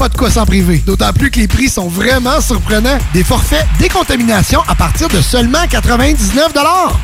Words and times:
pas 0.00 0.08
de 0.08 0.16
quoi 0.16 0.30
s'en 0.30 0.46
priver. 0.46 0.82
D'autant 0.86 1.12
plus 1.12 1.30
que 1.30 1.40
les 1.40 1.46
prix 1.46 1.68
sont 1.68 1.88
vraiment 1.88 2.40
surprenants. 2.40 2.96
Des 3.12 3.22
forfaits 3.22 3.66
décontamination 3.78 4.62
à 4.66 4.74
partir 4.74 5.08
de 5.08 5.20
seulement 5.20 5.66
99 5.68 6.54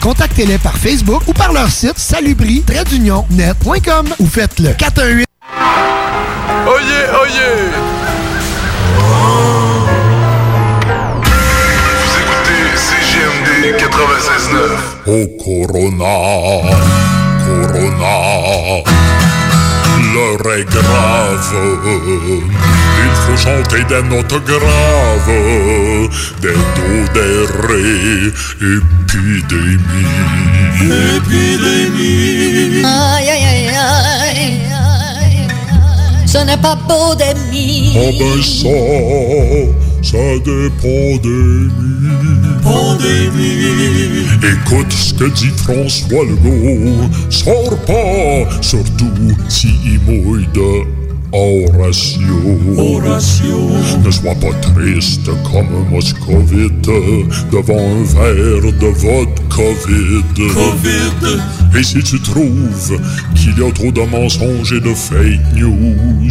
Contactez-les 0.01 0.57
par 0.57 0.79
Facebook 0.79 1.21
ou 1.27 1.35
par 1.35 1.53
leur 1.53 1.71
site 1.71 1.99
salubri-net.com 1.99 4.07
ou 4.19 4.27
faites-le 4.27 4.71
418 4.79 5.27
Oyez, 6.67 7.05
oyez! 7.21 7.69
Vous 12.01 12.13
écoutez 12.23 12.65
CGMD 12.77 13.77
96.9. 13.77 15.05
Oh 15.07 15.27
Corona, 15.45 16.17
Corona, 17.45 18.17
l'heure 20.17 20.53
est 20.55 20.65
grave. 20.65 21.55
Il 23.05 23.15
faut 23.23 23.37
chanter 23.37 23.83
des 23.85 24.03
notes 24.09 24.41
graves, 24.45 25.33
des 26.41 26.59
dos 26.77 27.05
des 27.17 27.39
ré, 27.67 28.33
épidémie. 28.77 30.11
Épidémie. 31.17 32.85
Aïe, 32.85 33.29
aïe, 33.31 33.47
aïe, 33.47 33.69
aïe, 33.69 34.61
aïe, 35.23 35.49
Ce 36.27 36.39
n'est 36.39 36.57
pas 36.57 36.77
beau 36.89 37.15
d'aimer. 37.15 37.93
Oh 37.97 38.11
ben 38.19 38.43
ça, 38.43 38.69
ça 40.07 40.39
dépend 40.45 41.21
des 41.21 41.69
Pandémie. 42.63 44.23
Écoute 44.41 44.93
ce 44.93 45.15
que 45.15 45.25
dit 45.25 45.51
François 45.57 46.25
Legault. 46.25 47.11
Sors 47.29 47.77
pas, 47.87 48.49
surtout 48.61 49.35
si 49.49 49.69
il 49.85 50.01
mouille 50.07 50.47
de 50.55 50.85
Horatio. 51.33 52.39
Horatio. 52.77 53.71
Ne 54.05 54.11
sois 54.13 54.35
pas 54.37 54.55
triste 54.63 55.27
comme 55.51 55.67
un 55.75 55.91
moscovite 55.91 56.89
devant 57.51 57.77
un 57.77 58.05
verre 58.05 58.73
de 58.73 58.87
vodka 58.87 59.69
vide. 59.89 60.53
Covid. 60.55 61.41
Et 61.77 61.83
si 61.83 61.99
tu 61.99 62.21
trouves 62.21 63.01
qu'il 63.35 63.59
y 63.59 63.69
a 63.69 63.73
trop 63.73 63.91
de 63.91 64.03
mensonges 64.03 64.73
et 64.73 64.81
de 64.81 64.95
fake 64.95 65.57
news, 65.57 66.31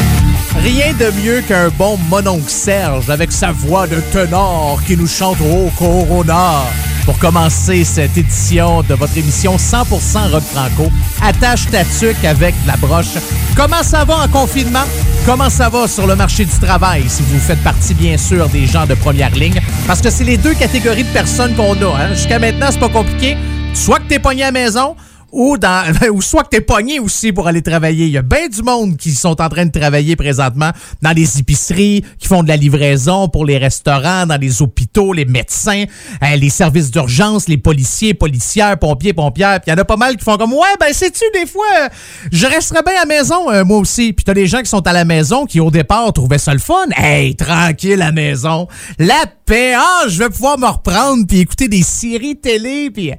Rien 0.63 0.93
de 0.93 1.09
mieux 1.19 1.41
qu'un 1.41 1.69
bon 1.69 1.97
mononcle 2.07 2.47
Serge 2.47 3.09
avec 3.09 3.31
sa 3.31 3.51
voix 3.51 3.87
de 3.87 3.99
ténor 4.11 4.79
qui 4.85 4.95
nous 4.95 5.07
chante 5.07 5.37
au 5.41 5.71
Corona. 5.71 6.61
Pour 7.03 7.17
commencer 7.17 7.83
cette 7.83 8.15
édition 8.15 8.83
de 8.83 8.93
votre 8.93 9.17
émission 9.17 9.55
100% 9.57 10.29
rock 10.31 10.43
franco, 10.43 10.91
attache 11.19 11.65
ta 11.71 11.83
tuque 11.83 12.23
avec 12.23 12.53
la 12.67 12.77
broche. 12.77 13.17
Comment 13.55 13.81
ça 13.81 14.05
va 14.05 14.17
en 14.17 14.27
confinement? 14.27 14.83
Comment 15.25 15.49
ça 15.49 15.67
va 15.67 15.87
sur 15.87 16.05
le 16.05 16.15
marché 16.15 16.45
du 16.45 16.59
travail 16.59 17.05
si 17.07 17.23
vous 17.23 17.39
faites 17.39 17.63
partie 17.63 17.95
bien 17.95 18.17
sûr 18.17 18.47
des 18.47 18.67
gens 18.67 18.85
de 18.85 18.93
première 18.93 19.31
ligne? 19.31 19.59
Parce 19.87 19.99
que 19.99 20.11
c'est 20.11 20.23
les 20.23 20.37
deux 20.37 20.53
catégories 20.53 21.05
de 21.05 21.09
personnes 21.09 21.55
qu'on 21.55 21.73
a. 21.73 21.97
Hein? 21.97 22.13
Jusqu'à 22.13 22.37
maintenant, 22.37 22.67
c'est 22.69 22.79
pas 22.79 22.89
compliqué. 22.89 23.35
Soit 23.73 23.97
que 23.97 24.09
t'es 24.09 24.19
pogné 24.19 24.43
à 24.43 24.51
la 24.51 24.51
maison, 24.51 24.95
ou 25.31 25.57
dans 25.57 25.83
ou 26.13 26.21
soit 26.21 26.43
que 26.43 26.49
t'es 26.49 26.61
pogné 26.61 26.99
aussi 26.99 27.31
pour 27.31 27.47
aller 27.47 27.61
travailler. 27.61 28.05
Il 28.05 28.11
y 28.11 28.17
a 28.17 28.21
bien 28.21 28.47
du 28.47 28.61
monde 28.61 28.97
qui 28.97 29.11
sont 29.11 29.41
en 29.41 29.49
train 29.49 29.65
de 29.65 29.71
travailler 29.71 30.15
présentement 30.15 30.71
dans 31.01 31.11
les 31.11 31.39
épiceries, 31.39 32.03
qui 32.19 32.27
font 32.27 32.43
de 32.43 32.47
la 32.47 32.57
livraison 32.57 33.29
pour 33.29 33.45
les 33.45 33.57
restaurants, 33.57 34.25
dans 34.25 34.39
les 34.39 34.61
hôpitaux, 34.61 35.13
les 35.13 35.25
médecins, 35.25 35.85
euh, 36.23 36.35
les 36.35 36.49
services 36.49 36.91
d'urgence, 36.91 37.47
les 37.47 37.57
policiers, 37.57 38.13
policières, 38.13 38.77
pompiers, 38.77 39.13
pompières. 39.13 39.59
Puis 39.61 39.71
il 39.71 39.71
y 39.71 39.73
en 39.73 39.81
a 39.81 39.85
pas 39.85 39.97
mal 39.97 40.17
qui 40.17 40.23
font 40.23 40.37
comme 40.37 40.53
ouais, 40.53 40.75
ben 40.79 40.93
sais-tu 40.93 41.23
des 41.33 41.45
fois 41.45 41.65
euh, 41.83 41.89
je 42.31 42.45
resterais 42.45 42.83
bien 42.83 42.95
à 42.95 43.05
la 43.05 43.05
maison 43.05 43.49
euh, 43.51 43.63
moi 43.63 43.77
aussi. 43.77 44.13
Puis 44.13 44.25
t'as 44.25 44.33
des 44.33 44.47
gens 44.47 44.59
qui 44.59 44.69
sont 44.69 44.85
à 44.85 44.93
la 44.93 45.05
maison 45.05 45.45
qui 45.45 45.59
au 45.59 45.71
départ 45.71 46.11
trouvaient 46.13 46.37
ça 46.37 46.53
le 46.53 46.59
fun. 46.59 46.87
Hey, 46.95 47.35
tranquille 47.35 48.01
à 48.01 48.05
la 48.05 48.11
maison. 48.11 48.67
La 48.99 49.23
paix. 49.45 49.73
Ah, 49.75 50.03
je 50.07 50.17
vais 50.17 50.29
pouvoir 50.29 50.57
me 50.57 50.67
reprendre 50.67 51.25
puis 51.27 51.39
écouter 51.39 51.67
des 51.67 51.83
séries 51.83 52.35
télé 52.35 52.89
puis 52.89 53.11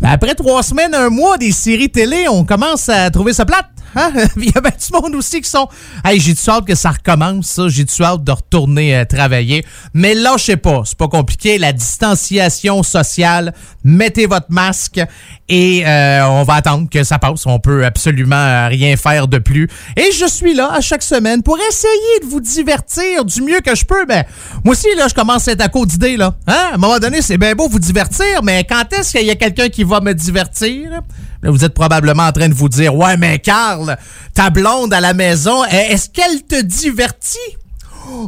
ben, 0.00 0.10
après 0.10 0.34
trois 0.34 0.62
semaines, 0.62 0.94
un 0.94 1.10
mois 1.10 1.38
des 1.42 1.50
séries 1.50 1.90
télé, 1.90 2.28
on 2.28 2.44
commence 2.44 2.88
à 2.88 3.10
trouver 3.10 3.32
ça 3.32 3.44
plate. 3.44 3.66
Hein? 3.96 4.12
Il 4.36 4.44
y 4.44 4.52
a 4.56 4.60
bien 4.60 4.70
du 4.70 4.92
monde 4.92 5.14
aussi 5.16 5.40
qui 5.40 5.50
sont. 5.50 5.68
Hey, 6.04 6.20
j'ai 6.20 6.34
du 6.34 6.40
hâte 6.48 6.64
que 6.66 6.74
ça 6.74 6.90
recommence, 6.90 7.46
ça. 7.46 7.68
J'ai 7.68 7.84
du 7.84 8.02
hâte 8.02 8.22
de 8.22 8.32
retourner 8.32 8.96
euh, 8.96 9.04
travailler. 9.04 9.64
Mais 9.92 10.14
là, 10.14 10.34
je 10.38 10.44
sais 10.44 10.56
pas. 10.56 10.82
C'est 10.84 10.96
pas 10.96 11.08
compliqué. 11.08 11.58
La 11.58 11.72
distanciation 11.72 12.82
sociale. 12.82 13.52
Mettez 13.84 14.26
votre 14.26 14.46
masque 14.50 15.00
et 15.48 15.84
euh, 15.84 16.24
on 16.28 16.44
va 16.44 16.54
attendre 16.54 16.88
que 16.88 17.02
ça 17.02 17.18
passe. 17.18 17.44
On 17.46 17.58
peut 17.58 17.84
absolument 17.84 18.36
euh, 18.36 18.68
rien 18.68 18.96
faire 18.96 19.26
de 19.26 19.38
plus. 19.38 19.68
Et 19.96 20.10
je 20.12 20.26
suis 20.26 20.54
là 20.54 20.70
à 20.72 20.80
chaque 20.80 21.02
semaine 21.02 21.42
pour 21.42 21.58
essayer 21.58 22.20
de 22.22 22.26
vous 22.26 22.40
divertir 22.40 23.24
du 23.24 23.42
mieux 23.42 23.60
que 23.60 23.74
je 23.74 23.84
peux. 23.84 24.06
Ben, 24.06 24.24
moi 24.64 24.72
aussi, 24.72 24.86
là, 24.96 25.08
je 25.08 25.14
commence 25.14 25.48
à 25.48 25.52
être 25.52 25.60
à 25.60 25.68
court 25.68 25.86
d'idées, 25.86 26.16
là. 26.16 26.34
Hein? 26.46 26.70
À 26.70 26.74
un 26.74 26.78
moment 26.78 26.98
donné, 26.98 27.20
c'est 27.20 27.38
bien 27.38 27.54
beau 27.54 27.68
vous 27.68 27.80
divertir, 27.80 28.42
mais 28.42 28.64
quand 28.64 28.84
est-ce 28.92 29.18
qu'il 29.18 29.26
y 29.26 29.30
a 29.30 29.34
quelqu'un 29.34 29.68
qui 29.68 29.82
va 29.82 30.00
me 30.00 30.14
divertir? 30.14 31.02
Vous 31.44 31.64
êtes 31.64 31.74
probablement 31.74 32.24
en 32.24 32.32
train 32.32 32.48
de 32.48 32.54
vous 32.54 32.68
dire, 32.68 32.94
ouais, 32.94 33.16
mais 33.16 33.38
Carl, 33.40 33.96
ta 34.34 34.50
blonde 34.50 34.94
à 34.94 35.00
la 35.00 35.12
maison, 35.12 35.64
est-ce 35.64 36.08
qu'elle 36.08 36.42
te 36.42 36.60
divertit? 36.60 37.38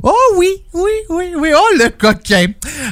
Oh 0.02 0.12
oui, 0.36 0.48
oui, 0.72 0.90
oui, 1.08 1.24
oui. 1.36 1.50
Oh 1.54 1.76
le 1.78 1.88
coquin. 1.90 2.46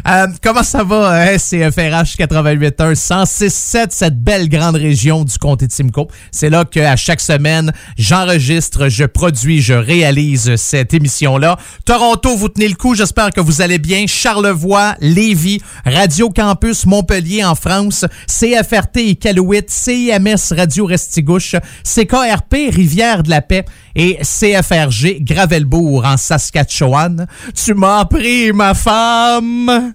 Euh, 0.07 0.27
comment 0.43 0.63
ça 0.63 0.83
va? 0.85 1.39
C'est 1.39 1.71
FRH 1.71 2.17
88.1 2.17 2.95
106.7, 2.95 3.87
cette 3.91 4.19
belle 4.23 4.49
grande 4.49 4.77
région 4.77 5.25
du 5.25 5.37
comté 5.39 5.67
de 5.67 5.73
Simcoe? 5.73 6.09
C'est 6.31 6.51
là 6.51 6.65
qu'à 6.65 6.97
chaque 6.97 7.21
semaine, 7.21 7.73
j'enregistre, 7.97 8.89
je 8.89 9.05
produis, 9.05 9.63
je 9.63 9.75
réalise 9.75 10.57
cette 10.57 10.95
émission-là. 10.95 11.59
Toronto, 11.85 12.37
vous 12.37 12.49
tenez 12.49 12.69
le 12.69 12.75
coup. 12.75 12.95
J'espère 12.95 13.31
que 13.31 13.41
vous 13.41 13.63
allez 13.63 13.79
bien. 13.79 14.07
Charlevoix, 14.07 14.95
Lévis, 15.01 15.61
Radio 15.85 16.31
Campus 16.31 16.87
Montpellier 16.87 17.45
en 17.45 17.55
France, 17.55 18.05
CFRT 18.27 18.97
et 18.97 19.17
Calouette, 19.17 19.71
CIMS 19.71 20.53
Radio 20.57 20.87
Restigouche, 20.87 21.57
CKRP 21.85 22.71
Rivière 22.71 23.23
de 23.23 23.31
la 23.31 23.43
Paix 23.43 23.65
et 23.95 24.19
CFRG 24.23 25.23
Gravelbourg 25.23 26.05
en 26.05 26.17
Saskatchewan. 26.17 27.27
Tu 27.55 27.75
m'as 27.75 28.05
pris 28.05 28.53
ma 28.53 28.75
femme. 28.75 29.93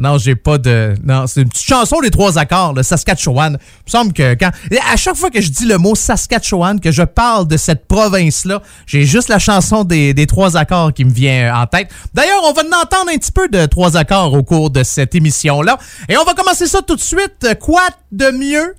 Non, 0.00 0.16
j'ai 0.16 0.34
pas 0.34 0.56
de. 0.56 0.94
Non, 1.04 1.26
c'est 1.26 1.42
une 1.42 1.50
petite 1.50 1.66
chanson 1.66 2.00
des 2.00 2.10
trois 2.10 2.38
accords, 2.38 2.72
le 2.72 2.82
Saskatchewan. 2.82 3.58
Il 3.60 3.82
me 3.86 3.90
semble 3.90 4.12
que 4.14 4.32
quand. 4.34 4.50
À 4.90 4.96
chaque 4.96 5.14
fois 5.14 5.30
que 5.30 5.42
je 5.42 5.50
dis 5.50 5.66
le 5.66 5.76
mot 5.76 5.94
Saskatchewan, 5.94 6.80
que 6.80 6.90
je 6.90 7.02
parle 7.02 7.46
de 7.46 7.58
cette 7.58 7.86
province-là, 7.86 8.62
j'ai 8.86 9.04
juste 9.04 9.28
la 9.28 9.38
chanson 9.38 9.84
des, 9.84 10.14
trois 10.26 10.56
accords 10.56 10.94
qui 10.94 11.04
me 11.04 11.12
vient 11.12 11.54
en 11.54 11.66
tête. 11.66 11.90
D'ailleurs, 12.14 12.40
on 12.44 12.52
va 12.54 12.62
en 12.62 12.82
entendre 12.82 13.10
un 13.12 13.18
petit 13.18 13.30
peu 13.30 13.48
de 13.48 13.66
trois 13.66 13.98
accords 13.98 14.32
au 14.32 14.42
cours 14.42 14.70
de 14.70 14.82
cette 14.82 15.14
émission-là. 15.14 15.78
Et 16.08 16.16
on 16.16 16.24
va 16.24 16.32
commencer 16.32 16.66
ça 16.66 16.80
tout 16.80 16.96
de 16.96 17.00
suite. 17.00 17.46
Quoi 17.60 17.82
de 18.10 18.30
mieux 18.30 18.74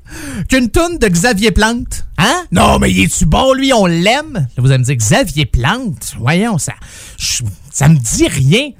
qu'une 0.49 0.71
toune 0.71 0.97
de 0.97 1.07
Xavier 1.07 1.51
Plante? 1.51 2.03
Hein? 2.17 2.45
Non, 2.51 2.79
mais 2.79 2.89
il 2.89 3.03
est-tu 3.03 3.27
bon, 3.27 3.53
lui? 3.53 3.71
On 3.73 3.85
l'aime? 3.85 4.47
Vous 4.57 4.71
allez 4.71 4.79
me 4.79 4.83
dire 4.83 4.95
Xavier 4.95 5.45
Plante? 5.45 6.15
Voyons, 6.19 6.57
ça. 6.57 6.73
Ça 7.71 7.87
me 7.87 7.97
dit 7.97 8.27
rien. 8.27 8.71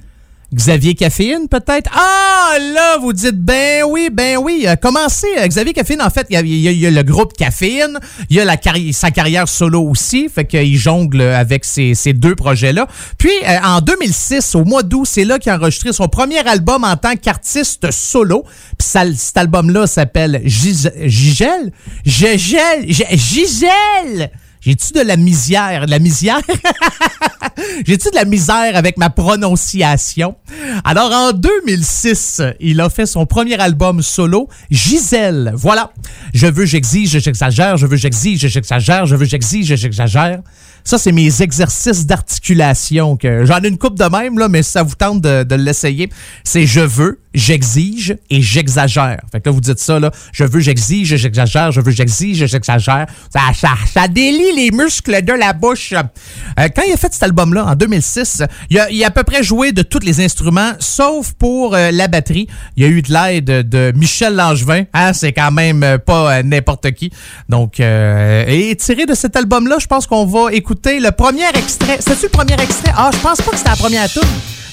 Xavier 0.53 0.95
Caféine, 0.95 1.48
peut-être? 1.48 1.89
Ah, 1.94 2.57
là, 2.59 2.98
vous 2.98 3.13
dites, 3.13 3.38
ben 3.38 3.86
oui, 3.88 4.09
ben 4.12 4.38
oui. 4.38 4.65
Euh, 4.68 4.75
commencez, 4.75 5.27
euh, 5.38 5.48
Xavier 5.48 5.71
Caféine, 5.71 6.01
en 6.01 6.09
fait, 6.09 6.27
il 6.30 6.38
y, 6.38 6.86
a, 6.86 6.92
le 6.92 7.03
groupe 7.03 7.31
Caféine, 7.38 7.98
il 8.30 8.36
y 8.36 8.42
a 8.42 8.57
sa 8.92 9.12
carrière 9.12 9.48
solo 9.48 9.81
aussi, 9.81 10.27
fait 10.27 10.44
qu'il 10.44 10.77
jongle 10.77 11.21
avec 11.21 11.63
ces, 11.63 11.95
ces 11.95 12.12
deux 12.12 12.36
projets-là. 12.36 12.88
Puis, 13.18 13.31
euh, 13.48 13.57
en 13.63 13.80
2006, 13.80 14.56
au 14.56 14.65
mois 14.65 14.83
d'août, 14.83 15.06
c'est 15.06 15.24
là 15.24 15.39
qu'il 15.39 15.53
a 15.53 15.56
enregistré 15.56 15.94
son 15.94 16.09
premier 16.09 16.45
album 16.45 16.83
en 16.83 16.98
tant 16.98 17.15
qu'artiste 17.15 17.89
solo. 17.92 18.44
Puis 18.77 18.89
cet 19.15 19.38
album-là 19.38 19.88
s'appelle 19.88 20.42
Gigel? 20.44 21.71
Gigel? 22.06 22.86
Gigel! 22.88 24.31
J'ai-tu 24.62 24.94
de 24.94 25.02
la 25.02 25.18
misère? 25.18 25.88
De 25.88 25.92
la 25.92 25.98
misère? 25.98 26.40
J'ai-tu 27.88 28.12
de 28.12 28.16
la 28.16 28.25
misère 28.25 28.75
avec 28.75 28.96
ma 28.98 29.10
prononciation? 29.10 30.36
Alors, 30.84 31.12
en 31.12 31.34
2006, 31.34 32.44
il 32.60 32.80
a 32.80 32.90
fait 32.92 33.08
son 33.08 33.25
premier 33.25 33.60
album 33.60 34.04
solo, 34.04 34.48
Gisèle. 34.69 35.52
Voilà. 35.56 35.92
Je 36.36 36.46
veux, 36.46 36.66
j'exige, 36.66 37.18
j'exagère, 37.19 37.78
je 37.78 37.88
veux, 37.88 37.98
j'exige, 37.98 38.48
j'exagère, 38.48 39.08
je 39.08 39.16
veux, 39.16 39.25
j'exige, 39.25 39.75
j'exagère. 39.75 40.42
Ça, 40.83 40.98
c'est 40.98 41.12
mes 41.12 41.42
exercices 41.42 42.06
d'articulation. 42.06 43.18
J'en 43.44 43.60
ai 43.60 43.68
une 43.68 43.78
coupe 43.78 43.98
de 43.98 44.06
même, 44.06 44.39
là, 44.39 44.48
mais 44.48 44.63
ça 44.63 44.83
vous 44.83 44.95
tente 44.95 45.22
de, 45.22 45.56
l'essayer. 45.56 46.10
C'est 46.44 46.66
je 46.66 46.81
veux, 46.81 47.19
j'exige 47.33 48.18
et 48.30 48.42
j'exagère. 48.42 49.22
Fait 49.31 49.39
que 49.39 49.50
là, 49.50 49.54
vous 49.54 49.62
dites 49.62 49.80
ça, 49.80 50.00
là. 50.00 50.12
Je 50.33 50.44
veux, 50.44 50.60
j'exige, 50.60 51.16
j'exagère, 51.16 51.72
je 51.72 51.81
veux, 51.81 51.92
j'exige, 51.92 52.45
j'exagère. 52.45 53.06
Ça, 53.31 53.42
ça, 53.56 53.69
ça 53.94 54.07
délie 54.07 54.56
les 54.56 54.72
muscles 54.72 55.24
de 55.24 55.33
la 55.33 55.54
bouche. 55.54 55.94
Euh, 55.94 56.68
quand 56.75 56.81
il 56.88 56.94
a 56.94 56.98
fait 56.98 57.13
cet 57.13 57.24
album-là, 57.24 57.66
en 57.66 57.75
2006, 57.75 58.44
il 58.69 58.80
a, 58.80 58.89
il 58.89 59.04
a 59.04 59.07
à 59.07 59.12
peu 59.12 59.24
près 59.24 59.44
joué 59.44 59.72
de 59.72 59.81
tous 59.81 60.00
les 60.00 60.19
instruments, 60.22 60.72
sauf 60.80 61.34
pour 61.34 61.75
euh, 61.75 61.92
la 61.92 62.07
batterie. 62.07 62.48
Il 62.75 62.84
y 62.84 62.86
a 62.86 62.89
eu 62.89 63.01
de 63.01 63.13
l'aide 63.13 63.69
de 63.69 63.94
Michel 63.95 64.36
Langevin. 64.36 64.84
Hein, 64.94 65.13
c'est 65.13 65.34
quand 65.34 65.51
même 65.51 65.84
euh, 65.84 65.98
pas 65.98 66.42
n'importe 66.44 66.92
qui. 66.92 67.12
Donc, 67.50 67.80
et 67.80 68.75
tiré 68.80 69.06
de 69.06 69.13
cet 69.13 69.36
album-là, 69.36 69.77
je 69.80 69.88
pense 69.88 70.07
qu'on 70.07 70.25
va 70.25 70.51
écouter 70.54 70.71
le 70.86 71.10
premier 71.12 71.50
extrait. 71.56 71.98
C'est-tu 72.00 72.24
le 72.24 72.30
premier 72.30 72.54
extrait? 72.54 72.94
Ah, 72.96 73.10
je 73.14 73.18
pense 73.20 73.42
pas 73.42 73.52
que 73.52 73.58
c'était 73.58 73.70
la 73.70 73.76
première 73.76 74.10
tune. 74.10 74.22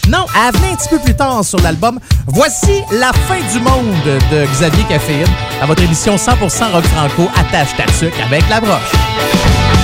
Non, 0.08 0.24
elle 0.34 0.56
venait 0.56 0.72
un 0.72 0.76
petit 0.76 0.88
peu 0.88 0.98
plus 0.98 1.14
tard 1.14 1.44
sur 1.44 1.60
l'album. 1.60 1.98
Voici 2.26 2.82
La 2.92 3.12
fin 3.12 3.40
du 3.52 3.60
monde 3.60 3.94
de 4.30 4.46
Xavier 4.46 4.84
Caféine 4.88 5.26
à 5.60 5.66
votre 5.66 5.82
émission 5.82 6.16
100% 6.16 6.72
rock 6.72 6.84
franco 6.84 7.28
attache 7.36 7.76
ta 7.76 7.84
avec 8.24 8.48
la 8.48 8.60
broche. 8.60 9.77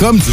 C'est 0.00 0.29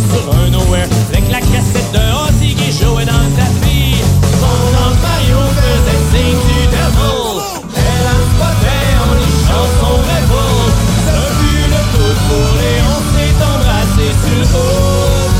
sur 0.00 0.34
un 0.34 0.50
nowhere. 0.50 0.88
Avec 1.12 1.30
la 1.30 1.40
cassette 1.40 1.92
de 1.92 1.98
Ozzy 1.98 2.54
qui 2.54 2.72
jouait 2.72 3.04
dans 3.04 3.12
le 3.12 3.32
tapis. 3.36 3.96
Pendant 4.40 4.90
que 4.96 5.02
Mario 5.02 5.40
faisait 5.58 6.02
signe 6.10 6.42
du 6.48 6.60
devil. 6.72 7.42
Elle 7.76 8.06
a 8.06 8.18
spoté 8.32 8.78
en 9.02 9.12
lichant 9.20 9.66
son 9.80 9.96
rêve. 10.08 10.36
Ça 11.04 11.16
vu 11.38 11.56
le 11.74 11.82
coup 11.92 12.12
de 12.12 12.22
four 12.26 12.54
et 12.70 12.78
on 12.92 13.00
s'est 13.12 13.36
embrassé 13.52 14.06
sur 14.22 14.38
le 14.40 14.46
haut. 14.56 15.30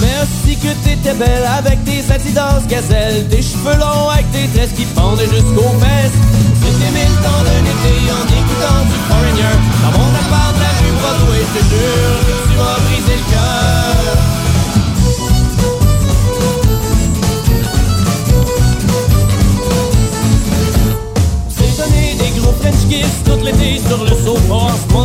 Merci 0.00 0.52
que 0.56 0.72
t'étais 0.84 1.14
belle 1.14 1.48
avec 1.58 1.84
tes 1.84 2.02
Adidas 2.12 2.62
gazelle 2.68 3.28
Tes 3.28 3.42
cheveux 3.42 3.78
longs 3.78 4.10
avec 4.10 4.30
tes 4.32 4.48
tresses 4.48 4.72
qui 4.76 4.84
pendaient 4.86 5.28
jusqu'aux 5.28 5.74
fesses 5.80 6.51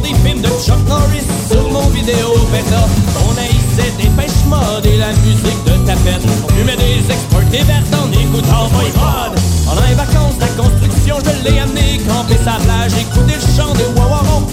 des 0.08 0.16
films 0.20 0.42
de 0.42 0.48
Chuck 0.48 0.80
Norris 0.88 1.28
sur 1.50 1.70
mon 1.72 1.88
vidéo 1.90 2.34
bêta. 2.52 2.88
On 3.28 3.32
haïssait 3.38 3.92
des 3.98 4.10
pêches 4.16 4.46
modes 4.48 4.86
et 4.86 4.98
la 4.98 5.12
musique 5.26 5.64
de 5.66 5.86
tapette. 5.86 6.24
On 6.44 6.48
fumait 6.54 6.78
des 6.78 7.00
exportés 7.12 7.64
vertes 7.64 7.94
en 7.94 8.12
écoutant 8.12 8.68
Voivode. 8.68 9.38
Pendant 9.66 9.82
les 9.88 9.96
vacances 9.96 10.40
la 10.40 10.48
construction, 10.62 11.18
je 11.26 11.50
l'ai 11.50 11.60
amené 11.60 12.00
camper 12.08 12.38
sa 12.38 12.56
plage. 12.64 12.94
Écouter 13.00 13.36
le 13.36 13.48
chant 13.56 13.74
des 13.74 14.00
wawarons, 14.00 14.48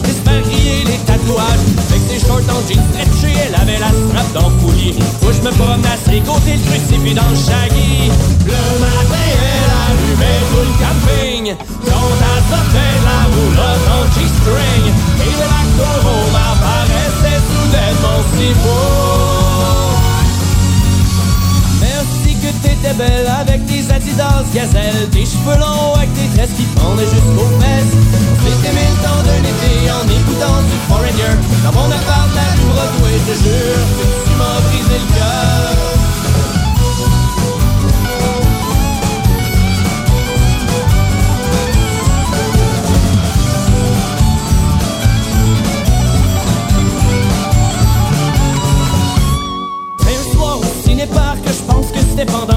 les 0.85 0.99
tatouages. 1.07 1.65
Avec 1.89 2.03
ses 2.09 2.21
shorts 2.27 2.49
en 2.49 2.61
jeans 2.67 2.85
stretchés, 2.91 3.37
elle 3.47 3.55
avait 3.55 3.79
la 3.79 3.89
strap 3.89 4.29
dans 4.33 4.49
le 4.51 4.57
coulis. 4.63 4.97
Où 5.23 5.33
je 5.33 5.41
me 5.43 5.53
promenais 5.53 5.89
à 5.89 5.99
ses 5.99 6.21
côtés, 6.21 6.57
le 6.57 6.65
crucifix 6.69 7.15
dans 7.15 7.29
le 7.29 7.37
shaggy. 7.37 8.11
Le 8.47 8.63
matin, 8.81 9.27
elle 9.31 9.73
allumait 9.85 10.43
tout 10.51 10.65
le 10.69 10.75
camping. 10.83 11.45
Quand 11.87 12.11
elle 12.21 12.45
sortait 12.51 12.95
de 12.99 13.07
la 13.09 13.21
roulotte 13.33 13.87
en 13.95 14.03
G-string 14.15 14.85
Et 15.21 15.35
le 15.41 15.47
lac 15.53 15.69
d'Orome 15.79 16.39
apparaissait 16.51 17.41
soudainement 17.51 18.21
si 18.33 18.49
beau 18.63 19.44
T'étais 22.85 22.97
belle 22.99 23.27
avec 23.41 23.65
tes 23.65 23.91
Adidas 23.91 24.45
gazelle 24.53 25.09
Tes 25.11 25.25
cheveux 25.25 25.59
longs 25.59 25.95
avec 25.95 26.13
tes 26.13 26.29
tresses 26.37 26.53
qui 26.55 26.65
pendaient 26.77 27.05
jusqu'aux 27.05 27.49
fesses. 27.59 27.97
C'était 28.45 28.75
mille 28.75 28.99
temps 29.01 29.23
d'un 29.25 29.41
été 29.41 29.91
en 29.91 30.05
écoutant 30.05 30.61
du 30.61 30.77
Foreigner. 30.87 31.35
Dans 31.65 31.73
mon 31.73 31.87
appart 31.87 32.29
la 32.35 32.43
rue 32.53 32.69
Broadway, 32.69 33.17
je 33.27 33.35
jure 33.43 33.85
que 33.97 34.29
tu 34.29 34.37
m'as 34.37 34.61
brisé 34.69 34.99
le 35.01 35.15
cœur. 35.15 35.95
Mais 52.17 52.54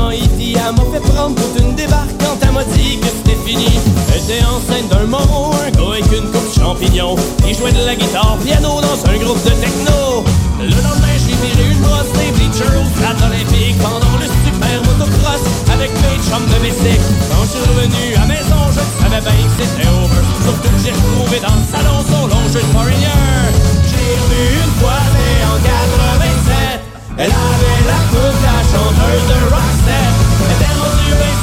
Elle 0.58 0.76
m'a 0.76 0.84
fait 0.92 1.00
prendre 1.14 1.36
toute 1.36 1.62
une 1.62 1.76
débarque 1.76 2.12
quand 2.20 2.36
elle 2.42 2.52
m'a 2.52 2.64
dit 2.64 3.00
que 3.00 3.08
c'était 3.08 3.40
fini. 3.46 3.80
Elle 4.12 4.22
était 4.22 4.44
enceinte 4.44 4.90
d'un 4.90 5.06
moron, 5.06 5.52
un 5.54 5.72
gars 5.72 5.92
avec 5.94 6.12
une 6.12 6.28
coupe 6.32 6.52
champignon. 6.54 7.16
Il 7.48 7.56
jouait 7.56 7.72
de 7.72 7.86
la 7.86 7.96
guitare 7.96 8.38
piano 8.44 8.82
dans 8.82 9.00
un 9.10 9.18
groupe 9.18 9.42
de 9.46 9.52
techno. 9.52 10.26
Le 10.60 10.68
lendemain, 10.68 11.16
j'ai 11.24 11.38
viré 11.40 11.72
une 11.72 11.80
brosse 11.80 12.12
des 12.20 12.32
bleachers 12.36 12.76
au 12.76 12.86
stade 12.98 13.22
olympique 13.24 13.78
pendant 13.80 14.16
le 14.20 14.28
super 14.44 14.76
motocross 14.84 15.44
avec 15.72 15.92
mes 15.94 16.18
chums 16.28 16.50
de 16.52 16.60
bicycle. 16.60 17.08
Quand 17.30 17.44
je 17.46 17.50
suis 17.56 17.66
revenu 17.72 18.04
à 18.18 18.26
maison, 18.26 18.62
je 18.74 18.84
savais 19.00 19.22
bien 19.22 19.38
que 19.48 19.56
c'était 19.62 19.88
over. 19.88 20.24
Surtout 20.44 20.74
que 20.74 20.82
j'ai 20.84 20.92
retrouvé 20.92 21.38
dans 21.40 21.56
le 21.56 21.66
salon 21.72 21.98
son 22.12 22.28
long 22.28 22.46
jeu 22.52 22.60
de 22.60 22.72
Foreigner. 22.76 23.56
J'ai 23.88 24.12
revu 24.20 24.44
une 24.66 24.74
fois, 24.82 25.00
mais 25.16 25.34
en 25.48 25.58
87. 25.64 27.24
Elle 27.24 27.32
avait 27.32 27.82
la 27.88 28.00
coupe 28.12 28.40
la 28.44 28.60
chanteuse 28.68 29.26
de 29.32 29.38
Roxette 29.54 30.27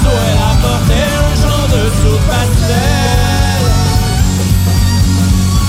Sous, 0.01 0.19
elle 0.29 0.43
apportait 0.53 1.11
un 1.25 1.35
genre 1.43 1.69
de 1.75 1.83
soupe 1.99 2.27
pastel 2.29 3.65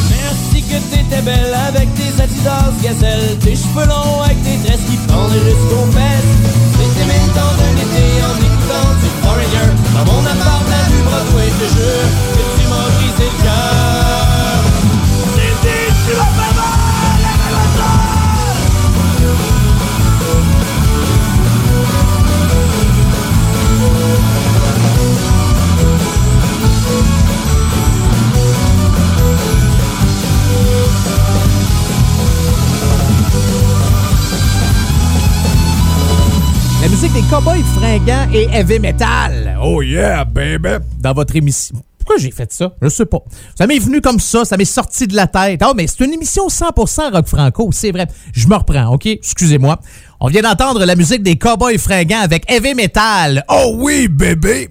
Merci 0.09 0.63
que 0.63 0.77
t'étais 0.91 1.21
belle 1.21 1.55
avec 1.67 1.93
tes 1.95 2.21
Adidas 2.21 2.73
gazelle 2.83 3.37
Tes 3.39 3.55
cheveux 3.55 3.87
longs 3.87 4.21
avec 4.23 4.41
tes 4.43 4.57
tresses 4.65 4.85
qui 4.89 4.97
pendaient 5.07 5.45
jusqu'aux 5.45 5.89
fesses. 5.91 6.33
C'était 6.77 7.07
mille 7.11 7.31
temps 7.33 7.55
d'un 7.59 7.75
été 7.85 8.05
en 8.29 8.35
écoutant 8.47 8.89
du 9.01 9.09
Foreigner. 9.23 9.69
Dans 9.93 10.05
mon 10.11 10.21
appart 10.25 10.63
la 10.69 10.81
rue 10.89 11.03
Broadway, 11.07 11.49
je 11.59 11.67
jure 11.75 12.09
que 12.35 12.43
tu 12.59 12.67
m'as 12.67 12.89
le 13.19 13.43
cœur 13.43 13.84
des 37.15 37.21
cowboys 37.29 37.63
fringants 37.77 38.27
et 38.33 38.45
heavy 38.51 38.77
metal. 38.77 39.57
Oh 39.63 39.81
yeah, 39.81 40.25
baby! 40.25 40.83
Dans 40.99 41.13
votre 41.13 41.33
émission. 41.33 41.77
Pourquoi 41.97 42.17
j'ai 42.17 42.29
fait 42.29 42.51
ça? 42.51 42.73
Je 42.81 42.89
sais 42.89 43.05
pas. 43.05 43.19
Ça 43.57 43.67
m'est 43.67 43.79
venu 43.79 44.01
comme 44.01 44.19
ça, 44.19 44.43
ça 44.43 44.57
m'est 44.57 44.65
sorti 44.65 45.07
de 45.07 45.15
la 45.15 45.25
tête. 45.25 45.61
Oh, 45.65 45.71
mais 45.73 45.87
c'est 45.87 46.03
une 46.03 46.11
émission 46.11 46.47
100% 46.47 47.13
rock 47.13 47.25
franco, 47.25 47.69
c'est 47.71 47.91
vrai. 47.91 48.07
Je 48.33 48.49
me 48.49 48.55
reprends, 48.55 48.93
OK? 48.93 49.05
Excusez-moi. 49.05 49.79
On 50.19 50.27
vient 50.27 50.41
d'entendre 50.41 50.83
la 50.83 50.95
musique 50.95 51.23
des 51.23 51.37
cowboys 51.37 51.77
fringants 51.77 52.19
avec 52.19 52.51
heavy 52.51 52.75
metal. 52.75 53.45
Oh 53.47 53.75
oui, 53.77 54.09
bébé! 54.09 54.69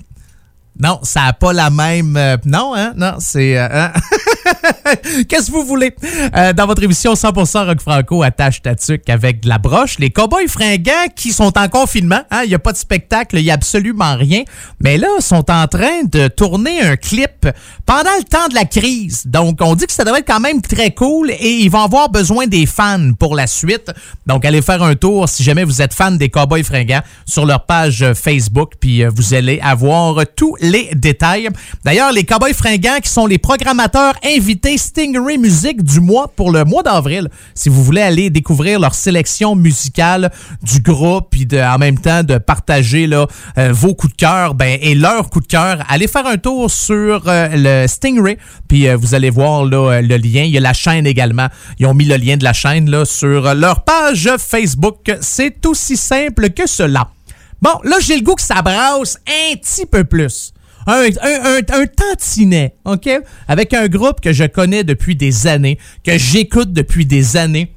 Non, 0.78 0.99
ça 1.02 1.26
n'a 1.26 1.33
pas 1.33 1.52
la 1.52 1.71
même. 1.71 2.16
euh, 2.16 2.37
non, 2.45 2.75
hein? 2.75 2.93
Non, 2.97 3.14
c'est. 3.21 3.57
euh, 3.57 3.69
hein? 3.71 3.93
Qu'est-ce 5.28 5.47
que 5.47 5.52
vous 5.52 5.64
voulez? 5.64 5.95
Euh, 6.37 6.52
dans 6.52 6.66
votre 6.66 6.83
émission 6.83 7.14
100% 7.14 7.66
Rock 7.66 7.81
Franco, 7.81 8.23
attache 8.23 8.61
ta 8.61 8.73
avec 9.09 9.40
de 9.40 9.49
la 9.49 9.59
broche. 9.59 9.99
Les 9.99 10.11
cowboys 10.11 10.49
fringants 10.49 11.07
qui 11.14 11.33
sont 11.33 11.57
en 11.57 11.69
confinement. 11.69 12.23
hein, 12.31 12.43
Il 12.43 12.49
n'y 12.49 12.54
a 12.54 12.59
pas 12.59 12.73
de 12.73 12.76
spectacle, 12.76 13.38
il 13.38 13.45
n'y 13.45 13.50
a 13.50 13.54
absolument 13.54 14.16
rien. 14.16 14.43
Mais 14.81 14.99
là, 14.99 15.07
sont 15.21 15.49
en 15.50 15.66
train 15.69 16.02
de 16.11 16.28
tourner 16.28 16.83
un 16.83 16.97
clip 16.97 17.49
pendant 17.87 18.11
le 18.19 18.25
temps 18.25 18.49
de 18.49 18.54
la 18.54 18.64
crise. 18.64 19.23
Donc, 19.26 19.59
on 19.61 19.75
dit 19.76 19.87
que 19.87 19.93
ça 19.93 20.04
devrait 20.04 20.21
être 20.21 20.26
quand 20.26 20.40
même 20.40 20.61
très 20.61 20.90
cool 20.90 21.31
et 21.31 21.50
ils 21.61 21.71
vont 21.71 21.85
avoir 21.85 22.09
besoin 22.11 22.47
des 22.47 22.66
fans 22.66 23.12
pour 23.19 23.35
la 23.37 23.47
suite. 23.47 23.93
Donc, 24.26 24.45
allez 24.45 24.61
faire 24.61 24.83
un 24.83 24.97
tour 24.97 25.28
si 25.28 25.43
jamais 25.45 25.64
vous 25.64 25.81
êtes 25.81 25.95
fan 25.95 26.19
des 26.19 26.28
cowboys 26.31 26.64
fringants 26.64 27.02
sur 27.26 27.47
leur 27.47 27.64
page 27.64 28.04
Facebook. 28.14 28.73
Puis, 28.81 29.04
vous 29.04 29.35
allez 29.35 29.61
avoir 29.62 30.16
tous 30.37 30.57
les 30.64 30.90
détails. 30.94 31.49
D'ailleurs, 31.85 32.12
les 32.12 32.25
cowboys 32.25 32.54
fringants 32.54 32.99
qui 33.02 33.11
sont 33.11 33.26
les 33.26 33.38
programmateurs 33.38 34.14
invités 34.25 34.78
Stingray 34.78 35.38
Music 35.38 35.83
du 35.83 36.00
mois 36.00 36.33
pour 36.35 36.50
le 36.50 36.64
mois 36.64 36.83
d'avril. 36.83 37.28
Si 37.54 37.68
vous 37.68 37.85
voulez 37.85 38.00
aller 38.00 38.30
découvrir 38.30 38.80
leur 38.80 38.94
sélection 38.94 39.54
musicale 39.54 40.33
du 40.62 40.80
groupe 40.80 41.28
puis 41.30 41.47
de, 41.47 41.59
en 41.59 41.78
même 41.78 41.99
temps 41.99 42.23
de 42.23 42.38
partager 42.38 43.06
là, 43.06 43.26
euh, 43.59 43.73
vos 43.73 43.94
coups 43.94 44.12
de 44.14 44.16
cœur 44.16 44.54
ben, 44.54 44.78
et 44.80 44.94
leurs 44.94 45.30
coups 45.30 45.47
de 45.47 45.52
cœur, 45.52 45.85
allez 45.88 46.09
faire 46.09 46.26
un 46.26 46.38
tour 46.38 46.71
sur 46.71 47.23
euh, 47.26 47.49
le 47.52 47.87
Stingray 47.87 48.38
puis 48.68 48.88
euh, 48.88 48.97
vous 48.97 49.14
allez 49.14 49.30
voir 49.30 49.64
le 49.64 50.16
lien. 50.16 50.42
Il 50.42 50.50
y 50.50 50.56
a 50.56 50.61
la 50.61 50.73
chaîne 50.73 51.06
également. 51.06 51.49
Ils 51.78 51.87
ont 51.87 51.94
mis 51.94 52.06
le 52.06 52.16
lien 52.16 52.37
de 52.37 52.44
la 52.44 52.52
chaîne 52.52 53.04
sur 53.04 53.54
leur 53.54 53.85
page 53.85 54.30
Facebook. 54.38 55.12
C'est 55.21 55.64
aussi 55.66 55.97
simple 55.97 56.50
que 56.50 56.66
cela. 56.66 57.11
Bon, 57.61 57.80
là, 57.85 57.97
j'ai 58.00 58.16
le 58.16 58.23
goût 58.23 58.35
que 58.35 58.42
ça 58.42 58.62
brasse 58.62 59.18
un 59.26 59.56
petit 59.56 59.87
peu 59.87 60.04
plus. 60.04 60.53
Un, 60.87 61.09
un, 61.23 61.59
un, 61.59 61.87
tantinet, 61.87 62.76
OK? 62.85 63.09
Avec 63.49 63.75
un 63.75 63.88
groupe 63.88 64.21
que 64.21 64.33
je 64.33 64.45
connais 64.45 64.85
depuis 64.85 65.17
des 65.17 65.47
années, 65.47 65.79
que 66.05 66.19
j'écoute 66.19 66.73
depuis 66.73 67.07
des 67.07 67.37
années. 67.37 67.75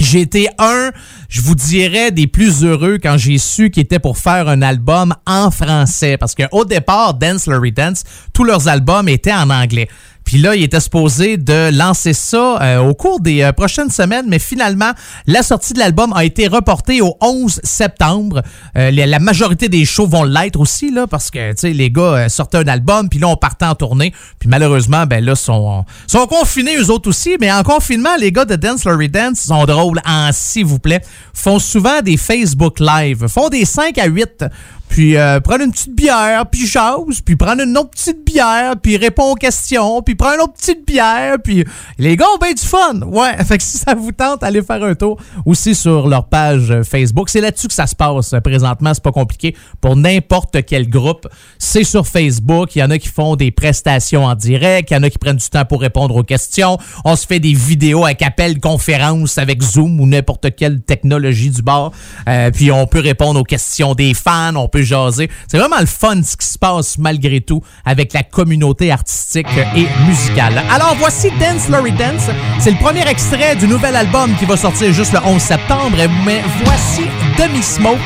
J'ai 0.00 0.22
été 0.22 0.48
un, 0.58 0.90
je 1.28 1.40
vous 1.40 1.54
dirais, 1.54 2.10
des 2.10 2.26
plus 2.26 2.64
heureux 2.64 2.98
quand 3.00 3.16
j'ai 3.16 3.38
su 3.38 3.70
qu'ils 3.70 3.84
étaient 3.84 4.00
pour 4.00 4.18
faire 4.18 4.48
un 4.48 4.60
album 4.60 5.14
en 5.24 5.52
français. 5.52 6.16
Parce 6.16 6.34
qu'au 6.34 6.64
départ, 6.64 7.14
Dance 7.14 7.46
Larry 7.46 7.70
Dance, 7.70 8.02
tous 8.32 8.42
leurs 8.42 8.66
albums 8.66 9.08
étaient 9.08 9.32
en 9.32 9.50
anglais. 9.50 9.88
Puis 10.24 10.38
là, 10.38 10.56
il 10.56 10.62
était 10.62 10.80
supposé 10.80 11.36
de 11.36 11.70
lancer 11.76 12.12
ça 12.12 12.58
euh, 12.62 12.78
au 12.78 12.94
cours 12.94 13.20
des 13.20 13.42
euh, 13.42 13.52
prochaines 13.52 13.90
semaines, 13.90 14.26
mais 14.28 14.38
finalement, 14.38 14.92
la 15.26 15.42
sortie 15.42 15.74
de 15.74 15.78
l'album 15.78 16.12
a 16.14 16.24
été 16.24 16.46
reportée 16.48 17.00
au 17.00 17.16
11 17.20 17.60
septembre. 17.62 18.42
Euh, 18.76 18.90
la, 18.90 19.18
majorité 19.18 19.68
des 19.68 19.84
shows 19.84 20.06
vont 20.06 20.24
l'être 20.24 20.58
aussi, 20.58 20.90
là, 20.90 21.06
parce 21.06 21.30
que, 21.30 21.52
tu 21.52 21.58
sais, 21.58 21.70
les 21.72 21.90
gars 21.90 22.02
euh, 22.02 22.28
sortaient 22.28 22.58
un 22.58 22.68
album, 22.68 23.08
puis 23.08 23.18
là, 23.18 23.28
on 23.28 23.36
partait 23.36 23.66
en 23.66 23.74
tournée. 23.74 24.12
Puis 24.38 24.48
malheureusement, 24.48 25.06
ben 25.06 25.24
là, 25.24 25.34
sont, 25.34 25.84
sont 26.06 26.26
confinés 26.26 26.76
eux 26.76 26.90
autres 26.90 27.08
aussi. 27.08 27.36
Mais 27.40 27.52
en 27.52 27.62
confinement, 27.62 28.16
les 28.18 28.32
gars 28.32 28.44
de 28.44 28.56
Dance 28.56 28.84
Larry 28.84 29.08
Dance 29.08 29.40
sont 29.40 29.64
drôles, 29.64 30.00
en 30.06 30.30
s'il 30.32 30.64
vous 30.64 30.78
plaît. 30.78 31.02
Font 31.34 31.58
souvent 31.58 32.00
des 32.02 32.16
Facebook 32.16 32.80
Live, 32.80 33.26
font 33.28 33.48
des 33.48 33.64
5 33.64 33.98
à 33.98 34.06
8 34.06 34.44
puis 34.88 35.16
euh, 35.16 35.40
prendre 35.40 35.62
une 35.62 35.72
petite 35.72 35.94
bière, 35.94 36.46
puis 36.46 36.66
jase, 36.66 37.20
puis 37.24 37.34
prendre 37.34 37.62
une 37.62 37.76
autre 37.76 37.90
petite 37.90 38.24
bière, 38.24 38.74
puis 38.80 38.96
répond 38.96 39.32
aux 39.32 39.34
questions, 39.34 40.02
puis 40.02 40.14
prendre 40.14 40.34
une 40.34 40.40
autre 40.42 40.52
petite 40.52 40.86
bière, 40.86 41.36
puis 41.42 41.64
les 41.98 42.16
gars 42.16 42.26
ont 42.34 42.38
bien 42.38 42.52
du 42.52 42.62
fun. 42.62 43.00
Ouais, 43.06 43.36
fait 43.44 43.58
que 43.58 43.64
si 43.64 43.78
ça 43.78 43.94
vous 43.94 44.12
tente, 44.12 44.44
allez 44.44 44.62
faire 44.62 44.82
un 44.84 44.94
tour 44.94 45.18
aussi 45.44 45.74
sur 45.74 46.06
leur 46.06 46.28
page 46.28 46.72
Facebook. 46.88 47.28
C'est 47.28 47.40
là-dessus 47.40 47.66
que 47.66 47.74
ça 47.74 47.86
se 47.86 47.96
passe 47.96 48.32
euh, 48.34 48.40
présentement, 48.40 48.94
c'est 48.94 49.02
pas 49.02 49.12
compliqué 49.12 49.56
pour 49.80 49.96
n'importe 49.96 50.64
quel 50.64 50.88
groupe. 50.88 51.26
C'est 51.58 51.84
sur 51.84 52.06
Facebook, 52.06 52.76
il 52.76 52.78
y 52.78 52.82
en 52.82 52.90
a 52.90 52.98
qui 52.98 53.08
font 53.08 53.34
des 53.34 53.50
prestations 53.50 54.24
en 54.24 54.34
direct, 54.36 54.90
il 54.90 54.94
y 54.94 54.96
en 54.96 55.02
a 55.02 55.10
qui 55.10 55.18
prennent 55.18 55.36
du 55.36 55.48
temps 55.48 55.64
pour 55.64 55.80
répondre 55.80 56.14
aux 56.14 56.22
questions. 56.22 56.78
On 57.04 57.16
se 57.16 57.26
fait 57.26 57.40
des 57.40 57.54
vidéos 57.54 58.04
avec 58.04 58.22
appel 58.22 58.60
conférence 58.60 59.38
avec 59.38 59.60
Zoom 59.60 60.00
ou 60.00 60.06
n'importe 60.06 60.54
quelle 60.54 60.80
technologie 60.82 61.50
du 61.50 61.62
bord. 61.62 61.92
Euh, 62.28 62.50
puis 62.52 62.70
on 62.70 62.86
peut 62.86 63.00
répondre 63.00 63.40
aux 63.40 63.44
questions 63.44 63.94
des 63.94 64.14
fans, 64.14 64.54
on 64.54 64.68
peut 64.68 64.83
jaser. 64.84 65.30
C'est 65.48 65.58
vraiment 65.58 65.80
le 65.80 65.86
fun 65.86 66.22
ce 66.22 66.36
qui 66.36 66.46
se 66.46 66.58
passe 66.58 66.98
malgré 66.98 67.40
tout 67.40 67.60
avec 67.84 68.12
la 68.12 68.22
communauté 68.22 68.90
artistique 68.90 69.46
et 69.76 69.86
musicale. 70.06 70.62
Alors 70.70 70.94
voici 70.98 71.30
Dance 71.40 71.68
Larry 71.68 71.92
Dance. 71.92 72.30
C'est 72.60 72.70
le 72.70 72.78
premier 72.78 73.06
extrait 73.08 73.56
du 73.56 73.66
nouvel 73.66 73.96
album 73.96 74.34
qui 74.38 74.44
va 74.44 74.56
sortir 74.56 74.92
juste 74.92 75.12
le 75.12 75.20
11 75.24 75.40
septembre. 75.40 75.96
Mais 76.24 76.42
voici 76.64 77.02
Demi 77.38 77.62
Smoke 77.62 77.98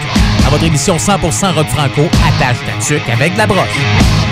à 0.46 0.50
votre 0.50 0.64
émission 0.64 0.96
100% 0.96 1.54
rock 1.54 1.66
franco 1.68 2.02
attache 2.26 2.58
ta 2.66 2.84
tuque 2.86 3.08
avec 3.08 3.36
la 3.36 3.46
broche. 3.46 4.27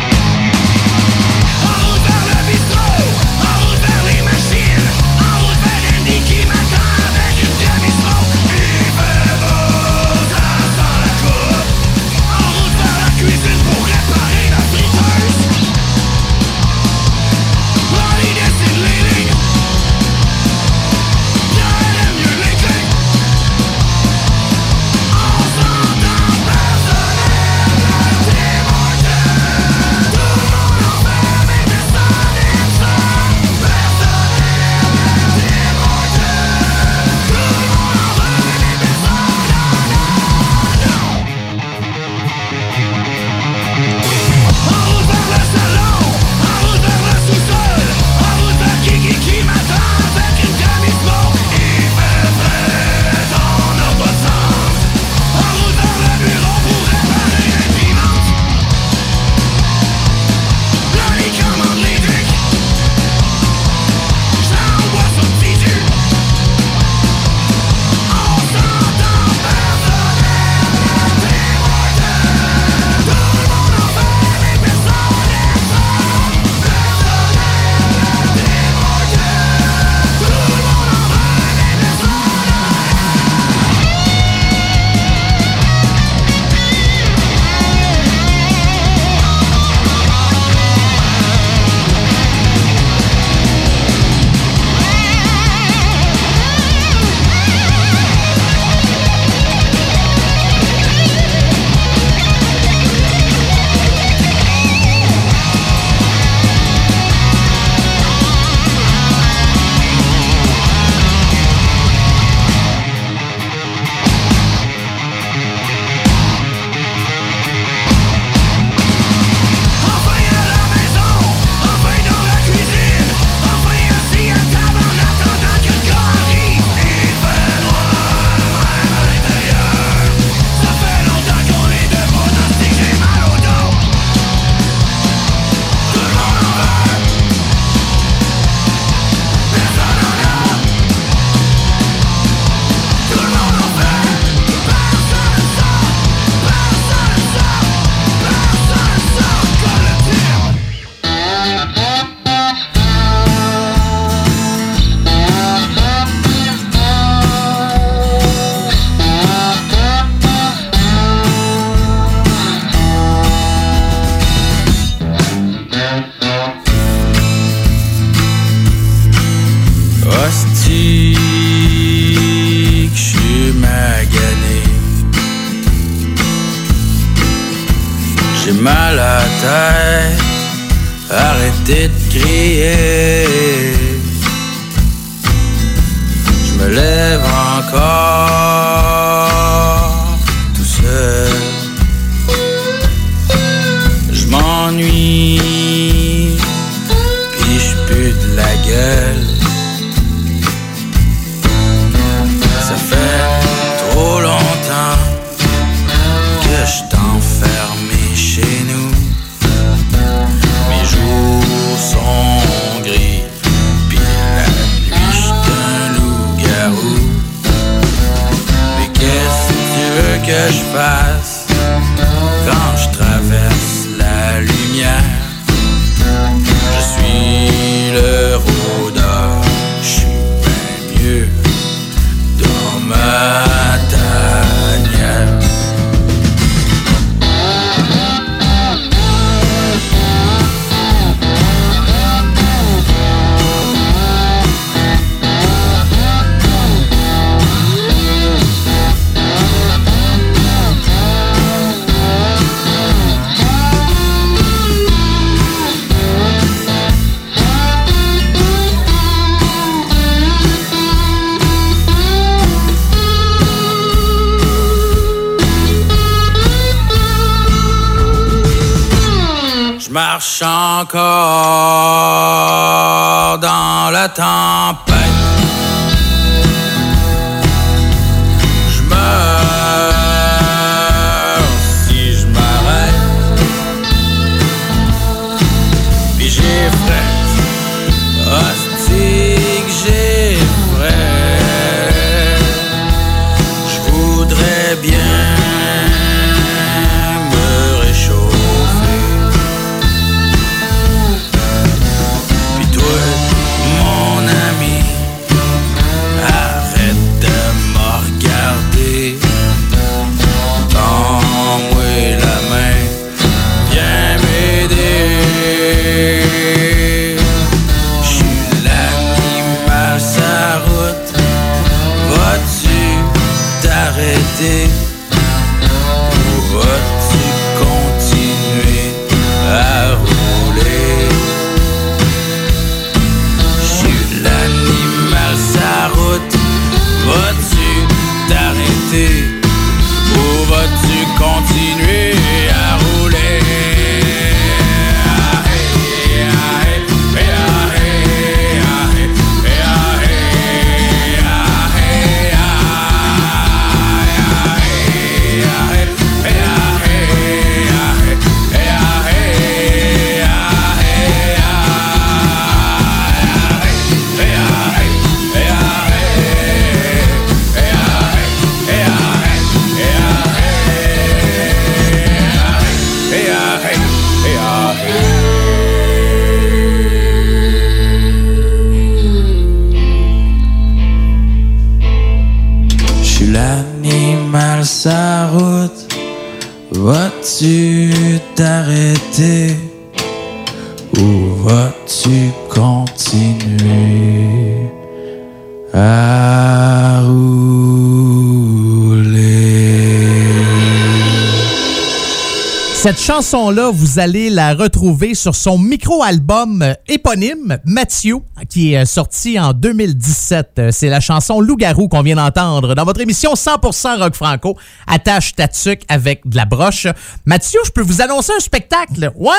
Chanson-là, 403.26 403.72
vous 403.72 403.98
allez 403.98 404.30
la 404.30 404.54
retrouver 404.54 405.16
sur 405.16 405.34
son 405.34 405.58
micro-album 405.58 406.62
euh, 406.62 406.74
éponyme, 406.86 407.58
Mathieu, 407.64 408.18
qui 408.48 408.72
est 408.72 408.82
euh, 408.82 408.84
sorti 408.84 409.36
en 409.40 409.52
2017. 409.52 410.50
Euh, 410.60 410.70
C'est 410.70 410.88
la 410.88 411.00
chanson 411.00 411.40
Loup-garou 411.40 411.88
qu'on 411.88 412.02
vient 412.02 412.14
d'entendre 412.14 412.76
dans 412.76 412.84
votre 412.84 413.00
émission 413.00 413.34
100% 413.34 413.98
rock 413.98 414.14
franco. 414.14 414.56
Attache 414.86 415.34
ta 415.34 415.48
avec 415.88 416.28
de 416.28 416.36
la 416.36 416.44
broche. 416.44 416.86
Mathieu, 417.24 417.58
je 417.66 417.72
peux 417.72 417.82
vous 417.82 418.00
annoncer 418.00 418.30
un 418.36 418.40
spectacle. 418.40 419.10
Ouais, 419.16 419.32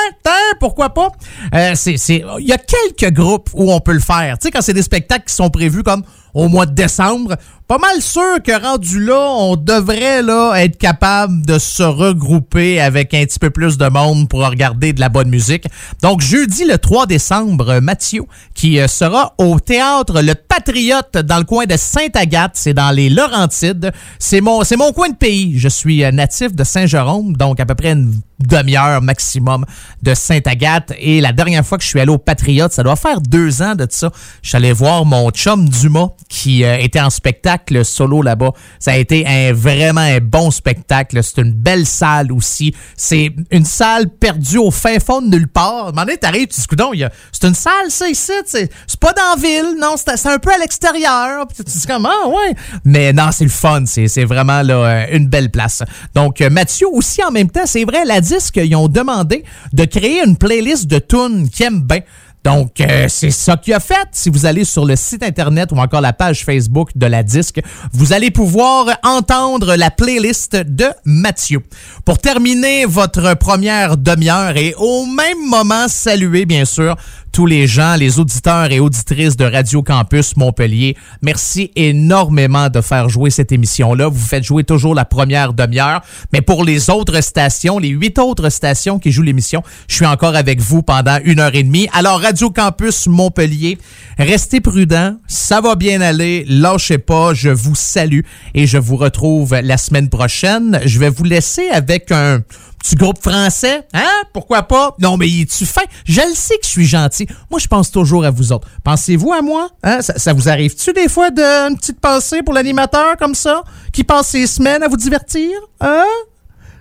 pourquoi 0.60 0.90
pas? 0.90 1.08
Il 1.54 2.46
y 2.46 2.52
a 2.52 2.58
quelques 2.58 3.14
groupes 3.14 3.48
où 3.54 3.72
on 3.72 3.80
peut 3.80 3.94
le 3.94 4.00
faire. 4.00 4.36
Tu 4.38 4.48
sais, 4.48 4.50
quand 4.50 4.60
c'est 4.60 4.74
des 4.74 4.82
spectacles 4.82 5.24
qui 5.28 5.34
sont 5.34 5.48
prévus 5.48 5.82
comme 5.82 6.02
au 6.34 6.48
mois 6.48 6.66
de 6.66 6.74
décembre, 6.74 7.36
pas 7.68 7.76
mal 7.76 8.00
sûr 8.00 8.42
que 8.42 8.62
rendu 8.62 9.04
là, 9.04 9.28
on 9.28 9.54
devrait 9.54 10.22
là 10.22 10.54
être 10.54 10.78
capable 10.78 11.44
de 11.44 11.58
se 11.58 11.82
regrouper 11.82 12.80
avec 12.80 13.12
un 13.12 13.22
petit 13.26 13.38
peu 13.38 13.50
plus 13.50 13.76
de 13.76 13.86
monde 13.88 14.26
pour 14.26 14.40
regarder 14.40 14.94
de 14.94 15.00
la 15.00 15.10
bonne 15.10 15.28
musique. 15.28 15.66
Donc 16.02 16.22
jeudi 16.22 16.64
le 16.64 16.78
3 16.78 17.04
décembre, 17.04 17.80
Mathieu 17.80 18.22
qui 18.54 18.80
euh, 18.80 18.88
sera 18.88 19.34
au 19.36 19.60
théâtre 19.60 20.22
Le 20.22 20.34
Patriote 20.34 21.18
dans 21.18 21.36
le 21.36 21.44
coin 21.44 21.66
de 21.66 21.76
Sainte-Agathe, 21.76 22.52
c'est 22.54 22.72
dans 22.72 22.90
les 22.90 23.10
Laurentides. 23.10 23.92
C'est 24.18 24.40
mon 24.40 24.64
c'est 24.64 24.78
mon 24.78 24.92
coin 24.92 25.10
de 25.10 25.16
pays. 25.16 25.58
Je 25.58 25.68
suis 25.68 26.04
euh, 26.04 26.10
natif 26.10 26.54
de 26.54 26.64
Saint-Jérôme, 26.64 27.36
donc 27.36 27.60
à 27.60 27.66
peu 27.66 27.74
près 27.74 27.92
une 27.92 28.14
demi-heure 28.38 29.02
maximum 29.02 29.66
de 30.02 30.14
Sainte-Agathe. 30.14 30.94
Et 30.98 31.20
la 31.20 31.32
dernière 31.32 31.66
fois 31.66 31.76
que 31.76 31.84
je 31.84 31.88
suis 31.88 32.00
allé 32.00 32.10
au 32.10 32.18
Patriote, 32.18 32.72
ça 32.72 32.82
doit 32.82 32.96
faire 32.96 33.20
deux 33.20 33.60
ans 33.60 33.74
de 33.74 33.86
ça, 33.90 34.10
je 34.42 34.48
suis 34.48 34.56
allé 34.56 34.72
voir 34.72 35.04
mon 35.04 35.30
chum 35.30 35.68
Dumas 35.68 36.08
qui 36.30 36.64
euh, 36.64 36.78
était 36.78 37.00
en 37.00 37.10
spectacle 37.10 37.57
solo 37.84 38.22
là-bas. 38.22 38.52
Ça 38.78 38.92
a 38.92 38.96
été 38.96 39.26
un 39.26 39.52
vraiment 39.52 40.00
un 40.00 40.18
bon 40.20 40.50
spectacle. 40.50 41.18
C'est 41.22 41.38
une 41.40 41.52
belle 41.52 41.86
salle 41.86 42.32
aussi. 42.32 42.74
C'est 42.96 43.30
une 43.50 43.64
salle 43.64 44.08
perdue 44.08 44.58
au 44.58 44.70
fin 44.70 44.98
fond 44.98 45.20
de 45.22 45.28
nulle 45.28 45.48
part. 45.48 45.92
À 45.96 46.02
un 46.02 46.06
t'arrives, 46.16 46.48
tu 46.48 46.60
dis, 46.60 47.04
a- 47.04 47.10
c'est 47.32 47.46
une 47.46 47.54
salle, 47.54 47.90
ça, 47.90 48.08
ici. 48.08 48.32
C'est 48.44 48.70
pas 49.00 49.12
dans 49.12 49.34
la 49.36 49.40
ville, 49.40 49.76
non, 49.80 49.94
c'est 49.96 50.26
un 50.28 50.38
peu 50.38 50.52
à 50.52 50.58
l'extérieur. 50.58 51.46
Tu 51.54 51.62
dis 51.62 51.86
comme, 51.86 52.06
ah, 52.06 52.28
ouais. 52.28 52.54
Mais 52.84 53.12
non, 53.12 53.30
c'est 53.32 53.44
le 53.44 53.50
fun. 53.50 53.84
C'est 53.86 54.24
vraiment 54.24 54.62
là, 54.62 54.74
euh, 54.74 55.06
une 55.12 55.28
belle 55.28 55.50
place. 55.50 55.82
Donc, 56.14 56.40
euh, 56.40 56.50
Mathieu 56.50 56.86
aussi, 56.92 57.22
en 57.22 57.30
même 57.30 57.50
temps, 57.50 57.66
c'est 57.66 57.84
vrai, 57.84 58.04
la 58.04 58.20
disque, 58.20 58.56
ils 58.62 58.74
ont 58.76 58.88
demandé 58.88 59.44
de 59.72 59.84
créer 59.84 60.22
une 60.24 60.36
playlist 60.36 60.86
de 60.86 60.98
tunes 60.98 61.48
qu'il 61.50 61.66
aime 61.66 61.82
bien. 61.82 62.00
Donc, 62.48 62.80
euh, 62.80 63.08
c'est 63.08 63.30
ça 63.30 63.58
qu'il 63.58 63.74
a 63.74 63.80
fait. 63.80 64.08
Si 64.12 64.30
vous 64.30 64.46
allez 64.46 64.64
sur 64.64 64.86
le 64.86 64.96
site 64.96 65.22
Internet 65.22 65.70
ou 65.70 65.76
encore 65.76 66.00
la 66.00 66.14
page 66.14 66.46
Facebook 66.46 66.88
de 66.96 67.04
la 67.04 67.22
disque, 67.22 67.60
vous 67.92 68.14
allez 68.14 68.30
pouvoir 68.30 68.86
entendre 69.04 69.76
la 69.76 69.90
playlist 69.90 70.56
de 70.56 70.86
Mathieu. 71.04 71.60
Pour 72.06 72.16
terminer 72.16 72.86
votre 72.86 73.34
première 73.34 73.98
demi-heure 73.98 74.56
et 74.56 74.74
au 74.78 75.04
même 75.04 75.46
moment 75.46 75.88
saluer, 75.88 76.46
bien 76.46 76.64
sûr, 76.64 76.96
tous 77.32 77.46
les 77.46 77.66
gens, 77.66 77.94
les 77.96 78.18
auditeurs 78.18 78.70
et 78.70 78.80
auditrices 78.80 79.36
de 79.36 79.44
Radio 79.44 79.82
Campus 79.82 80.36
Montpellier. 80.36 80.96
Merci 81.22 81.70
énormément 81.76 82.68
de 82.68 82.80
faire 82.80 83.08
jouer 83.08 83.30
cette 83.30 83.52
émission-là. 83.52 84.08
Vous 84.08 84.26
faites 84.26 84.44
jouer 84.44 84.64
toujours 84.64 84.94
la 84.94 85.04
première 85.04 85.52
demi-heure. 85.52 86.02
Mais 86.32 86.40
pour 86.40 86.64
les 86.64 86.90
autres 86.90 87.20
stations, 87.20 87.78
les 87.78 87.88
huit 87.88 88.18
autres 88.18 88.48
stations 88.48 88.98
qui 88.98 89.12
jouent 89.12 89.22
l'émission, 89.22 89.62
je 89.88 89.96
suis 89.96 90.06
encore 90.06 90.36
avec 90.36 90.60
vous 90.60 90.82
pendant 90.82 91.18
une 91.24 91.40
heure 91.40 91.54
et 91.54 91.62
demie. 91.62 91.88
Alors, 91.92 92.20
Radio 92.20 92.50
Campus 92.50 93.06
Montpellier, 93.06 93.78
restez 94.18 94.60
prudents. 94.60 95.16
Ça 95.26 95.60
va 95.60 95.74
bien 95.74 96.00
aller. 96.00 96.44
Lâchez 96.48 96.98
pas. 96.98 97.34
Je 97.34 97.50
vous 97.50 97.74
salue 97.74 98.20
et 98.54 98.66
je 98.66 98.78
vous 98.78 98.96
retrouve 98.96 99.54
la 99.54 99.76
semaine 99.76 100.08
prochaine. 100.08 100.80
Je 100.84 100.98
vais 100.98 101.10
vous 101.10 101.24
laisser 101.24 101.68
avec 101.68 102.10
un 102.12 102.40
petit 102.78 102.94
groupe 102.96 103.20
français, 103.22 103.86
hein? 103.92 104.22
Pourquoi 104.32 104.62
pas? 104.62 104.94
Non, 104.98 105.16
mais 105.16 105.28
es-tu 105.28 105.66
fin? 105.66 105.82
Je 106.04 106.20
le 106.20 106.34
sais 106.34 106.56
que 106.58 106.64
je 106.64 106.70
suis 106.70 106.86
gentil. 106.86 107.26
Moi, 107.50 107.58
je 107.60 107.66
pense 107.66 107.90
toujours 107.90 108.24
à 108.24 108.30
vous 108.30 108.52
autres. 108.52 108.68
Pensez-vous 108.84 109.32
à 109.32 109.42
moi? 109.42 109.68
Hein? 109.82 110.00
Ça, 110.00 110.32
vous 110.32 110.48
arrive-tu 110.48 110.92
des 110.92 111.08
fois 111.08 111.30
de 111.30 111.42
une 111.42 111.76
petite 111.76 112.00
pensée 112.00 112.42
pour 112.42 112.54
l'animateur 112.54 113.16
comme 113.16 113.34
ça? 113.34 113.62
Qui 113.92 114.04
passe 114.04 114.28
ses 114.28 114.46
semaines 114.46 114.82
à 114.82 114.88
vous 114.88 114.96
divertir? 114.96 115.50
Hein? 115.80 116.04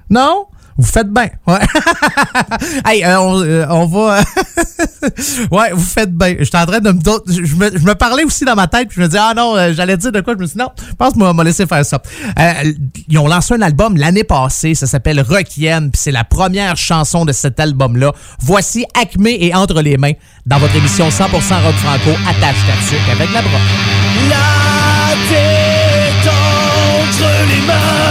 Non? 0.10 0.46
Vous 0.78 0.86
faites 0.86 1.12
bien. 1.12 1.28
Ouais. 1.48 1.60
hey, 2.86 3.04
euh, 3.04 3.20
on, 3.20 3.42
euh, 3.42 3.66
on 3.70 3.86
va. 3.88 4.22
ouais, 5.52 5.72
vous 5.74 5.84
faites 5.84 6.16
bien. 6.16 6.36
J'étais 6.40 6.58
en 6.58 6.68
train 6.68 6.80
de 6.80 6.92
me, 6.92 7.00
je 7.28 7.56
me. 7.56 7.78
Je 7.78 7.84
me 7.84 7.96
parlais 7.96 8.24
aussi 8.24 8.46
dans 8.46 8.56
ma 8.56 8.68
tête, 8.68 8.90
puis 8.90 8.98
je 8.98 9.02
me 9.02 9.08
disais, 9.08 9.22
ah 9.22 9.34
non, 9.36 9.56
euh, 9.56 9.74
j'allais 9.74 9.98
dire 9.98 10.12
de 10.12 10.22
quoi. 10.22 10.36
Je 10.36 10.40
me 10.40 10.46
suis 10.46 10.58
dit, 10.58 10.62
non, 10.62 10.70
je 10.78 10.94
pense 10.94 11.14
que 11.14 11.34
m'a 11.34 11.44
laissé 11.44 11.66
faire 11.66 11.84
ça. 11.84 12.00
Euh, 12.40 12.74
ils 13.08 13.18
ont 13.18 13.28
lancé 13.28 13.56
un 13.56 13.62
album 13.62 13.98
l'année 13.98 14.24
passée, 14.24 14.76
ça 14.76 14.86
s'appelle 14.86 15.20
Requiem, 15.22 15.90
puis 15.90 16.00
c'est 16.00 16.12
la 16.12 16.24
première 16.24 16.78
chanson 16.78 17.26
de 17.26 17.32
cet 17.32 17.60
album-là. 17.60 18.12
Voici 18.40 18.86
Acme 19.00 19.28
et 19.28 19.56
Entre 19.56 19.82
les 19.82 19.98
mains 19.98 20.14
dans 20.46 20.60
votre 20.60 20.76
émission 20.76 21.10
100% 21.10 21.24
Rock 21.24 21.76
Franco, 21.76 22.12
attache 22.30 22.58
ta 22.68 23.12
avec 23.12 23.34
la 23.34 23.42
broche. 23.42 23.62
La 24.30 25.16
tête 25.30 25.88
les 27.50 27.66
mains. 27.66 28.07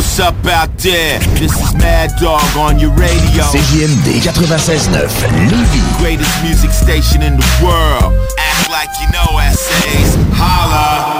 What's 0.00 0.18
up 0.18 0.46
out 0.46 0.78
there? 0.78 1.18
This 1.36 1.52
is 1.60 1.74
Mad 1.74 2.10
Dog 2.18 2.40
on 2.56 2.78
your 2.78 2.88
radio. 2.92 3.44
CJMD 3.44 4.24
96.9 4.24 4.96
Lévis. 4.96 5.98
Greatest 5.98 6.42
music 6.42 6.70
station 6.70 7.20
in 7.20 7.36
the 7.36 7.60
world. 7.62 8.10
Act 8.38 8.70
like 8.70 8.88
you 8.98 9.12
know 9.12 9.38
essays. 9.38 10.16
Holla. 10.32 11.19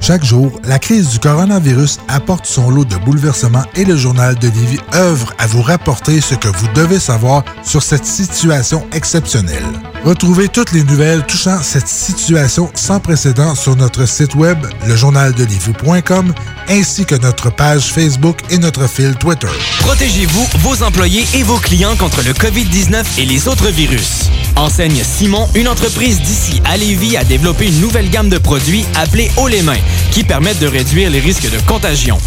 Chaque 0.00 0.24
jour, 0.24 0.50
la 0.64 0.78
crise 0.78 1.10
du 1.10 1.18
coronavirus 1.18 1.98
apporte 2.08 2.46
son 2.46 2.70
lot 2.70 2.86
de 2.86 2.96
bouleversements 2.96 3.64
et 3.76 3.84
le 3.84 3.96
journal 3.96 4.34
de 4.36 4.48
Lévis 4.48 4.80
œuvre 4.94 5.34
à 5.38 5.46
vous 5.46 5.60
rapporter 5.60 6.20
ce 6.22 6.34
que 6.34 6.48
vous 6.48 6.68
devez 6.74 6.98
savoir 6.98 7.44
sur 7.62 7.82
cette 7.82 8.06
situation 8.06 8.86
exceptionnelle. 8.92 9.64
Retrouvez 10.04 10.48
toutes 10.48 10.72
les 10.72 10.82
nouvelles 10.84 11.24
touchant 11.26 11.62
cette 11.62 11.86
situation 11.86 12.70
sans 12.74 13.00
précédent 13.00 13.54
sur 13.54 13.76
notre 13.76 14.06
site 14.06 14.34
web, 14.34 14.58
lejournaldelivie.com, 14.88 16.32
ainsi 16.68 17.04
que 17.04 17.16
notre 17.16 17.50
page 17.50 17.92
Facebook 17.92 18.38
et 18.48 18.56
notre 18.56 18.88
fil 18.88 19.14
Twitter. 19.16 19.48
Protégez-vous, 19.80 20.46
vos 20.60 20.82
employés 20.82 21.26
et 21.34 21.42
vos 21.42 21.58
clients 21.58 21.96
contre 21.96 22.22
le 22.22 22.32
COVID-19 22.32 23.04
et 23.18 23.26
les 23.26 23.46
autres 23.46 23.68
virus. 23.68 24.30
Enseigne 24.56 25.02
Simon, 25.04 25.48
une 25.54 25.68
entreprise 25.68 26.20
d'ici 26.20 26.60
à 26.64 26.76
Lévis, 26.76 27.16
a 27.16 27.24
développé 27.24 27.68
une 27.68 27.80
nouvelle 27.80 28.10
gamme 28.10 28.28
de 28.28 28.38
produits 28.38 28.84
appelés 28.94 29.30
Haut 29.36 29.48
les 29.48 29.62
mains, 29.62 29.78
qui 30.10 30.24
permettent 30.24 30.58
de 30.58 30.66
réduire 30.66 31.10
les 31.10 31.20
risques 31.20 31.50
de 31.50 31.58
contagion. 31.66 32.18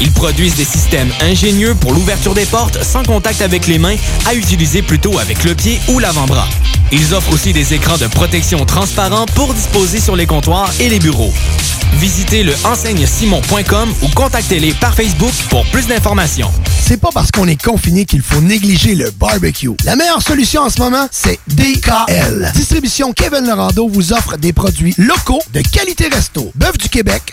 Ils 0.00 0.12
produisent 0.12 0.54
des 0.54 0.64
systèmes 0.64 1.10
ingénieux 1.20 1.74
pour 1.74 1.92
l'ouverture 1.92 2.34
des 2.34 2.46
portes 2.46 2.82
sans 2.82 3.02
contact 3.02 3.42
avec 3.42 3.66
les 3.66 3.78
mains, 3.78 3.96
à 4.26 4.34
utiliser 4.34 4.82
plutôt 4.82 5.18
avec 5.18 5.44
le 5.44 5.54
pied 5.54 5.80
ou 5.88 5.98
l'avant-bras. 5.98 6.48
Ils 6.92 7.14
offrent 7.14 7.32
aussi 7.32 7.52
des 7.52 7.74
écrans 7.74 7.98
de 7.98 8.06
protection 8.06 8.64
transparents 8.64 9.26
pour 9.34 9.54
disposer 9.54 10.00
sur 10.00 10.16
les 10.16 10.26
comptoirs 10.26 10.72
et 10.80 10.88
les 10.88 10.98
bureaux. 10.98 11.32
Visitez 11.94 12.42
le 12.42 12.54
enseigne-simon.com 12.64 13.94
ou 14.02 14.08
contactez-les 14.08 14.72
par 14.74 14.94
Facebook 14.94 15.32
pour 15.50 15.66
plus 15.66 15.86
d'informations. 15.86 16.50
C'est 16.82 16.96
pas 16.96 17.10
parce 17.12 17.30
qu'on 17.30 17.46
est 17.46 17.62
confiné 17.62 18.04
qu'il 18.04 18.22
faut 18.22 18.40
négliger 18.40 18.94
le 18.94 19.10
barbecue. 19.12 19.70
La 19.84 19.94
meilleure 19.94 20.22
solution 20.22 20.62
en 20.62 20.70
ce 20.70 20.80
moment, 20.80 21.06
c'est 21.12 21.38
DKL. 21.48 22.50
Distribution 22.54 23.12
Kevin 23.12 23.46
Lorando 23.46 23.88
vous 23.88 24.12
offre 24.12 24.36
des 24.36 24.52
produits 24.52 24.94
locaux 24.98 25.40
de 25.52 25.60
qualité 25.60 26.08
resto. 26.08 26.50
Bœuf 26.56 26.78
du 26.78 26.88
Québec, 26.88 27.32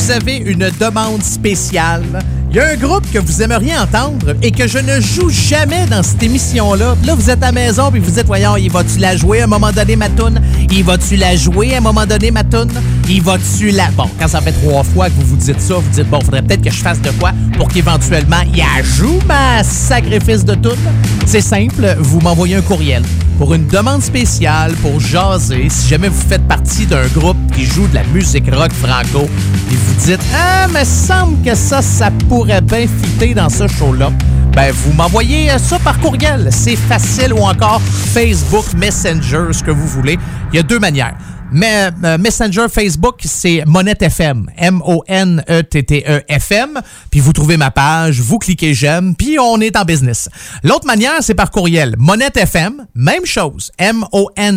Vous 0.00 0.10
avez 0.10 0.38
une 0.38 0.70
demande 0.80 1.22
spéciale. 1.22 2.02
Il 2.48 2.56
y 2.56 2.58
a 2.58 2.68
un 2.68 2.76
groupe 2.76 3.04
que 3.12 3.18
vous 3.18 3.42
aimeriez 3.42 3.76
entendre 3.76 4.34
et 4.40 4.50
que 4.50 4.66
je 4.66 4.78
ne 4.78 4.98
joue 4.98 5.28
jamais 5.28 5.84
dans 5.90 6.02
cette 6.02 6.22
émission-là. 6.22 6.96
Là, 7.04 7.14
vous 7.14 7.28
êtes 7.28 7.42
à 7.42 7.46
la 7.46 7.52
maison 7.52 7.90
puis 7.90 8.00
vous 8.00 8.12
dites, 8.12 8.24
voyons, 8.24 8.56
il 8.56 8.70
va-tu 8.70 8.98
la 8.98 9.14
jouer 9.14 9.42
à 9.42 9.44
un 9.44 9.46
moment 9.46 9.70
donné, 9.70 9.96
ma 9.96 10.08
toune? 10.08 10.40
Il 10.70 10.84
va-tu 10.84 11.16
la 11.16 11.36
jouer 11.36 11.74
à 11.74 11.78
un 11.78 11.80
moment 11.82 12.06
donné, 12.06 12.30
ma 12.30 12.42
toune? 12.44 12.72
Il 13.10 13.22
va-tu 13.22 13.72
la... 13.72 13.90
Bon, 13.90 14.08
quand 14.18 14.26
ça 14.26 14.40
fait 14.40 14.52
trois 14.52 14.84
fois 14.84 15.10
que 15.10 15.14
vous 15.16 15.26
vous 15.26 15.36
dites 15.36 15.60
ça, 15.60 15.74
vous 15.74 15.90
dites, 15.92 16.08
bon, 16.08 16.18
faudrait 16.20 16.42
peut-être 16.42 16.62
que 16.62 16.70
je 16.70 16.82
fasse 16.82 17.02
de 17.02 17.10
quoi 17.10 17.32
pour 17.58 17.68
qu'éventuellement, 17.68 18.40
il 18.54 18.64
joue, 18.82 19.18
ma 19.26 19.62
sacrifice 19.62 20.46
de 20.46 20.54
toune. 20.54 20.78
C'est 21.26 21.42
simple, 21.42 21.94
vous 21.98 22.20
m'envoyez 22.20 22.56
un 22.56 22.62
courriel 22.62 23.02
pour 23.40 23.54
une 23.54 23.66
demande 23.68 24.02
spéciale, 24.02 24.74
pour 24.82 25.00
jaser, 25.00 25.70
si 25.70 25.88
jamais 25.88 26.10
vous 26.10 26.28
faites 26.28 26.46
partie 26.46 26.84
d'un 26.84 27.06
groupe 27.06 27.38
qui 27.54 27.64
joue 27.64 27.88
de 27.88 27.94
la 27.94 28.04
musique 28.04 28.54
rock 28.54 28.70
franco, 28.70 29.30
et 29.72 29.74
vous 29.74 29.94
dites 29.94 30.20
Ah, 30.36 30.68
me 30.68 30.84
semble 30.84 31.42
que 31.42 31.54
ça, 31.54 31.80
ça 31.80 32.10
pourrait 32.28 32.60
bien 32.60 32.86
fitter 32.86 33.32
dans 33.32 33.48
ce 33.48 33.66
show-là. 33.66 34.12
Ben, 34.52 34.70
vous 34.72 34.92
m'envoyez 34.92 35.48
ça 35.58 35.78
par 35.78 35.98
courriel. 36.00 36.48
C'est 36.50 36.76
facile 36.76 37.32
ou 37.32 37.38
encore 37.38 37.80
Facebook 37.80 38.74
Messenger, 38.76 39.52
ce 39.52 39.62
que 39.62 39.70
vous 39.70 39.86
voulez. 39.86 40.18
Il 40.52 40.56
y 40.56 40.58
a 40.58 40.62
deux 40.62 40.78
manières. 40.78 41.14
Mais 41.52 41.90
euh, 42.04 42.18
Messenger 42.18 42.66
Facebook, 42.72 43.20
c'est 43.24 43.64
Monette 43.66 44.02
FM. 44.02 44.50
M-O-N-E-T-T-E-F-M. 44.56 45.70
Puis 47.10 47.20
vous 47.20 47.32
trouvez 47.32 47.56
ma 47.56 47.70
page, 47.70 48.20
vous 48.20 48.38
cliquez 48.38 48.74
j'aime, 48.74 49.14
puis 49.16 49.38
on 49.38 49.60
est 49.60 49.76
en 49.76 49.84
business. 49.84 50.28
L'autre 50.62 50.86
manière, 50.86 51.22
c'est 51.22 51.34
par 51.34 51.50
courriel. 51.50 51.94
Monette 51.98 52.36
FM, 52.36 52.86
même 52.94 53.26
chose. 53.26 53.72
M-O-N-E-T-T-E-F-M 53.78 54.50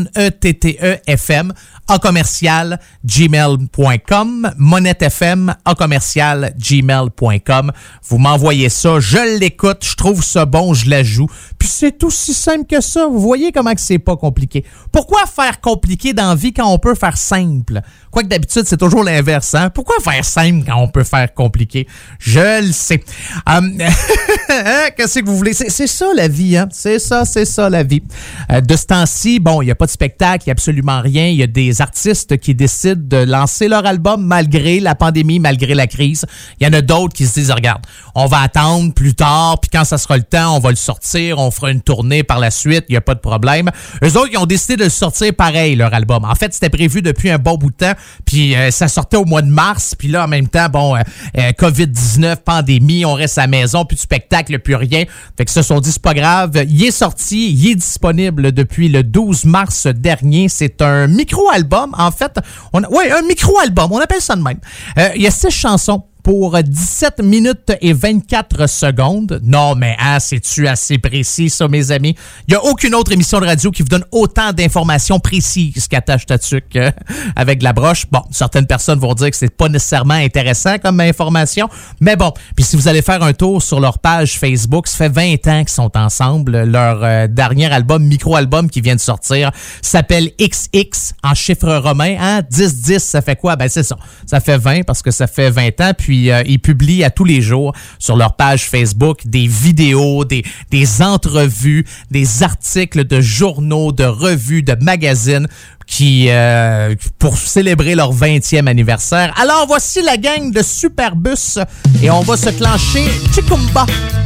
en 1.88 1.98
commercial 1.98 2.80
gmail.com. 3.04 4.52
Monette 4.58 5.02
FM 5.02 5.54
en 5.66 5.74
commercial 5.76 6.54
gmail.com. 6.58 7.72
Vous 8.08 8.18
m'envoyez 8.18 8.70
ça, 8.70 9.00
je 9.00 9.40
l'écoute, 9.40 9.86
je 9.86 9.96
trouve 9.96 10.24
ça 10.24 10.46
bon, 10.46 10.74
je 10.74 10.90
la 10.90 11.04
joue. 11.04 11.28
Puis 11.58 11.68
c'est 11.68 12.04
aussi 12.04 12.34
simple 12.34 12.66
que 12.66 12.82
ça. 12.82 13.08
Vous 13.08 13.20
voyez 13.20 13.52
comment 13.52 13.74
c'est 13.78 14.00
pas 14.00 14.16
compliqué. 14.16 14.64
Pourquoi 14.92 15.26
faire 15.26 15.60
compliqué 15.62 16.14
dans 16.14 16.30
la 16.30 16.36
vie 16.36 16.54
quand 16.54 16.68
on 16.72 16.78
peut 16.84 16.96
faire 16.96 17.18
simple? 17.18 17.82
Quoique 18.14 18.28
d'habitude, 18.28 18.62
c'est 18.68 18.78
toujours 18.78 19.04
l'inverse. 19.04 19.56
Hein? 19.56 19.72
Pourquoi 19.72 19.96
faire 20.00 20.24
simple 20.24 20.68
quand 20.68 20.78
on 20.78 20.88
peut 20.88 21.04
faire 21.04 21.34
compliqué? 21.34 21.88
Je 22.20 22.64
le 22.64 22.72
sais. 22.72 23.04
Hum, 23.50 23.76
Qu'est-ce 24.96 25.20
que 25.20 25.26
vous 25.26 25.36
voulez? 25.36 25.54
C'est 25.54 25.88
ça 25.88 26.06
la 26.16 26.28
vie. 26.28 26.56
Hein? 26.56 26.70
C'est 26.72 27.00
ça, 27.00 27.26
c'est 27.26 27.46
ça 27.46 27.72
la 27.72 27.82
vie. 27.82 28.04
Euh, 28.52 28.62
de 28.62 28.76
ce 28.76 28.86
temps-ci, 28.86 29.40
bon, 29.40 29.64
il 29.64 29.66
n'y 29.66 29.72
a 29.72 29.76
pas 29.76 29.88
de 29.88 29.92
spectacle, 29.92 30.44
il 30.44 30.50
n'y 30.50 30.52
a 30.52 30.54
absolument 30.54 31.02
rien. 31.02 31.26
Il 31.26 31.38
y 31.38 31.42
a 31.42 31.48
des 31.48 31.82
artistes 31.82 32.38
qui 32.38 32.54
décident 32.54 33.02
de 33.04 33.18
lancer 33.26 33.68
leur 33.68 33.84
album 33.84 34.24
malgré 34.24 34.80
la 34.80 34.94
pandémie, 34.94 35.40
malgré 35.40 35.74
la 35.74 35.88
crise. 35.88 36.28
Il 36.60 36.68
y 36.68 36.70
en 36.70 36.74
a 36.74 36.82
d'autres 36.82 37.16
qui 37.16 37.26
se 37.26 37.34
disent, 37.34 37.50
regarde, 37.50 37.82
on 38.14 38.28
va 38.28 38.42
attendre 38.42 38.94
plus 38.94 39.16
tard, 39.16 39.60
puis 39.60 39.72
quand 39.74 39.86
ça 39.86 39.98
sera 39.98 40.18
le 40.18 40.24
temps, 40.24 40.56
on 40.56 40.60
va 40.60 40.70
le 40.70 40.76
sortir, 40.76 41.40
on 41.40 41.50
fera 41.50 41.72
une 41.72 41.82
tournée 41.82 42.22
par 42.22 42.38
la 42.38 42.52
suite, 42.52 42.86
il 42.90 42.92
n'y 42.92 42.98
a 42.98 43.02
pas 43.02 43.16
de 43.16 43.22
problème. 43.22 43.72
Eux 44.04 44.18
autres, 44.18 44.30
ils 44.32 44.38
ont 44.38 44.46
décidé 44.46 44.76
de 44.76 44.84
le 44.84 44.90
sortir 44.92 45.34
pareil, 45.34 45.76
leur 45.76 45.96
album. 45.96 46.26
En 46.26 46.36
fait, 46.36 46.54
c'était 46.54 46.70
prévu 46.70 47.02
depuis 47.02 47.32
un 47.32 47.40
bon 47.40 47.56
bout 47.56 47.72
de 47.72 47.76
temps, 47.76 47.94
puis 48.26 48.56
euh, 48.56 48.72
ça 48.72 48.88
sortait 48.88 49.18
au 49.18 49.26
mois 49.26 49.42
de 49.42 49.50
mars, 49.50 49.96
puis 49.98 50.08
là, 50.08 50.26
en 50.26 50.28
même 50.28 50.48
temps, 50.48 50.68
bon, 50.70 50.96
euh, 50.96 51.02
euh, 51.38 51.52
COVID-19, 51.52 52.38
pandémie, 52.38 53.06
on 53.06 53.14
reste 53.14 53.38
à 53.38 53.42
la 53.42 53.48
maison, 53.48 53.86
puis 53.86 53.96
du 53.96 54.02
spectacle, 54.02 54.60
plus 54.60 54.76
rien. 54.76 55.04
Fait 55.38 55.46
que 55.46 55.52
ça, 55.52 55.62
se 55.64 55.68
sont 55.68 55.80
dit, 55.80 55.92
c'est 55.92 56.02
pas 56.02 56.14
grave. 56.14 56.64
Il 56.70 56.84
est 56.84 56.92
sorti, 56.92 57.52
il 57.52 57.72
est 57.72 57.76
disponible 57.76 58.52
depuis 58.52 58.90
le 58.90 59.04
12 59.04 59.46
mars 59.46 59.88
dernier. 59.88 60.50
C'est 60.50 60.82
un 60.82 61.08
micro-album, 61.08 61.94
en 61.98 62.12
fait. 62.12 62.38
On 62.74 62.84
a- 62.84 62.90
ouais, 62.90 63.12
un 63.12 63.22
micro-album, 63.24 63.92
on 63.92 64.00
appelle 64.00 64.22
ça 64.22 64.36
de 64.36 64.42
même. 64.42 64.60
Euh, 64.98 65.10
Il 65.16 65.22
y 65.22 65.28
a 65.28 65.32
six 65.32 65.50
chansons 65.52 66.04
pour 66.24 66.58
17 66.58 67.22
minutes 67.22 67.74
et 67.82 67.92
24 67.92 68.68
secondes. 68.68 69.42
Non, 69.44 69.76
mais 69.76 69.96
hein, 70.00 70.20
c'est-tu 70.20 70.68
assez 70.68 70.98
précis, 70.98 71.50
ça, 71.50 71.68
mes 71.68 71.92
amis? 71.92 72.16
Il 72.48 72.54
n'y 72.54 72.56
a 72.56 72.64
aucune 72.64 72.96
autre 72.96 73.12
émission 73.12 73.42
de 73.42 73.46
radio 73.46 73.70
qui 73.72 73.82
vous 73.82 73.90
donne 73.90 74.06
autant 74.12 74.54
d'informations 74.54 75.20
précises 75.20 75.88
qu'Attache 75.90 76.26
Tatuc 76.26 76.76
euh, 76.78 76.92
avec 77.36 77.62
la 77.62 77.74
broche. 77.74 78.06
Bon, 78.10 78.22
certaines 78.32 78.68
personnes 78.68 79.00
vont 79.00 79.14
dire 79.14 79.30
que 79.30 79.36
c'est 79.36 79.54
pas 79.56 79.68
nécessairement 79.68 80.14
intéressant 80.14 80.78
comme 80.78 81.02
information, 81.02 81.68
mais 82.00 82.16
bon. 82.16 82.32
Puis 82.56 82.64
si 82.64 82.78
vous 82.78 82.88
allez 82.88 83.02
faire 83.02 83.22
un 83.22 83.34
tour 83.34 83.62
sur 83.62 83.82
leur 83.82 84.00
page 84.00 84.40
Facebook, 84.40 84.88
ça 84.88 84.98
fait 84.98 85.10
20 85.10 85.48
ans 85.48 85.60
qu'ils 85.60 85.70
sont 85.70 85.92
ensemble. 85.98 86.64
Leur 86.64 87.04
euh, 87.04 87.28
dernier 87.28 87.72
album, 87.72 88.04
micro-album 88.04 88.70
qui 88.70 88.80
vient 88.80 88.96
de 88.96 89.02
sortir, 89.02 89.52
s'appelle 89.82 90.32
XX 90.40 91.14
en 91.22 91.34
chiffre 91.34 91.76
romain. 91.76 92.16
Hein? 92.20 92.42
10-10, 92.50 93.00
ça 93.00 93.22
fait 93.22 93.36
quoi? 93.36 93.58
Ben 93.58 93.68
c'est 93.68 93.84
ça. 93.84 93.98
Ça 94.26 94.40
fait 94.40 94.58
20 94.58 94.84
parce 94.84 95.02
que 95.02 95.12
ça 95.12 95.28
fait 95.28 95.50
20 95.50 95.82
ans. 95.82 95.92
Puis 95.98 96.13
euh, 96.32 96.44
ils 96.46 96.60
publient 96.60 97.04
à 97.04 97.10
tous 97.10 97.26
les 97.26 97.42
jours 97.42 97.74
sur 98.00 98.16
leur 98.16 98.36
page 98.36 98.70
Facebook 98.70 99.22
des 99.26 99.48
vidéos, 99.48 100.26
des, 100.26 100.44
des 100.72 101.02
entrevues, 101.02 101.86
des 102.12 102.44
articles 102.44 103.06
de 103.06 103.22
journaux, 103.22 103.92
de 103.92 104.06
revues, 104.06 104.64
de 104.64 104.76
magazines 104.82 105.48
qui 105.86 106.28
euh, 106.30 106.96
pour 107.20 107.38
célébrer 107.38 107.96
leur 107.96 108.14
20e 108.14 108.68
anniversaire. 108.68 109.34
Alors 109.40 109.66
voici 109.68 110.02
la 110.02 110.18
gang 110.18 110.52
de 110.52 110.62
Superbus 110.62 111.60
et 112.02 112.10
on 112.10 112.22
va 112.22 112.38
se 112.38 112.50
clencher 112.50 113.06
Chikumba. 113.34 113.86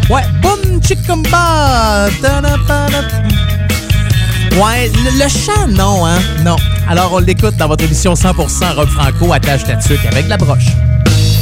Ouais, 0.09 0.21
boum 0.41 0.81
Chikumba. 0.83 2.07
Ouais, 4.61 4.89
le, 4.89 5.23
le 5.23 5.29
chant 5.29 5.67
non 5.67 6.05
hein, 6.05 6.19
non. 6.43 6.55
Alors 6.88 7.13
on 7.13 7.19
l'écoute 7.19 7.55
dans 7.57 7.67
votre 7.67 7.83
émission 7.83 8.13
100% 8.13 8.75
rock 8.75 8.89
franco 8.89 9.33
attache 9.33 9.63
tatuc 9.65 9.99
avec 10.05 10.27
la 10.27 10.38
broche. 10.38 10.71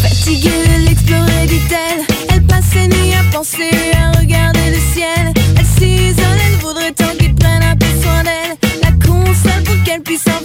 Fatiguée 0.07 0.49
de 0.49 0.87
l'explorer, 0.87 1.47
dit-elle. 1.47 2.05
Elle 2.29 2.43
passe 2.43 2.65
ses 2.71 2.87
nuits 2.87 3.13
à 3.19 3.35
penser, 3.35 3.71
à 3.97 4.11
regarder 4.19 4.69
le 4.69 4.79
ciel. 4.93 5.33
Elle 5.57 5.65
s'isole, 5.65 6.39
elle 6.47 6.59
voudrait 6.59 6.91
tant 6.91 7.13
qu'il 7.17 7.33
prenne 7.33 7.63
un 7.63 7.75
peu 7.75 7.87
soin 8.03 8.21
d'elle. 8.23 8.55
La 8.83 8.91
console 9.03 9.63
pour 9.63 9.83
qu'elle 9.83 10.01
puisse 10.01 10.25
enfin 10.27 10.44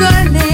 gonna 0.00 0.49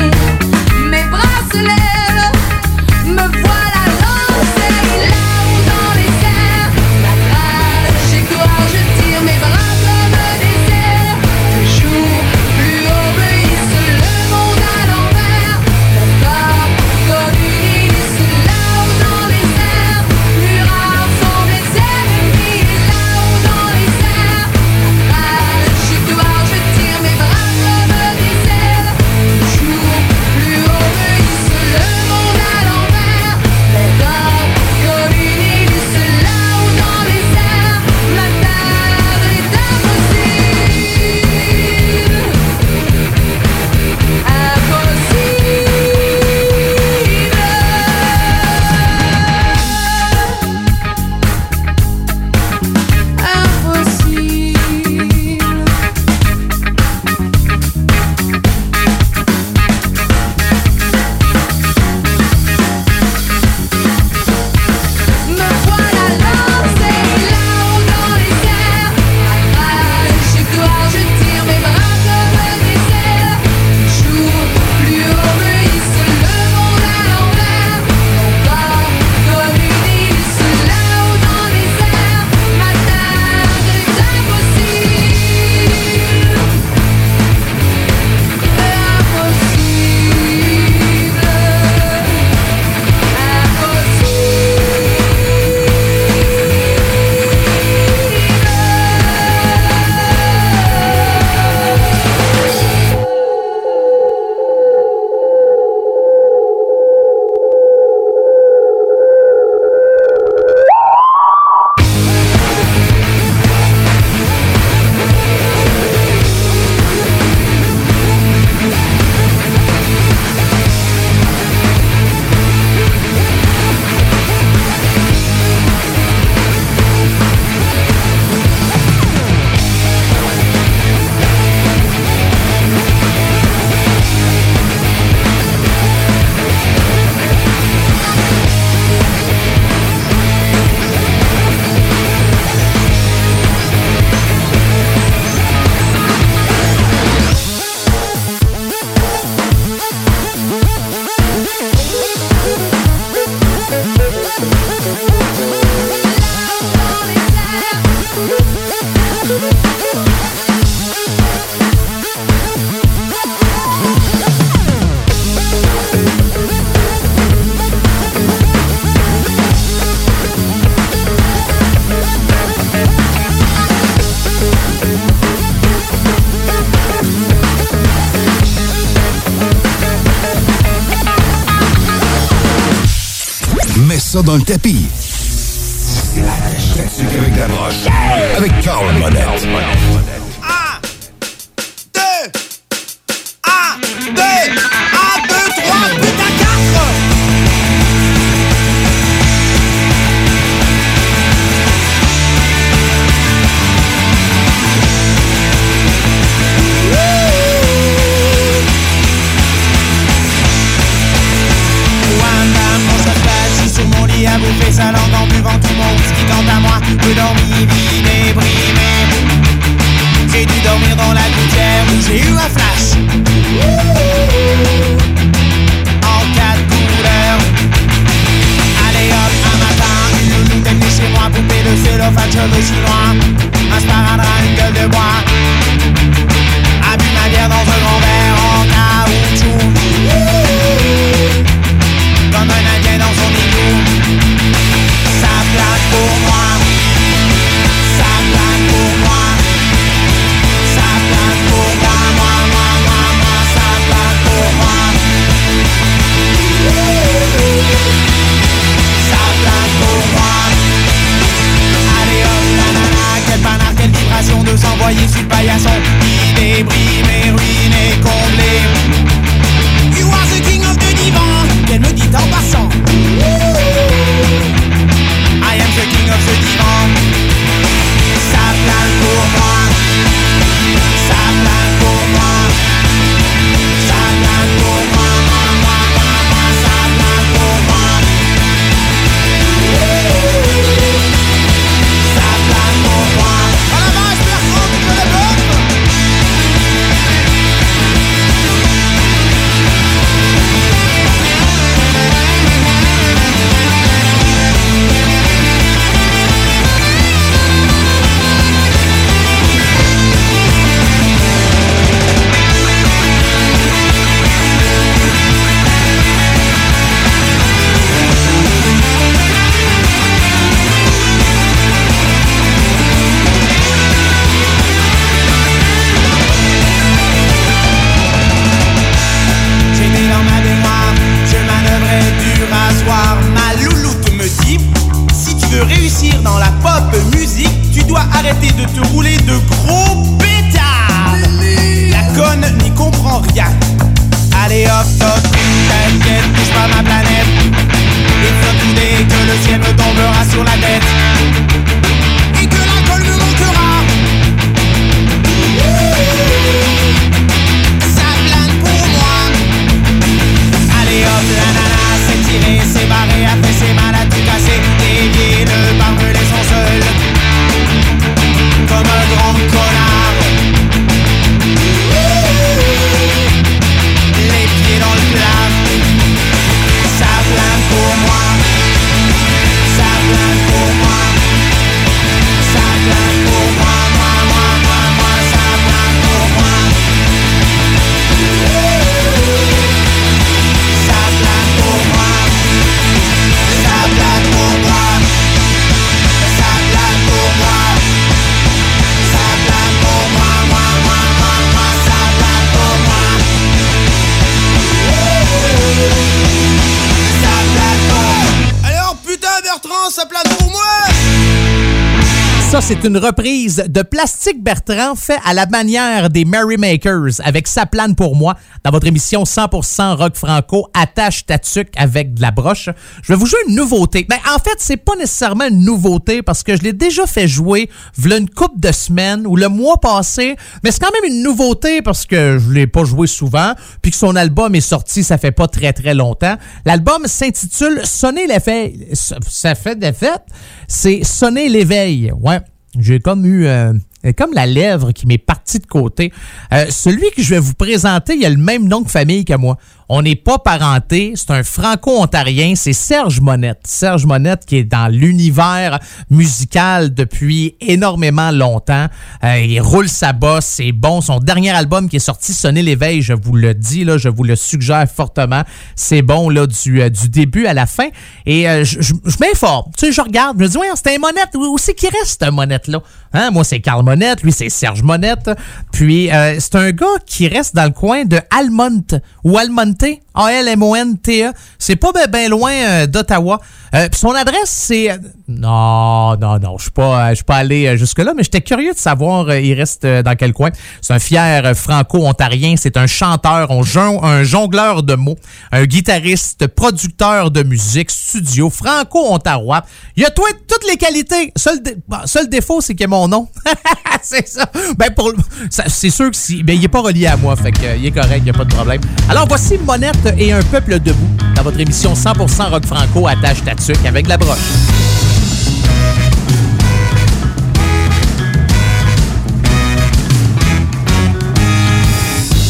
une 412.86 412.98
reprise 412.98 413.64
de 413.68 413.82
Plastique 413.82 414.42
Bertrand 414.42 414.94
fait 414.94 415.18
à 415.24 415.34
la 415.34 415.46
manière 415.46 416.08
des 416.08 416.24
Merrymakers 416.24 417.20
avec 417.24 417.48
Sa 417.48 417.66
plane 417.66 417.96
pour 417.96 418.14
moi 418.14 418.36
dans 418.64 418.70
votre 418.70 418.86
émission 418.86 419.24
100% 419.24 419.96
rock 419.96 420.14
franco 420.14 420.68
attache 420.72 421.26
ta 421.26 421.36
avec 421.76 422.14
de 422.14 422.22
la 422.22 422.30
broche. 422.30 422.68
Je 423.02 423.12
vais 423.12 423.18
vous 423.18 423.26
jouer 423.26 423.38
une 423.48 423.56
nouveauté. 423.56 424.06
Ben, 424.08 424.18
en 424.32 424.38
fait, 424.38 424.56
c'est 424.58 424.76
pas 424.76 424.94
nécessairement 424.94 425.48
une 425.48 425.64
nouveauté 425.64 426.22
parce 426.22 426.44
que 426.44 426.56
je 426.56 426.62
l'ai 426.62 426.72
déjà 426.72 427.06
fait 427.06 427.26
jouer 427.26 427.68
v'là 427.98 428.18
une 428.18 428.30
couple 428.30 428.60
de 428.60 428.70
semaines 428.70 429.26
ou 429.26 429.34
le 429.34 429.48
mois 429.48 429.78
passé, 429.78 430.36
mais 430.62 430.70
c'est 430.70 430.80
quand 430.80 430.92
même 430.92 431.12
une 431.12 431.22
nouveauté 431.22 431.82
parce 431.82 432.06
que 432.06 432.38
je 432.38 432.52
l'ai 432.52 432.66
pas 432.68 432.84
joué 432.84 433.06
souvent 433.08 433.54
puis 433.82 433.90
que 433.90 433.96
son 433.96 434.14
album 434.14 434.54
est 434.54 434.60
sorti 434.60 435.02
ça 435.02 435.18
fait 435.18 435.32
pas 435.32 435.48
très 435.48 435.72
très 435.72 435.94
longtemps. 435.94 436.36
L'album 436.64 437.06
s'intitule 437.06 437.80
Sonner 437.84 438.26
l'éveil. 438.26 438.88
Ça 438.92 439.54
fait 439.54 439.76
des 439.76 439.92
fêtes? 439.92 440.26
C'est 440.68 441.02
Sonner 441.04 441.48
l'éveil. 441.48 442.12
Ouais. 442.20 442.40
J'ai 442.80 443.00
comme 443.00 443.24
eu 443.24 443.46
euh, 443.46 443.72
comme 444.16 444.32
la 444.34 444.46
lèvre 444.46 444.92
qui 444.92 445.06
m'est 445.06 445.18
partie 445.18 445.58
de 445.58 445.66
côté. 445.66 446.12
Euh, 446.52 446.66
celui 446.70 447.10
que 447.10 447.22
je 447.22 447.30
vais 447.30 447.40
vous 447.40 447.54
présenter, 447.54 448.14
il 448.14 448.24
a 448.24 448.30
le 448.30 448.36
même 448.36 448.68
nom 448.68 448.82
que 448.82 448.90
famille 448.90 449.24
que 449.24 449.34
moi. 449.34 449.58
On 449.88 450.02
n'est 450.02 450.16
pas 450.16 450.38
parenté, 450.38 451.12
c'est 451.14 451.30
un 451.30 451.44
franco-ontarien, 451.44 452.54
c'est 452.56 452.72
Serge 452.72 453.20
Monette. 453.20 453.60
Serge 453.66 454.04
Monette 454.04 454.44
qui 454.44 454.56
est 454.56 454.64
dans 454.64 454.88
l'univers 454.88 455.78
musical 456.10 456.92
depuis 456.92 457.54
énormément 457.60 458.32
longtemps. 458.32 458.86
Euh, 459.22 459.38
il 459.38 459.60
roule 459.60 459.88
sa 459.88 460.12
bosse, 460.12 460.44
c'est 460.46 460.72
bon. 460.72 461.00
Son 461.00 461.18
dernier 461.20 461.50
album 461.50 461.88
qui 461.88 461.96
est 461.96 462.00
sorti, 462.00 462.32
Sonner 462.32 462.62
l'éveil, 462.62 463.00
je 463.00 463.12
vous 463.12 463.36
le 463.36 463.54
dis, 463.54 463.84
là, 463.84 463.96
je 463.96 464.08
vous 464.08 464.24
le 464.24 464.34
suggère 464.34 464.86
fortement. 464.90 465.42
C'est 465.76 466.02
bon 466.02 466.30
là 466.30 466.46
du, 466.48 466.82
euh, 466.82 466.90
du 466.90 467.08
début 467.08 467.46
à 467.46 467.54
la 467.54 467.66
fin. 467.66 467.86
Et 468.26 468.48
euh, 468.48 468.64
je, 468.64 468.80
je- 468.82 468.92
m'informe, 469.20 469.70
tu 469.78 469.86
sais, 469.86 469.92
je 469.92 470.00
regarde, 470.00 470.36
je 470.38 470.42
me 470.44 470.48
dis, 470.48 470.56
ouais, 470.58 470.66
c'est 470.74 470.96
un 470.96 470.98
Monette, 470.98 471.30
où 471.34 471.56
c'est 471.58 471.74
qui 471.74 471.86
reste 471.88 472.22
un 472.24 472.32
Monette-là? 472.32 472.80
Hein? 473.12 473.30
Moi, 473.30 473.44
c'est 473.44 473.60
Carl 473.60 473.84
Monette, 473.84 474.22
lui, 474.22 474.32
c'est 474.32 474.48
Serge 474.48 474.82
Monette. 474.82 475.30
Puis, 475.72 476.10
c'est 476.38 476.54
un 476.56 476.70
gars 476.72 476.86
qui 477.06 477.28
reste 477.28 477.54
dans 477.54 477.64
le 477.64 477.70
coin 477.70 478.04
de 478.04 478.18
Almont 478.36 478.82
ou 479.24 479.38
Almonte, 479.78 480.02
a-L-M-O-N-T-E. 480.16 481.32
C'est 481.58 481.76
pas 481.76 481.92
bien 482.08 482.28
loin 482.28 482.52
euh, 482.52 482.86
d'Ottawa. 482.86 483.40
Euh, 483.74 483.88
son 483.92 484.10
adresse, 484.10 484.50
c'est... 484.50 484.90
Euh, 484.90 484.96
non, 485.28 486.16
non, 486.16 486.38
non, 486.38 486.56
je 486.56 486.64
suis 486.64 486.70
pas, 486.70 487.10
pas 487.26 487.36
allé 487.36 487.76
jusque-là, 487.76 488.14
mais 488.16 488.22
j'étais 488.22 488.40
curieux 488.40 488.72
de 488.72 488.78
savoir, 488.78 489.34
il 489.34 489.54
reste 489.54 489.84
dans 489.84 490.14
quel 490.16 490.32
coin. 490.32 490.50
C'est 490.80 490.94
un 490.94 491.00
fier 491.00 491.52
franco-ontarien, 491.56 492.54
c'est 492.56 492.76
un 492.76 492.86
chanteur, 492.86 493.50
un 493.50 494.22
jongleur 494.22 494.84
de 494.84 494.94
mots, 494.94 495.16
un 495.50 495.64
guitariste, 495.64 496.46
producteur 496.46 497.32
de 497.32 497.42
musique, 497.42 497.90
studio, 497.90 498.50
franco-ontarois. 498.50 499.62
Il 499.96 500.04
a 500.04 500.10
toutes 500.10 500.68
les 500.70 500.76
qualités. 500.76 501.32
Seul, 501.34 502.28
défaut, 502.28 502.60
c'est 502.60 502.76
qu'il 502.76 502.84
a 502.84 502.88
mon 502.88 503.08
nom. 503.08 503.28
c'est 504.02 504.28
ça. 504.28 504.48
Ben, 504.78 504.90
pour... 504.94 505.12
c'est 505.50 505.90
sûr 505.90 506.10
que 506.10 506.16
si... 506.16 506.44
ben, 506.44 506.56
il 506.56 506.64
est 506.64 506.68
pas 506.68 506.82
relié 506.82 507.08
à 507.08 507.16
moi, 507.16 507.34
fait 507.34 507.50
qu'il 507.50 507.84
est 507.84 507.90
correct, 507.90 508.18
il 508.18 508.24
n'y 508.24 508.30
a 508.30 508.34
pas 508.34 508.44
de 508.44 508.54
problème. 508.54 508.80
Alors, 509.08 509.26
voici 509.26 509.58
Monette 509.58 510.05
et 510.16 510.32
un 510.32 510.42
peuple 510.42 510.78
debout 510.80 511.08
dans 511.34 511.42
votre 511.42 511.58
émission 511.58 511.94
100% 511.94 512.50
rock 512.50 512.64
franco 512.64 513.06
attache 513.06 513.38
ta 513.44 513.52
avec 513.88 514.06
la 514.08 514.16
broche. 514.16 514.38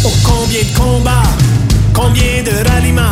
Oh, 0.04 0.12
combien 0.24 0.60
de 0.60 0.76
combats, 0.76 1.22
combien 1.92 2.42
de 2.42 2.68
ralliements, 2.68 3.02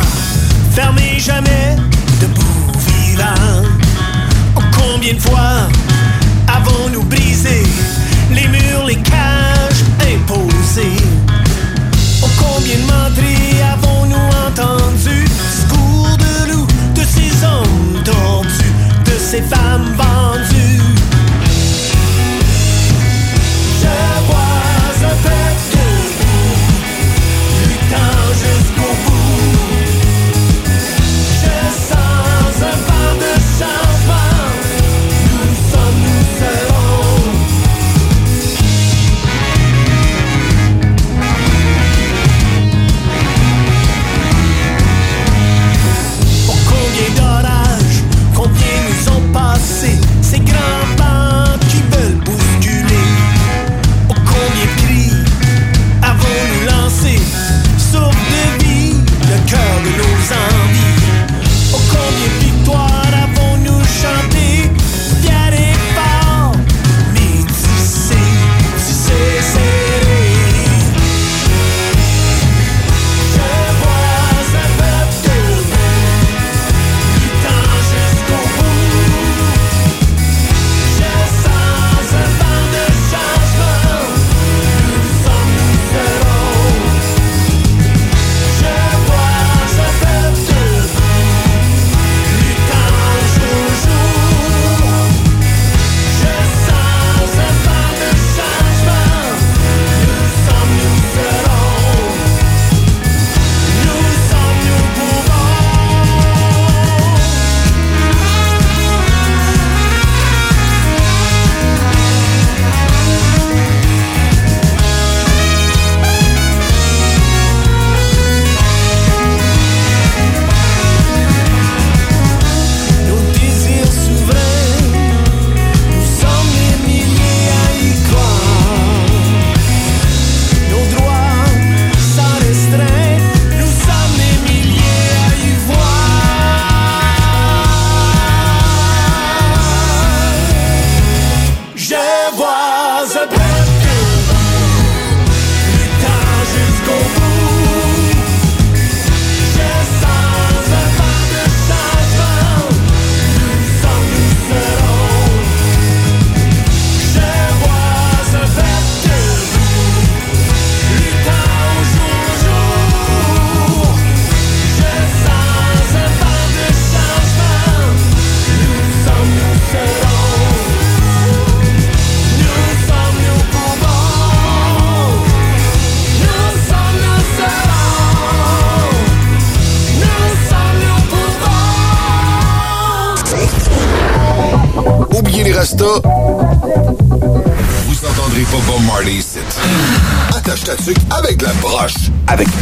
fermez 0.73 1.19
jamais 1.19 1.77
debout 2.21 2.79
vivant. 2.89 3.69
Oh, 4.57 4.61
combien 4.77 5.15
de 5.15 5.21
fois 5.21 5.69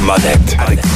Manette. 0.02 0.56
Avec 0.58 0.91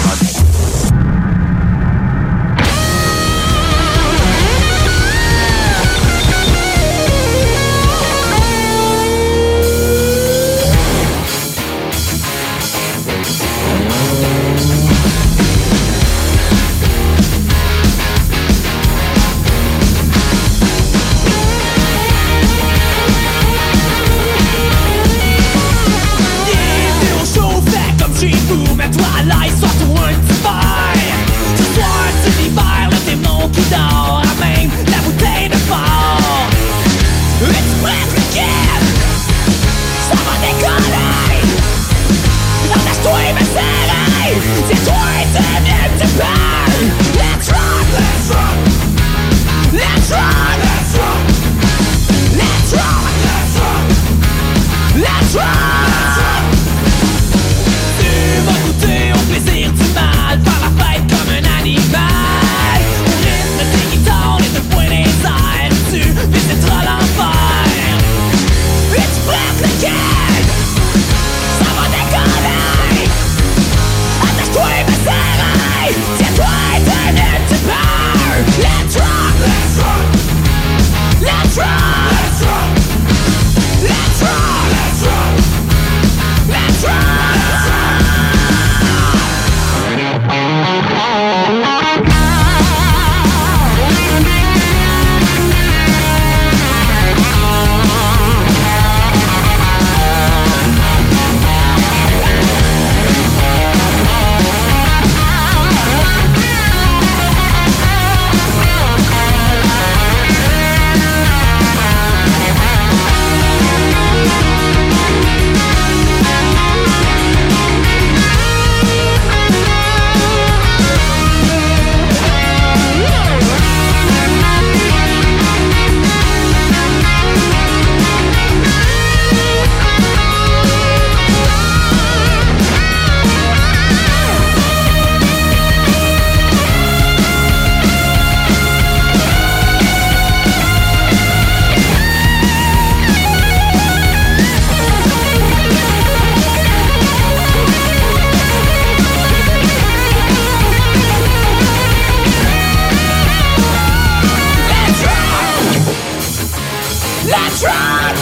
Let's 157.28 157.64
run! 157.64 158.14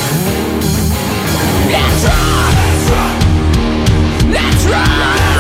Let's 1.71 2.05
run! 2.05 2.55
Let's 4.33 4.65
run! 4.67 4.95
Let's 5.23 5.34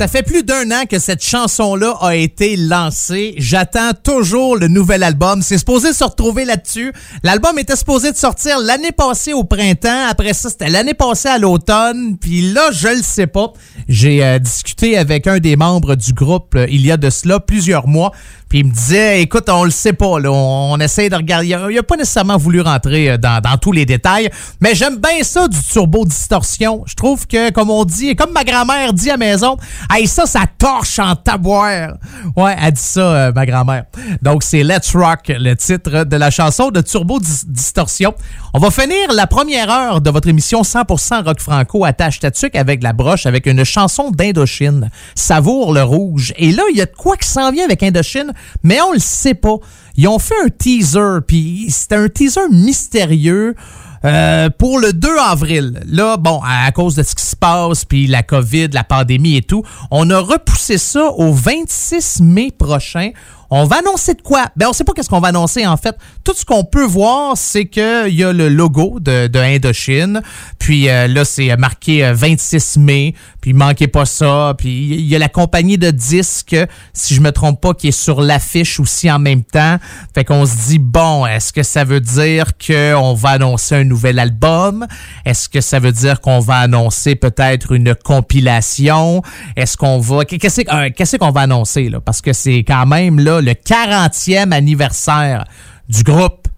Ça 0.00 0.08
fait 0.08 0.22
plus 0.22 0.44
d'un 0.44 0.70
an 0.70 0.84
que 0.88 0.98
cette 0.98 1.22
chanson-là 1.22 1.94
a 2.00 2.16
été 2.16 2.56
lancée. 2.56 3.34
J'attends 3.36 3.92
toujours 3.92 4.56
le 4.56 4.66
nouvel 4.66 5.02
album. 5.02 5.42
C'est 5.42 5.58
supposé 5.58 5.92
se 5.92 6.02
retrouver 6.02 6.46
là-dessus. 6.46 6.94
L'album 7.22 7.58
était 7.58 7.76
supposé 7.76 8.10
de 8.10 8.16
sortir 8.16 8.60
l'année 8.60 8.92
passée 8.92 9.34
au 9.34 9.44
printemps. 9.44 10.06
Après 10.08 10.32
ça, 10.32 10.48
c'était 10.48 10.70
l'année 10.70 10.94
passée 10.94 11.28
à 11.28 11.36
l'automne. 11.36 12.16
Puis 12.18 12.50
là, 12.50 12.70
je 12.72 12.88
le 12.88 13.02
sais 13.02 13.26
pas. 13.26 13.52
J'ai 13.88 14.24
euh, 14.24 14.38
discuté 14.38 14.96
avec 14.96 15.26
un 15.26 15.38
des 15.38 15.56
membres 15.56 15.96
du 15.96 16.14
groupe 16.14 16.54
euh, 16.54 16.66
il 16.70 16.86
y 16.86 16.90
a 16.90 16.96
de 16.96 17.10
cela 17.10 17.38
plusieurs 17.38 17.86
mois. 17.86 18.12
Puis 18.50 18.58
il 18.58 18.66
me 18.66 18.72
disait, 18.72 19.22
écoute, 19.22 19.48
on 19.48 19.62
le 19.64 19.70
sait 19.70 19.92
pas, 19.92 20.18
là. 20.18 20.30
On, 20.30 20.72
on 20.72 20.78
essaie 20.80 21.08
de 21.08 21.14
regarder. 21.14 21.46
Il 21.46 21.54
a, 21.54 21.70
il 21.70 21.78
a 21.78 21.82
pas 21.84 21.96
nécessairement 21.96 22.36
voulu 22.36 22.60
rentrer 22.60 23.10
euh, 23.12 23.16
dans, 23.16 23.40
dans 23.40 23.56
tous 23.56 23.70
les 23.70 23.86
détails. 23.86 24.28
Mais 24.60 24.74
j'aime 24.74 24.96
bien 24.96 25.22
ça 25.22 25.46
du 25.46 25.56
turbo 25.62 26.04
distorsion. 26.04 26.82
Je 26.84 26.94
trouve 26.96 27.26
que, 27.28 27.50
comme 27.52 27.70
on 27.70 27.84
dit, 27.84 28.16
comme 28.16 28.32
ma 28.32 28.42
grand-mère 28.44 28.92
dit 28.92 29.08
à 29.08 29.16
maison, 29.16 29.56
hey, 29.90 30.06
ça, 30.08 30.26
ça 30.26 30.42
torche 30.58 30.98
en 30.98 31.14
taboire. 31.14 31.92
Ouais, 32.36 32.56
elle 32.60 32.72
dit 32.72 32.82
ça, 32.82 33.00
euh, 33.00 33.32
ma 33.32 33.46
grand-mère. 33.46 33.84
Donc, 34.20 34.42
c'est 34.42 34.64
Let's 34.64 34.94
Rock, 34.96 35.28
le 35.28 35.54
titre 35.54 36.02
de 36.04 36.16
la 36.16 36.30
chanson 36.32 36.70
de 36.70 36.80
Turbo 36.80 37.20
Dis- 37.20 37.46
Distorsion. 37.46 38.14
On 38.52 38.58
va 38.58 38.72
finir 38.72 39.12
la 39.14 39.28
première 39.28 39.70
heure 39.70 40.00
de 40.00 40.10
votre 40.10 40.26
émission 40.28 40.62
100% 40.62 41.24
rock 41.24 41.38
franco 41.40 41.84
attache 41.84 42.18
tatuc 42.18 42.56
avec 42.56 42.82
la 42.82 42.92
broche, 42.92 43.26
avec 43.26 43.46
une 43.46 43.62
chanson 43.64 44.10
d'Indochine, 44.10 44.90
Savoure 45.14 45.72
le 45.72 45.84
rouge. 45.84 46.32
Et 46.36 46.50
là, 46.50 46.64
il 46.72 46.76
y 46.76 46.80
a 46.82 46.86
de 46.86 46.94
quoi 46.96 47.16
qui 47.16 47.28
s'en 47.28 47.52
vient 47.52 47.64
avec 47.64 47.82
Indochine, 47.84 48.32
mais 48.62 48.80
on 48.80 48.92
le 48.92 48.98
sait 48.98 49.34
pas. 49.34 49.56
Ils 49.96 50.08
ont 50.08 50.18
fait 50.18 50.34
un 50.44 50.48
teaser, 50.48 51.20
puis 51.26 51.66
c'était 51.70 51.96
un 51.96 52.08
teaser 52.08 52.48
mystérieux. 52.50 53.54
euh, 54.02 54.48
pour 54.48 54.78
le 54.78 54.94
2 54.94 55.08
avril, 55.18 55.80
là, 55.86 56.16
bon, 56.16 56.40
à, 56.42 56.72
cause 56.72 56.94
de 56.94 57.02
ce 57.02 57.14
qui 57.14 57.24
se 57.24 57.36
passe, 57.36 57.84
puis 57.84 58.06
la 58.06 58.22
COVID, 58.22 58.68
la 58.68 58.82
pandémie 58.82 59.36
et 59.36 59.42
tout, 59.42 59.62
on 59.90 60.08
a 60.08 60.18
repoussé 60.18 60.78
ça 60.78 61.10
au 61.18 61.32
26 61.34 62.20
mai 62.22 62.50
prochain. 62.50 63.10
On 63.52 63.64
va 63.64 63.78
annoncer 63.78 64.14
de 64.14 64.22
quoi? 64.22 64.46
Ben, 64.56 64.68
on 64.68 64.72
sait 64.72 64.84
pas 64.84 64.92
qu'est-ce 64.92 65.10
qu'on 65.10 65.18
va 65.18 65.28
annoncer, 65.28 65.66
en 65.66 65.76
fait. 65.76 65.96
Tout 66.22 66.34
ce 66.34 66.44
qu'on 66.44 66.62
peut 66.62 66.84
voir, 66.84 67.36
c'est 67.36 67.66
qu'il 67.66 68.14
y 68.14 68.22
a 68.22 68.32
le 68.32 68.48
logo 68.48 69.00
de, 69.00 69.28
Indochine. 69.36 70.22
Puis 70.60 70.88
euh, 70.88 71.08
là, 71.08 71.24
c'est 71.24 71.56
marqué 71.56 72.04
euh, 72.04 72.14
26 72.14 72.76
mai. 72.76 73.14
Puis 73.40 73.52
manquez 73.52 73.88
pas 73.88 74.04
ça. 74.04 74.54
Puis 74.56 74.68
il 74.68 75.06
y 75.06 75.16
a 75.16 75.18
la 75.18 75.28
compagnie 75.28 75.78
de 75.78 75.90
disques, 75.90 76.56
si 76.92 77.14
je 77.14 77.20
me 77.20 77.32
trompe 77.32 77.60
pas, 77.60 77.74
qui 77.74 77.88
est 77.88 77.92
sur 77.92 78.20
l'affiche 78.20 78.80
aussi 78.80 79.10
en 79.10 79.18
même 79.18 79.42
temps. 79.42 79.76
Fait 80.14 80.24
qu'on 80.24 80.44
se 80.46 80.68
dit, 80.68 80.78
bon, 80.78 81.26
est-ce 81.26 81.52
que 81.52 81.62
ça 81.62 81.84
veut 81.84 82.00
dire 82.00 82.52
qu'on 82.58 83.14
va 83.14 83.30
annoncer 83.30 83.76
un 83.76 83.84
nouvel 83.84 84.18
album? 84.18 84.86
Est-ce 85.24 85.48
que 85.48 85.60
ça 85.60 85.78
veut 85.78 85.92
dire 85.92 86.20
qu'on 86.20 86.40
va 86.40 86.56
annoncer 86.56 87.14
peut-être 87.14 87.72
une 87.72 87.94
compilation? 87.94 89.22
Est-ce 89.56 89.76
qu'on 89.76 89.98
va... 89.98 90.18
Euh, 90.18 90.90
qu'est-ce 90.94 91.16
qu'on 91.16 91.30
va 91.30 91.40
annoncer, 91.42 91.88
là? 91.88 92.00
Parce 92.00 92.20
que 92.20 92.32
c'est 92.32 92.58
quand 92.58 92.86
même, 92.86 93.20
là, 93.20 93.40
le 93.40 93.52
40e 93.52 94.52
anniversaire 94.52 95.44
du 95.88 96.02
groupe. 96.02 96.49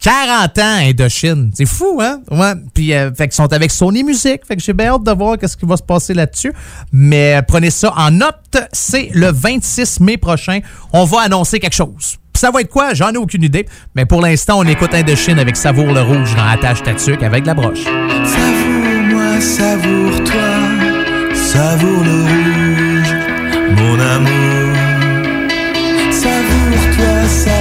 40 0.00 0.58
ans 0.58 0.78
Indochine. 0.80 1.50
C'est 1.54 1.66
fou, 1.66 1.98
hein? 2.00 2.20
Ouais. 2.30 2.52
Puis, 2.72 2.94
euh, 2.94 3.12
fait 3.12 3.28
qu'ils 3.28 3.34
sont 3.34 3.52
avec 3.52 3.70
Sony 3.70 4.04
Music. 4.04 4.42
Fait 4.46 4.56
que 4.56 4.62
j'ai 4.62 4.72
bien 4.72 4.92
hâte 4.94 5.02
de 5.02 5.10
voir 5.12 5.36
qu'est-ce 5.38 5.56
qui 5.56 5.66
va 5.66 5.76
se 5.76 5.82
passer 5.82 6.14
là-dessus. 6.14 6.52
Mais 6.92 7.34
euh, 7.36 7.42
prenez 7.42 7.70
ça 7.70 7.92
en 7.96 8.10
note. 8.10 8.56
C'est 8.72 9.10
le 9.12 9.32
26 9.32 10.00
mai 10.00 10.16
prochain. 10.16 10.60
On 10.92 11.04
va 11.04 11.22
annoncer 11.22 11.58
quelque 11.58 11.74
chose. 11.74 12.16
Puis 12.32 12.40
ça 12.40 12.50
va 12.52 12.60
être 12.60 12.70
quoi? 12.70 12.94
J'en 12.94 13.10
ai 13.12 13.16
aucune 13.16 13.42
idée. 13.42 13.66
Mais 13.96 14.06
pour 14.06 14.20
l'instant, 14.20 14.60
on 14.60 14.64
écoute 14.64 14.94
Indochine 14.94 15.38
avec 15.40 15.56
Savour 15.56 15.86
le 15.92 16.02
Rouge 16.02 16.34
dans 16.36 16.46
Attache 16.46 16.82
Tatuc 16.84 17.22
avec 17.24 17.44
la 17.44 17.54
broche. 17.54 17.82
Savoure-moi, 17.82 19.40
savoure-toi, 19.40 21.34
savoure 21.34 22.04
le 22.04 22.22
rouge, 22.22 23.14
mon 23.76 23.98
amour. 23.98 24.76
Savoure-toi, 26.12 27.28
savoure-moi, 27.28 27.57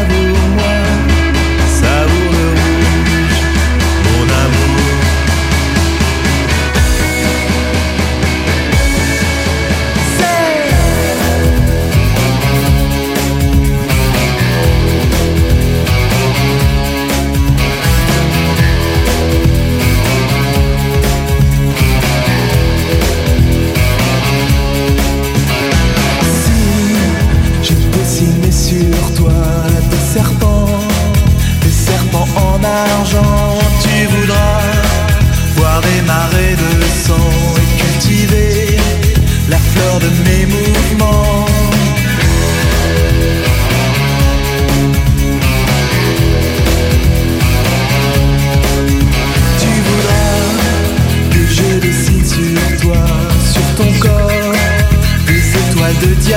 et 37.10 37.82
cultiver 37.82 38.78
la 39.50 39.58
fleur 39.58 40.00
de 40.00 40.10
mes 40.30 40.46
mouvements. 40.46 41.46
Tu 49.60 49.68
voudras 49.88 50.40
que 51.32 51.42
je 51.48 51.80
dessine 51.80 52.26
sur 52.26 52.82
toi, 52.82 53.06
sur 53.54 53.68
ton 53.78 53.92
corps, 54.00 54.54
des 55.28 55.46
étoiles 55.58 56.00
de 56.02 56.14
diamant. 56.22 56.37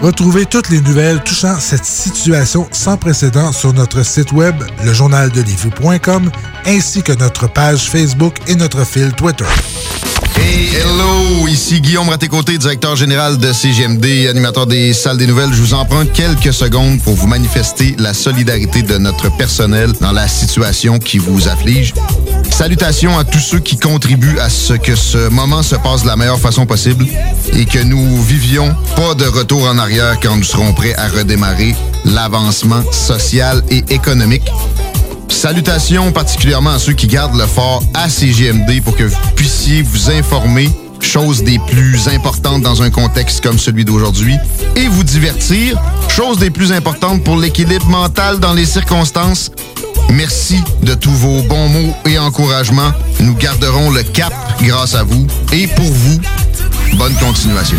Retrouvez 0.00 0.46
toutes 0.46 0.68
les 0.68 0.80
nouvelles 0.80 1.20
touchant 1.24 1.58
cette 1.58 1.84
situation 1.84 2.68
sans 2.70 2.96
précédent 2.96 3.50
sur 3.52 3.72
notre 3.72 4.04
site 4.04 4.30
web, 4.30 4.54
lejournaldelivy.com, 4.84 6.30
ainsi 6.66 7.02
que 7.02 7.12
notre 7.12 7.48
page 7.48 7.90
Facebook 7.90 8.36
et 8.46 8.54
notre 8.54 8.84
fil 8.84 9.12
Twitter. 9.12 9.44
Hey, 10.36 10.68
hello! 10.76 11.48
Ici 11.48 11.80
Guillaume 11.80 12.08
Raté-Côté, 12.08 12.58
directeur 12.58 12.94
général 12.94 13.38
de 13.38 13.52
CGMD, 13.52 14.28
animateur 14.30 14.68
des 14.68 14.92
salles 14.92 15.18
des 15.18 15.26
nouvelles. 15.26 15.52
Je 15.52 15.60
vous 15.60 15.74
en 15.74 15.84
prends 15.84 16.06
quelques 16.06 16.52
secondes 16.52 17.00
pour 17.02 17.14
vous 17.14 17.26
manifester 17.26 17.96
la 17.98 18.14
solidarité 18.14 18.82
de 18.82 18.98
notre 18.98 19.36
personnel 19.36 19.92
dans 20.00 20.12
la 20.12 20.28
situation 20.28 21.00
qui 21.00 21.18
vous 21.18 21.48
afflige. 21.48 21.92
Salutations 22.50 23.16
à 23.18 23.24
tous 23.24 23.38
ceux 23.38 23.60
qui 23.60 23.76
contribuent 23.76 24.38
à 24.38 24.48
ce 24.48 24.74
que 24.74 24.96
ce 24.96 25.28
moment 25.28 25.62
se 25.62 25.76
passe 25.76 26.02
de 26.02 26.08
la 26.08 26.16
meilleure 26.16 26.40
façon 26.40 26.66
possible 26.66 27.06
et 27.52 27.64
que 27.64 27.78
nous 27.78 28.22
vivions 28.22 28.74
pas 28.96 29.14
de 29.14 29.24
retour 29.26 29.64
en 29.64 29.78
arrière 29.78 30.18
quand 30.20 30.36
nous 30.36 30.44
serons 30.44 30.72
prêts 30.72 30.94
à 30.96 31.08
redémarrer 31.08 31.74
l'avancement 32.04 32.82
social 32.90 33.62
et 33.70 33.84
économique. 33.90 34.50
Salutations 35.28 36.10
particulièrement 36.10 36.70
à 36.70 36.78
ceux 36.78 36.94
qui 36.94 37.06
gardent 37.06 37.38
le 37.38 37.46
fort 37.46 37.82
à 37.94 38.08
CGMD 38.08 38.82
pour 38.82 38.96
que 38.96 39.04
vous 39.04 39.16
puissiez 39.36 39.82
vous 39.82 40.10
informer, 40.10 40.68
chose 41.00 41.42
des 41.42 41.58
plus 41.58 42.08
importantes 42.08 42.62
dans 42.62 42.82
un 42.82 42.90
contexte 42.90 43.42
comme 43.42 43.58
celui 43.58 43.84
d'aujourd'hui, 43.84 44.36
et 44.76 44.88
vous 44.88 45.04
divertir, 45.04 45.80
chose 46.08 46.38
des 46.38 46.50
plus 46.50 46.72
importantes 46.72 47.24
pour 47.24 47.36
l'équilibre 47.36 47.86
mental 47.86 48.38
dans 48.38 48.52
les 48.52 48.66
circonstances. 48.66 49.50
Merci 50.10 50.58
de 50.82 50.94
tous 50.94 51.12
vos 51.12 51.42
bons 51.42 51.68
mots 51.68 51.94
et 52.06 52.18
encouragements. 52.18 52.92
Nous 53.20 53.34
garderons 53.34 53.90
le 53.90 54.02
cap 54.02 54.32
grâce 54.62 54.94
à 54.94 55.02
vous 55.02 55.26
et 55.52 55.66
pour 55.66 55.84
vous. 55.84 56.18
Bonne 56.94 57.14
continuation. 57.14 57.76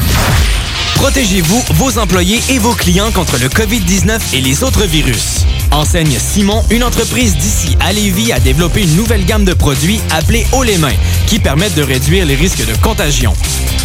Protégez-vous, 0.95 1.63
vos 1.75 1.97
employés 1.97 2.41
et 2.49 2.59
vos 2.59 2.73
clients 2.73 3.11
contre 3.11 3.37
le 3.37 3.47
COVID-19 3.47 4.19
et 4.33 4.41
les 4.41 4.63
autres 4.63 4.83
virus. 4.83 5.45
Enseigne 5.71 6.17
Simon, 6.19 6.63
une 6.69 6.83
entreprise 6.83 7.35
d'ici 7.35 7.77
à 7.79 7.93
Lévis, 7.93 8.31
a 8.31 8.39
développé 8.39 8.83
une 8.83 8.95
nouvelle 8.95 9.25
gamme 9.25 9.45
de 9.45 9.53
produits 9.53 10.01
appelés 10.11 10.45
Haut 10.51 10.63
les 10.63 10.77
mains, 10.77 10.95
qui 11.27 11.39
permettent 11.39 11.75
de 11.75 11.83
réduire 11.83 12.25
les 12.25 12.35
risques 12.35 12.65
de 12.65 12.75
contagion. 12.81 13.33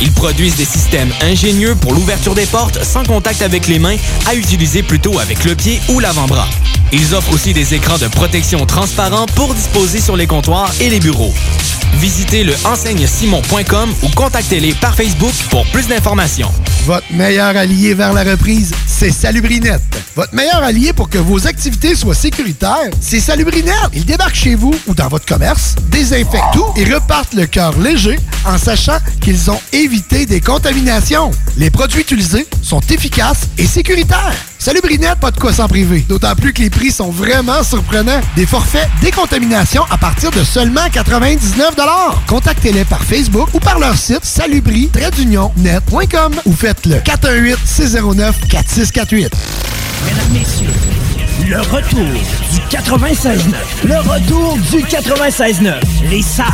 Ils 0.01 0.12
produisent 0.12 0.57
des 0.57 0.64
systèmes 0.64 1.12
ingénieux 1.22 1.74
pour 1.74 1.93
l'ouverture 1.93 2.35
des 2.35 2.47
portes 2.47 2.82
sans 2.82 3.05
contact 3.05 3.43
avec 3.43 3.68
les 3.68 3.78
mains, 3.78 3.97
à 4.26 4.35
utiliser 4.35 4.82
plutôt 4.82 5.18
avec 5.18 5.45
le 5.45 5.55
pied 5.55 5.80
ou 5.89 6.01
l'avant-bras. 6.01 6.49
Ils 6.93 7.14
offrent 7.14 7.32
aussi 7.32 7.53
des 7.53 7.74
écrans 7.74 7.99
de 7.99 8.09
protection 8.09 8.64
transparents 8.66 9.26
pour 9.35 9.55
disposer 9.55 10.01
sur 10.01 10.16
les 10.16 10.26
comptoirs 10.26 10.72
et 10.80 10.91
les 10.91 11.01
bureaux. 11.01 11.35
Visitez 11.99 12.45
le 12.45 12.55
enseignesimon.com 12.64 13.95
ou 14.03 14.09
contactez-les 14.14 14.74
par 14.74 14.95
Facebook 14.95 15.32
pour 15.51 15.64
plus 15.66 15.87
d'informations. 15.87 16.53
Votre 16.87 17.12
meilleur 17.12 17.57
allié 17.57 17.95
vers 17.95 18.12
la 18.12 18.24
reprise, 18.24 18.72
c'est 18.87 19.11
Salubrinette. 19.11 19.80
Votre 20.16 20.35
meilleur 20.35 20.62
allié 20.62 20.93
pour 20.93 21.09
que 21.09 21.18
vos 21.18 21.47
activités 21.47 21.73
soient 21.94 22.14
sécuritaires, 22.14 22.90
c'est 23.00 23.20
Salubrinette. 23.20 23.90
Ils 23.92 24.06
débarquent 24.06 24.34
chez 24.34 24.54
vous 24.54 24.74
ou 24.86 24.94
dans 24.94 25.08
votre 25.08 25.26
commerce, 25.26 25.74
désinfectent 25.90 26.54
tout 26.54 26.64
et 26.76 26.84
repartent 26.84 27.34
le 27.34 27.44
cœur 27.46 27.78
léger 27.78 28.18
en 28.46 28.56
sachant 28.58 28.96
qu'ils 29.20 29.50
ont 29.50 29.60
évité 29.72 30.24
des 30.24 30.40
contaminations. 30.40 31.30
Les 31.56 31.70
produits 31.70 32.00
utilisés 32.00 32.46
sont 32.62 32.80
efficaces 32.80 33.48
et 33.58 33.66
sécuritaires. 33.66 34.32
Salubrinette, 34.58 35.20
pas 35.20 35.30
de 35.30 35.38
quoi 35.38 35.52
s'en 35.52 35.68
priver. 35.68 36.00
D'autant 36.08 36.34
plus 36.34 36.54
que 36.54 36.62
les 36.62 36.70
prix 36.70 36.90
sont 36.90 37.10
vraiment 37.10 37.62
surprenants. 37.62 38.22
Des 38.34 38.46
forfaits 38.46 38.88
décontamination 39.02 39.84
à 39.90 39.98
partir 39.98 40.30
de 40.30 40.42
seulement 40.42 40.88
99 40.90 41.74
Contactez-les 42.26 42.86
par 42.86 43.02
Facebook 43.02 43.50
ou 43.52 43.60
par 43.60 43.78
leur 43.78 43.94
site 43.96 44.24
salubri-net.com 44.24 46.34
ou 46.46 46.52
faites 46.52 46.86
le 46.86 46.96
418-609-4648. 46.96 49.30
Mesdames, 50.06 50.32
Messieurs, 50.32 50.68
le 51.49 51.61
retour 51.61 52.07
du 52.53 52.61
96.9. 52.70 53.38
Le 53.84 53.97
retour 53.99 54.57
du 54.70 54.82
96.9. 54.82 55.74
Les 56.11 56.22
salles 56.22 56.47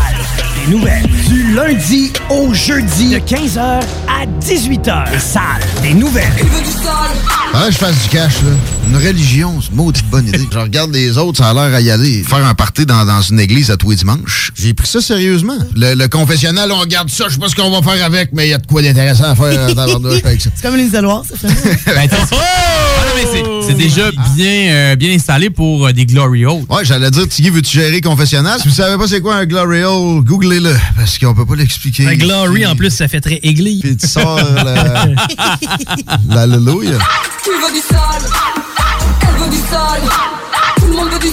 des 0.56 0.72
nouvelles. 0.72 1.06
Du 1.28 1.52
lundi 1.54 2.12
au 2.28 2.52
jeudi 2.52 3.10
de 3.10 3.18
15h 3.18 3.60
à 3.60 4.26
18h. 4.40 5.12
Les 5.12 5.18
salles 5.18 5.42
des 5.82 5.94
nouvelles. 5.94 6.24
Ah, 7.54 7.70
je 7.70 7.76
fasse 7.76 8.02
du 8.02 8.08
cash, 8.08 8.42
là. 8.42 8.79
Une 8.90 8.96
religion, 8.96 9.60
c'est 9.60 9.70
une 9.70 9.76
maudite 9.76 10.04
bonne 10.10 10.26
idée. 10.26 10.40
Je 10.52 10.58
regarde 10.58 10.92
les 10.92 11.16
autres, 11.16 11.38
ça 11.38 11.50
a 11.50 11.54
l'air 11.54 11.72
à 11.74 11.80
y 11.80 11.90
aller. 11.90 12.24
Faire 12.24 12.44
un 12.44 12.54
party 12.54 12.86
dans, 12.86 13.04
dans 13.04 13.22
une 13.22 13.38
église 13.38 13.70
à 13.70 13.76
tous 13.76 13.90
les 13.90 13.96
dimanches. 13.96 14.50
J'ai 14.56 14.74
pris 14.74 14.86
ça 14.88 15.00
sérieusement. 15.00 15.56
Le, 15.76 15.94
le 15.94 16.08
confessionnal, 16.08 16.72
on 16.72 16.78
regarde 16.80 17.08
ça, 17.08 17.26
je 17.28 17.34
sais 17.34 17.38
pas 17.40 17.48
ce 17.48 17.54
qu'on 17.54 17.70
va 17.70 17.88
faire 17.88 18.04
avec, 18.04 18.30
mais 18.32 18.48
il 18.48 18.50
y 18.50 18.54
a 18.54 18.58
de 18.58 18.66
quoi 18.66 18.82
d'intéressant 18.82 19.24
à 19.30 19.36
faire 19.36 19.68
dans 19.68 19.74
tabarnouche 19.74 20.24
avec 20.24 20.40
ça. 20.40 20.50
C'est 20.56 20.62
comme 20.66 20.76
les 20.76 20.84
isoloirs, 20.86 21.22
ça 21.24 21.48
fait. 21.48 21.78
Ben, 21.94 22.08
t'as- 22.08 22.16
Ah 22.32 23.66
c'est- 23.66 23.74
déjà 23.74 24.10
bien, 24.34 24.70
euh, 24.72 24.96
bien 24.96 25.12
installé 25.14 25.50
pour 25.50 25.86
euh, 25.86 25.92
des 25.92 26.04
Glory 26.06 26.44
Holes. 26.44 26.64
Ouais, 26.68 26.84
j'allais 26.84 27.10
dire, 27.12 27.28
Tiggy, 27.28 27.50
veux-tu 27.50 27.72
gérer 27.78 28.00
confessionnal? 28.00 28.58
Si 28.60 28.68
vous 28.68 28.74
savez 28.74 28.96
pas 28.98 29.06
c'est 29.06 29.20
quoi 29.20 29.36
un 29.36 29.46
Glory 29.46 29.84
Hole, 29.84 30.22
googlez-le, 30.24 30.74
parce 30.96 31.16
qu'on 31.18 31.34
peut 31.34 31.46
pas 31.46 31.54
l'expliquer. 31.56 32.06
Un 32.08 32.16
Glory, 32.16 32.66
en 32.66 32.74
plus, 32.74 32.90
ça 32.90 33.06
fait 33.08 33.20
très 33.20 33.38
église. 33.44 33.82
Puis 33.82 33.96
tu 33.96 34.06
sors 34.08 34.36
la... 34.64 35.06
L'alléluia. 36.28 36.98
Tu 37.44 37.50
veux 37.50 37.72
du 37.72 37.80
sale 37.88 38.30
Elle 39.22 39.42
veut 39.42 39.50
du 39.50 39.56
sale 39.56 40.02
Tout 40.78 40.86
le 40.86 40.92
monde 40.96 41.08
veut 41.10 41.18
du 41.18 41.30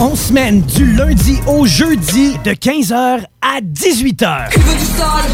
On 0.00 0.16
semaine 0.16 0.62
du 0.62 0.92
lundi 0.92 1.38
au 1.46 1.66
jeudi 1.66 2.36
de 2.44 2.52
15h 2.52 3.24
à 3.42 3.60
18h. 3.60 4.50
Tu 4.50 4.60
veux 4.60 4.74
du 4.74 4.84
sale 4.84 5.30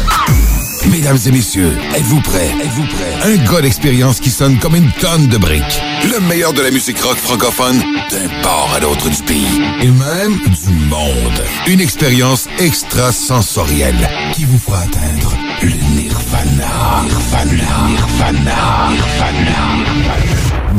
Mesdames 0.89 1.17
et 1.27 1.31
messieurs, 1.31 1.77
êtes-vous 1.95 2.21
prêts? 2.21 2.49
Êtes-vous 2.61 2.85
prêts? 2.85 3.31
Un 3.31 3.37
gars 3.51 3.61
d'expérience 3.61 4.19
qui 4.19 4.29
sonne 4.29 4.57
comme 4.57 4.75
une 4.75 4.91
tonne 4.99 5.27
de 5.27 5.37
briques. 5.37 5.81
Le 6.11 6.19
meilleur 6.27 6.53
de 6.53 6.61
la 6.61 6.71
musique 6.71 6.99
rock 6.99 7.17
francophone 7.17 7.79
d'un 8.09 8.41
port 8.41 8.71
à 8.75 8.79
l'autre 8.79 9.09
du 9.09 9.21
pays. 9.23 9.61
Et 9.81 9.87
même 9.87 10.37
du 10.37 10.73
monde. 10.89 11.43
Une 11.67 11.79
expérience 11.79 12.47
extrasensorielle 12.59 14.09
qui 14.33 14.45
vous 14.45 14.57
fera 14.57 14.79
atteindre 14.79 15.35
le 15.61 15.69
nirvana. 15.69 17.03
Nirvana. 17.03 17.87
Nirvana. 17.87 18.89
Nirvana. 18.89 19.40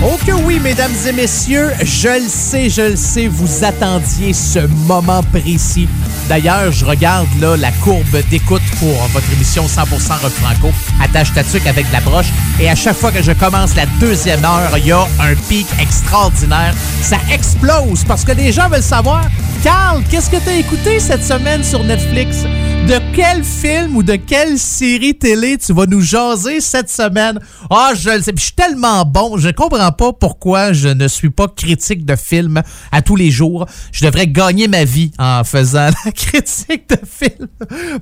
Oh 0.00 0.16
que 0.24 0.30
oui, 0.30 0.60
mesdames 0.60 0.94
et 1.08 1.12
messieurs, 1.12 1.70
je 1.82 2.22
le 2.22 2.28
sais, 2.28 2.70
je 2.70 2.82
le 2.82 2.96
sais, 2.96 3.26
vous 3.26 3.64
attendiez 3.64 4.32
ce 4.32 4.60
moment 4.86 5.24
précis. 5.24 5.88
D'ailleurs, 6.28 6.70
je 6.70 6.84
regarde 6.84 7.26
là 7.40 7.56
la 7.56 7.72
courbe 7.72 8.16
d'écoute 8.30 8.62
pour 8.78 8.94
votre 9.12 9.32
émission 9.32 9.66
100% 9.66 10.20
Rock 10.22 10.32
Franco. 10.32 10.72
Attache 11.02 11.32
ta 11.32 11.42
tuque 11.42 11.66
avec 11.66 11.90
la 11.92 12.00
broche. 12.00 12.28
Et 12.60 12.70
à 12.70 12.76
chaque 12.76 12.96
fois 12.96 13.10
que 13.10 13.22
je 13.22 13.32
commence 13.32 13.74
la 13.74 13.86
deuxième 13.98 14.44
heure, 14.44 14.78
il 14.78 14.86
y 14.86 14.92
a 14.92 15.02
un 15.18 15.34
pic 15.48 15.66
extraordinaire. 15.80 16.74
Ça 17.02 17.18
explose 17.32 18.04
parce 18.04 18.24
que 18.24 18.32
les 18.32 18.52
gens 18.52 18.68
veulent 18.68 18.82
savoir, 18.82 19.24
Carl, 19.64 20.04
qu'est-ce 20.08 20.30
que 20.30 20.36
tu 20.36 20.48
as 20.48 20.56
écouté 20.58 21.00
cette 21.00 21.24
semaine 21.24 21.64
sur 21.64 21.82
Netflix? 21.82 22.44
De 22.86 22.98
quel 23.14 23.44
film 23.44 23.96
ou 23.96 24.02
de 24.02 24.16
quelle 24.16 24.58
série 24.58 25.14
télé 25.14 25.58
tu 25.58 25.74
vas 25.74 25.84
nous 25.86 26.00
jaser 26.00 26.60
cette 26.60 26.88
semaine? 26.88 27.38
Ah, 27.70 27.92
je 27.94 28.10
le 28.10 28.22
sais. 28.22 28.32
Je 28.34 28.42
suis 28.42 28.52
tellement 28.52 29.04
bon. 29.04 29.36
Je 29.36 29.50
comprends 29.50 29.92
pas 29.92 30.12
pourquoi 30.12 30.72
je 30.72 30.88
ne 30.88 31.06
suis 31.06 31.28
pas 31.28 31.48
critique 31.48 32.06
de 32.06 32.16
films 32.16 32.62
à 32.90 33.02
tous 33.02 33.16
les 33.16 33.30
jours. 33.30 33.66
Je 33.92 34.06
devrais 34.06 34.26
gagner 34.26 34.68
ma 34.68 34.84
vie 34.84 35.10
en 35.18 35.44
faisant 35.44 35.90
la 36.04 36.12
critique 36.12 36.88
de 36.88 36.96
films. 37.04 37.48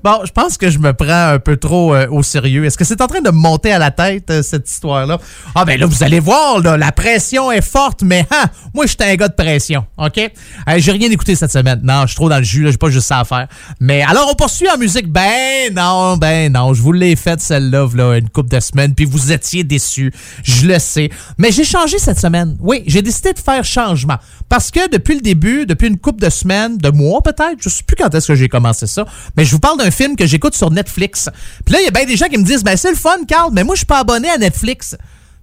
Bon, 0.05 0.21
je 0.25 0.31
pense 0.31 0.57
que 0.57 0.71
je 0.71 0.79
me 0.79 0.93
prends 0.93 1.33
un 1.33 1.39
peu 1.41 1.57
trop 1.57 1.95
euh, 1.95 2.07
au 2.11 2.23
sérieux. 2.23 2.65
Est-ce 2.65 2.79
que 2.79 2.85
c'est 2.85 3.01
en 3.01 3.09
train 3.09 3.21
de 3.21 3.31
monter 3.31 3.73
à 3.73 3.79
la 3.79 3.91
tête, 3.91 4.31
euh, 4.31 4.43
cette 4.43 4.71
histoire-là? 4.71 5.19
Ah, 5.55 5.65
ben 5.65 5.81
là, 5.81 5.87
vous 5.87 6.05
allez 6.05 6.21
voir, 6.21 6.61
là, 6.61 6.77
la 6.77 6.93
pression 6.93 7.51
est 7.51 7.61
forte, 7.61 8.03
mais 8.03 8.25
hein, 8.31 8.45
moi, 8.73 8.87
je 8.87 8.91
suis 8.91 8.99
un 9.01 9.17
gars 9.17 9.29
de 9.29 9.35
pression, 9.35 9.85
OK? 9.99 10.19
Euh, 10.19 10.75
j'ai 10.77 10.93
rien 10.93 11.11
écouté 11.11 11.35
cette 11.35 11.53
semaine. 11.53 11.81
Non, 11.83 12.03
je 12.03 12.09
suis 12.09 12.17
trop 12.17 12.29
dans 12.29 12.39
le 12.39 12.45
jus, 12.45 12.71
j'ai 12.71 12.77
pas 12.77 12.91
juste 12.91 13.09
ça 13.09 13.21
à 13.21 13.25
faire. 13.25 13.49
Mais 13.81 14.03
alors, 14.03 14.29
on 14.31 14.35
poursuit 14.35 14.66
en 14.69 14.79
musique? 14.79 15.11
Ben 15.11 15.73
non, 15.75 16.17
ben 16.17 16.53
non, 16.53 16.75
je 16.75 16.83
vous 16.83 16.93
l'ai 16.93 17.17
faite 17.17 17.41
celle-là, 17.41 17.89
là, 17.95 18.17
une 18.17 18.29
couple 18.29 18.51
de 18.51 18.61
semaines, 18.61 18.95
puis 18.95 19.05
vous 19.05 19.33
étiez 19.33 19.65
déçus. 19.65 20.13
Je 20.43 20.67
le 20.67 20.79
sais. 20.79 21.11
Mais 21.39 21.53
j'ai 21.53 21.65
changé 21.65 21.99
cette 21.99 22.19
semaine. 22.19 22.57
Oui, 22.61 22.83
j'ai 22.87 23.03
décidé 23.03 23.33
de 23.33 23.39
faire 23.39 23.65
changement. 23.65 24.17
Parce 24.49 24.71
que 24.71 24.91
depuis 24.91 25.15
le 25.15 25.21
début, 25.21 25.67
depuis 25.67 25.89
une 25.89 25.99
couple 25.99 26.23
de 26.23 26.31
semaines, 26.31 26.79
de 26.79 26.91
mois 26.91 27.23
peut-être, 27.23 27.59
je 27.61 27.69
sais 27.69 27.83
plus 27.83 27.97
quand 27.97 28.15
est-ce 28.15 28.29
que 28.29 28.35
j'ai 28.35 28.49
commencé 28.49 28.87
ça, 28.87 29.05
mais 29.37 29.45
je 29.45 29.53
vous 29.53 29.61
parle 29.61 29.79
d'un 29.79 29.91
film 29.91 30.17
que 30.17 30.27
j'écoute 30.27 30.55
sur 30.55 30.71
Netflix. 30.71 31.29
Puis 31.65 31.75
là, 31.75 31.81
il 31.81 31.85
y 31.85 31.89
a 31.89 31.91
bien 31.91 32.05
des 32.05 32.17
gens 32.17 32.27
qui 32.27 32.39
me 32.39 32.45
disent, 32.45 32.65
ben 32.65 32.77
c'est 32.77 32.91
le 32.91 32.97
fun, 32.97 33.25
Carl, 33.29 33.51
mais 33.53 33.65
moi, 33.65 33.75
je 33.75 33.81
suis 33.81 33.87
pas 33.87 34.01
abonné 34.01 34.29
à 34.31 34.39
Netflix. 34.39 34.97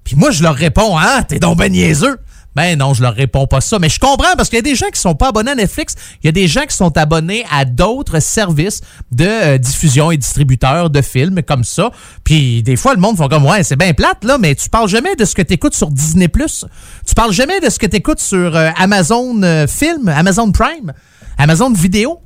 Puis 0.03 0.15
moi, 0.15 0.31
je 0.31 0.43
leur 0.43 0.55
réponds, 0.55 0.97
ah, 0.97 1.23
t'es 1.27 1.39
donc 1.39 1.57
ben 1.57 1.71
niaiseux. 1.71 2.17
Ben 2.55 2.77
non, 2.77 2.93
je 2.93 3.01
leur 3.01 3.13
réponds 3.13 3.47
pas 3.47 3.61
ça. 3.61 3.79
Mais 3.79 3.89
je 3.89 3.99
comprends 3.99 4.35
parce 4.37 4.49
qu'il 4.49 4.57
y 4.57 4.59
a 4.59 4.63
des 4.63 4.75
gens 4.75 4.89
qui 4.93 4.99
sont 4.99 5.15
pas 5.15 5.29
abonnés 5.29 5.51
à 5.51 5.55
Netflix. 5.55 5.95
Il 6.21 6.27
y 6.27 6.29
a 6.29 6.31
des 6.31 6.47
gens 6.47 6.63
qui 6.67 6.75
sont 6.75 6.95
abonnés 6.97 7.45
à 7.51 7.65
d'autres 7.65 8.19
services 8.19 8.81
de 9.11 9.25
euh, 9.25 9.57
diffusion 9.57 10.11
et 10.11 10.17
distributeurs 10.17 10.89
de 10.89 11.01
films 11.01 11.41
comme 11.43 11.63
ça. 11.63 11.91
Puis 12.23 12.63
des 12.63 12.75
fois, 12.75 12.93
le 12.93 12.99
monde 12.99 13.17
font 13.17 13.27
comme, 13.27 13.45
ouais, 13.45 13.63
c'est 13.63 13.75
bien 13.75 13.93
plate, 13.93 14.23
là, 14.23 14.37
mais 14.37 14.55
tu 14.55 14.69
parles 14.69 14.89
jamais 14.89 15.15
de 15.15 15.25
ce 15.25 15.35
que 15.35 15.41
tu 15.41 15.53
écoutes 15.53 15.75
sur 15.75 15.89
Disney+. 15.89 16.29
Tu 16.29 17.15
parles 17.15 17.33
jamais 17.33 17.59
de 17.59 17.69
ce 17.69 17.79
que 17.79 17.85
tu 17.85 17.97
écoutes 17.97 18.19
sur 18.19 18.55
euh, 18.55 18.69
Amazon 18.77 19.41
euh, 19.43 19.67
Film, 19.67 20.07
Amazon 20.07 20.51
Prime, 20.51 20.93
Amazon 21.37 21.71
Vidéo. 21.71 22.19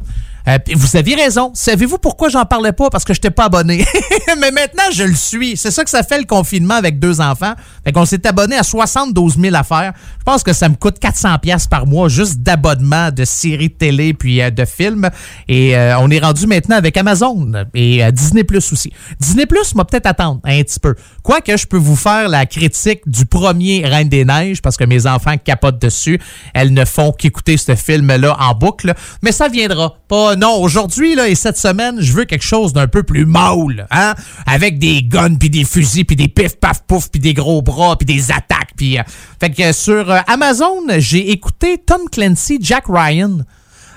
Euh, 0.48 0.58
vous 0.76 0.96
aviez 0.96 1.16
raison. 1.16 1.52
Savez-vous 1.54 1.98
pourquoi 1.98 2.30
j'en 2.30 2.46
parlais 2.46 2.72
pas? 2.72 2.90
Parce 2.90 3.04
que 3.04 3.14
je 3.14 3.20
n'étais 3.20 3.32
pas 3.32 3.46
abonné. 3.46 3.86
Mais 4.40 4.52
maintenant, 4.52 4.84
je 4.94 5.04
le 5.04 5.16
suis. 5.16 5.58
C'est 5.58 5.72
ça 5.72 5.84
que 5.84 5.90
ça 5.90 6.04
fait 6.04 6.20
le 6.20 6.26
confinement 6.26 6.76
avec 6.76 7.00
deux 7.00 7.20
enfants. 7.20 7.54
Fait 7.84 8.06
s'est 8.06 8.26
abonné 8.26 8.56
à 8.56 8.64
72 8.64 9.38
000 9.38 9.56
affaires. 9.56 9.94
Je 10.20 10.24
pense 10.24 10.44
que 10.44 10.54
ça 10.54 10.70
me 10.70 10.76
coûte 10.76 11.00
400 11.00 11.40
pièces 11.40 11.68
par 11.68 11.86
mois 11.86 12.08
juste 12.08 12.40
d'abonnement 12.40 13.12
de 13.12 13.26
séries 13.26 13.70
de 13.70 13.74
télé 13.74 14.14
puis 14.14 14.42
euh, 14.42 14.50
de 14.50 14.64
films. 14.64 15.10
Et 15.48 15.76
euh, 15.76 16.00
on 16.00 16.10
est 16.10 16.20
rendu 16.20 16.48
maintenant 16.48 16.78
avec 16.78 16.96
Amazon 16.96 17.52
et 17.74 18.10
Disney 18.12 18.44
Plus 18.44 18.72
aussi. 18.72 18.94
Disney 19.20 19.46
Plus 19.46 19.76
m'a 19.76 19.84
peut-être 19.84 20.06
attendre 20.06 20.40
un 20.46 20.62
petit 20.64 20.80
peu. 20.80 20.96
Quoique 21.24 21.58
je 21.58 21.66
peux 21.66 21.78
vous 21.78 21.96
faire 21.96 22.30
la 22.30 22.46
critique 22.46 23.02
du 23.06 23.26
premier 23.26 23.86
Reine 23.86 24.10
des 24.10 24.24
Neiges 24.24 24.62
parce 24.62 24.78
que 24.78 24.86
mes 24.86 25.08
enfants 25.08 25.36
capotent 25.44 25.82
dessus. 25.82 26.20
Elles 26.54 26.74
ne 26.74 26.86
font 26.86 27.12
qu'écouter 27.12 27.58
ce 27.58 27.76
film-là 27.76 28.38
en 28.40 28.54
boucle. 28.54 28.94
Mais 29.22 29.32
ça 29.32 29.50
viendra. 29.50 29.96
Pas 30.08 30.37
non, 30.38 30.62
aujourd'hui 30.62 31.18
et 31.20 31.36
cette 31.36 31.58
semaine, 31.58 32.00
je 32.00 32.14
veux 32.14 32.26
quelque 32.26 32.46
chose 32.46 32.74
d'un 32.74 32.88
peu 32.88 33.04
plus 33.04 33.26
mâle, 33.26 33.88
hein, 33.92 34.14
avec 34.46 34.80
des 34.80 35.02
guns 35.04 35.36
puis 35.36 35.50
des 35.50 35.64
fusils 35.64 36.06
puis 36.06 36.16
des 36.16 36.28
pif 36.28 36.56
paf 36.58 36.84
pouf 36.88 37.10
puis 37.10 37.20
des 37.20 37.34
gros 37.34 37.62
bras 37.62 37.98
puis 37.98 38.06
des 38.06 38.32
attaques 38.32 38.72
puis 38.76 39.00
euh, 39.00 39.04
fait 39.40 39.50
que 39.50 39.72
sur 39.74 40.10
euh, 40.12 40.20
Amazon, 40.28 40.82
j'ai 40.98 41.32
écouté 41.32 41.78
Tom 41.84 42.02
Clancy, 42.12 42.60
Jack 42.62 42.86
Ryan. 42.88 43.40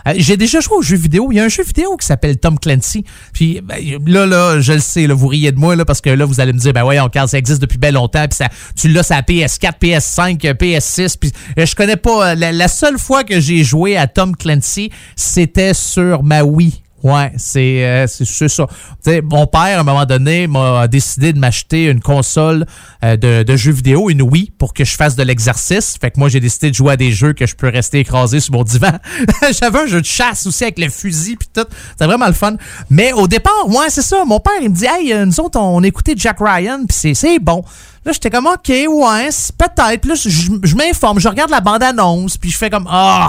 Euh, 0.06 0.14
J'ai 0.16 0.36
déjà 0.36 0.60
joué 0.60 0.76
aux 0.76 0.82
jeux 0.82 0.96
vidéo. 0.96 1.28
Il 1.30 1.36
y 1.36 1.40
a 1.40 1.44
un 1.44 1.48
jeu 1.48 1.62
vidéo 1.62 1.96
qui 1.96 2.06
s'appelle 2.06 2.36
Tom 2.38 2.58
Clancy. 2.58 3.04
Puis 3.32 3.60
ben, 3.62 3.76
là, 4.06 4.26
là, 4.26 4.60
je 4.60 4.72
le 4.72 4.80
sais, 4.80 5.06
là, 5.06 5.14
vous 5.14 5.28
riez 5.28 5.52
de 5.52 5.58
moi 5.58 5.76
là, 5.76 5.84
parce 5.84 6.00
que 6.00 6.10
là, 6.10 6.24
vous 6.24 6.40
allez 6.40 6.52
me 6.52 6.58
dire, 6.58 6.72
ben 6.72 6.82
voyons, 6.82 7.08
Carl, 7.08 7.28
ça 7.28 7.38
existe 7.38 7.60
depuis 7.60 7.78
bien 7.78 7.90
longtemps. 7.92 8.26
Puis 8.28 8.36
ça, 8.36 8.48
tu 8.76 8.88
l'as 8.88 9.08
la 9.10 9.22
PS4, 9.22 9.72
PS5, 9.80 10.38
PS6. 10.54 11.16
Puis 11.20 11.32
euh, 11.58 11.66
je 11.66 11.74
connais 11.74 11.96
pas. 11.96 12.30
euh, 12.30 12.34
La, 12.34 12.52
la 12.52 12.68
seule 12.68 12.98
fois 12.98 13.24
que 13.24 13.40
j'ai 13.40 13.64
joué 13.64 13.96
à 13.96 14.06
Tom 14.06 14.36
Clancy, 14.36 14.90
c'était 15.16 15.74
sur 15.74 16.22
ma 16.22 16.42
Wii. 16.42 16.82
Ouais, 17.02 17.32
c'est 17.36 17.84
euh, 17.84 18.06
c'est 18.06 18.48
ça. 18.48 18.66
Tu 18.66 19.10
sais, 19.10 19.22
mon 19.22 19.46
père, 19.46 19.78
à 19.78 19.80
un 19.80 19.82
moment 19.82 20.04
donné, 20.04 20.46
m'a 20.46 20.86
décidé 20.88 21.32
de 21.32 21.38
m'acheter 21.38 21.86
une 21.86 22.00
console 22.00 22.66
euh, 23.02 23.16
de, 23.16 23.42
de 23.42 23.56
jeux 23.56 23.72
vidéo, 23.72 24.10
une 24.10 24.22
Wii, 24.22 24.52
pour 24.58 24.74
que 24.74 24.84
je 24.84 24.96
fasse 24.96 25.16
de 25.16 25.22
l'exercice. 25.22 25.96
Fait 26.00 26.10
que 26.10 26.18
moi, 26.18 26.28
j'ai 26.28 26.40
décidé 26.40 26.70
de 26.70 26.74
jouer 26.74 26.92
à 26.92 26.96
des 26.96 27.12
jeux 27.12 27.32
que 27.32 27.46
je 27.46 27.54
peux 27.54 27.68
rester 27.68 28.00
écrasé 28.00 28.40
sur 28.40 28.52
mon 28.52 28.64
divan. 28.64 28.92
J'avais 29.60 29.80
un 29.80 29.86
jeu 29.86 30.00
de 30.00 30.06
chasse 30.06 30.46
aussi 30.46 30.64
avec 30.64 30.78
le 30.78 30.90
fusil 30.90 31.36
puis 31.36 31.48
tout. 31.52 31.66
C'était 31.90 32.06
vraiment 32.06 32.26
le 32.26 32.32
fun. 32.32 32.56
Mais 32.90 33.12
au 33.12 33.26
départ, 33.26 33.66
ouais, 33.68 33.88
c'est 33.88 34.02
ça. 34.02 34.24
Mon 34.24 34.40
père, 34.40 34.52
il 34.60 34.70
me 34.70 34.74
dit, 34.74 34.86
hey, 34.86 35.12
euh, 35.12 35.24
nous 35.24 35.40
autres, 35.40 35.58
on 35.58 35.82
écoutait 35.82 36.14
Jack 36.16 36.36
Ryan, 36.40 36.84
puis 36.86 37.14
c'est 37.14 37.38
bon. 37.38 37.64
Là, 38.04 38.12
j'étais 38.12 38.30
comme, 38.30 38.46
OK, 38.46 38.68
ouais, 38.68 39.28
peut-être. 39.58 40.06
Là, 40.06 40.14
je, 40.14 40.74
m'informe, 40.74 41.20
je 41.20 41.28
regarde 41.28 41.50
la 41.50 41.60
bande-annonce, 41.60 42.38
puis 42.38 42.50
je 42.50 42.56
fais 42.56 42.70
comme, 42.70 42.88
ah, 42.90 43.28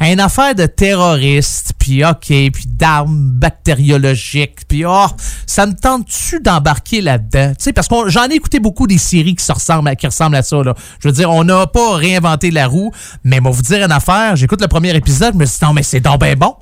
une 0.00 0.18
affaire 0.18 0.54
de 0.56 0.66
terroriste, 0.66 1.74
puis 1.78 2.04
OK, 2.04 2.26
puis 2.26 2.64
d'armes 2.66 3.30
bactériologiques, 3.34 4.66
puis 4.66 4.84
oh, 4.84 5.06
ça 5.46 5.64
me 5.66 5.74
tente-tu 5.74 6.40
d'embarquer 6.40 7.02
là-dedans? 7.02 7.50
Tu 7.50 7.64
sais, 7.64 7.72
parce 7.72 7.86
que 7.86 8.08
j'en 8.08 8.26
ai 8.26 8.34
écouté 8.34 8.58
beaucoup 8.58 8.88
des 8.88 8.98
séries 8.98 9.36
qui, 9.36 9.44
se 9.44 9.52
ressemblent 9.52 9.88
à, 9.88 9.94
qui 9.94 10.06
ressemblent 10.06 10.36
à 10.36 10.42
ça, 10.42 10.60
là. 10.60 10.74
Je 11.00 11.06
veux 11.06 11.14
dire, 11.14 11.30
on 11.30 11.44
n'a 11.44 11.68
pas 11.68 11.94
réinventé 11.94 12.50
la 12.50 12.66
roue, 12.66 12.90
mais 13.22 13.38
moi, 13.38 13.52
vous 13.52 13.62
dire 13.62 13.84
une 13.84 13.92
affaire, 13.92 14.34
j'écoute 14.34 14.60
le 14.60 14.68
premier 14.68 14.94
épisode, 14.96 15.34
je 15.34 15.38
me 15.38 15.44
dis, 15.44 15.58
non, 15.62 15.72
mais 15.72 15.84
c'est 15.84 16.00
donc 16.00 16.18
ben 16.18 16.36
bon. 16.36 16.56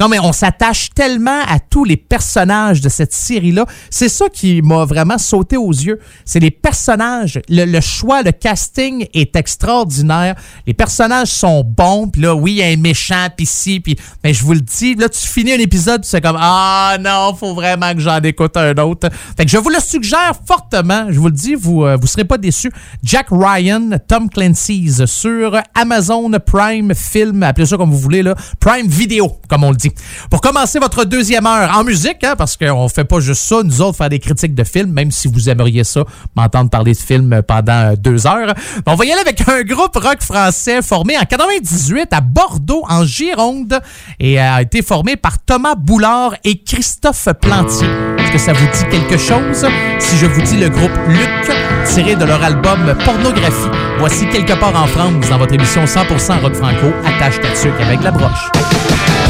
Non, 0.00 0.08
mais 0.08 0.20
on 0.20 0.32
s'attache 0.32 0.90
tellement 0.94 1.40
à 1.48 1.58
tous 1.58 1.84
les 1.84 1.96
personnages 1.96 2.80
de 2.80 2.88
cette 2.88 3.12
série-là. 3.12 3.66
C'est 3.90 4.08
ça 4.08 4.28
qui 4.28 4.62
m'a 4.62 4.84
vraiment 4.84 5.18
sauté 5.18 5.56
aux 5.56 5.72
yeux. 5.72 5.98
C'est 6.24 6.38
les 6.38 6.52
personnages. 6.52 7.40
Le, 7.48 7.80
choix, 7.80 8.22
le 8.22 8.32
casting 8.32 9.06
est 9.12 9.34
extraordinaire. 9.34 10.36
Les 10.66 10.74
personnages 10.74 11.28
sont 11.28 11.64
bons. 11.64 12.08
Puis 12.08 12.22
là, 12.22 12.34
oui, 12.34 12.52
il 12.52 12.56
y 12.58 12.62
a 12.62 12.66
un 12.66 12.76
méchant, 12.76 13.28
puis 13.36 13.46
si, 13.46 13.80
puis... 13.80 13.96
Mais 14.22 14.32
je 14.32 14.44
vous 14.44 14.52
le 14.52 14.60
dis, 14.60 14.94
là, 14.94 15.08
tu 15.08 15.26
finis 15.26 15.52
un 15.52 15.58
épisode, 15.58 16.02
puis 16.02 16.10
c'est 16.10 16.20
comme, 16.20 16.38
ah 16.38 16.96
non, 17.00 17.34
faut 17.34 17.54
vraiment 17.54 17.92
que 17.92 18.00
j'en 18.00 18.20
écoute 18.20 18.56
un 18.56 18.74
autre. 18.76 19.08
Fait 19.36 19.44
que 19.44 19.50
je 19.50 19.58
vous 19.58 19.70
le 19.70 19.80
suggère 19.80 20.32
fortement. 20.46 21.06
Je 21.10 21.18
vous 21.18 21.26
le 21.26 21.32
dis, 21.32 21.54
vous 21.54 21.84
euh, 21.84 21.96
vous 22.00 22.06
serez 22.06 22.24
pas 22.24 22.38
déçus. 22.38 22.70
Jack 23.02 23.26
Ryan, 23.30 23.90
Tom 24.06 24.28
Clancy's 24.30 25.04
sur 25.06 25.60
Amazon 25.74 26.30
Prime 26.44 26.94
Film, 26.94 27.42
appelez 27.42 27.66
ça 27.66 27.76
comme 27.76 27.90
vous 27.90 27.98
voulez, 27.98 28.22
là. 28.22 28.34
Prime 28.60 28.86
Video, 28.86 29.36
comme 29.48 29.64
on 29.64 29.70
le 29.70 29.76
dit. 29.76 29.87
Pour 30.30 30.40
commencer 30.40 30.78
votre 30.78 31.04
deuxième 31.04 31.46
heure 31.46 31.76
en 31.76 31.84
musique, 31.84 32.22
hein, 32.24 32.34
parce 32.36 32.56
qu'on 32.56 32.88
fait 32.88 33.04
pas 33.04 33.20
juste 33.20 33.42
ça, 33.42 33.62
nous 33.62 33.80
autres, 33.80 33.96
faire 33.96 34.08
des 34.08 34.18
critiques 34.18 34.54
de 34.54 34.64
films, 34.64 34.92
même 34.92 35.10
si 35.10 35.28
vous 35.28 35.48
aimeriez 35.48 35.84
ça, 35.84 36.04
m'entendre 36.36 36.70
parler 36.70 36.92
de 36.92 36.98
films 36.98 37.42
pendant 37.46 37.92
euh, 37.92 37.96
deux 37.96 38.26
heures. 38.26 38.54
On 38.86 38.94
va 38.94 39.04
y 39.04 39.12
aller 39.12 39.20
avec 39.20 39.46
un 39.48 39.62
groupe 39.62 39.96
rock 39.96 40.22
français 40.22 40.82
formé 40.82 41.16
en 41.16 41.24
98 41.24 42.12
à 42.12 42.20
Bordeaux, 42.20 42.84
en 42.88 43.04
Gironde, 43.04 43.80
et 44.18 44.38
a 44.38 44.62
été 44.62 44.82
formé 44.82 45.16
par 45.16 45.38
Thomas 45.38 45.74
Boulard 45.74 46.34
et 46.44 46.62
Christophe 46.62 47.28
Plantier. 47.40 47.88
Est-ce 48.18 48.32
que 48.32 48.38
ça 48.38 48.52
vous 48.52 48.66
dit 48.66 48.84
quelque 48.90 49.16
chose? 49.16 49.66
Si 49.98 50.16
je 50.16 50.26
vous 50.26 50.42
dis 50.42 50.56
le 50.56 50.68
groupe 50.68 50.90
Luc, 51.08 51.56
tiré 51.86 52.16
de 52.16 52.24
leur 52.24 52.42
album 52.42 52.94
Pornographie, 53.04 53.70
voici 53.98 54.28
quelque 54.28 54.58
part 54.58 54.76
en 54.80 54.86
France 54.86 55.28
dans 55.28 55.38
votre 55.38 55.54
émission 55.54 55.84
100% 55.84 56.40
rock 56.42 56.54
franco, 56.54 56.86
attache 57.06 57.40
ta 57.40 57.48
avec 57.84 58.02
la 58.02 58.10
broche. 58.10 59.27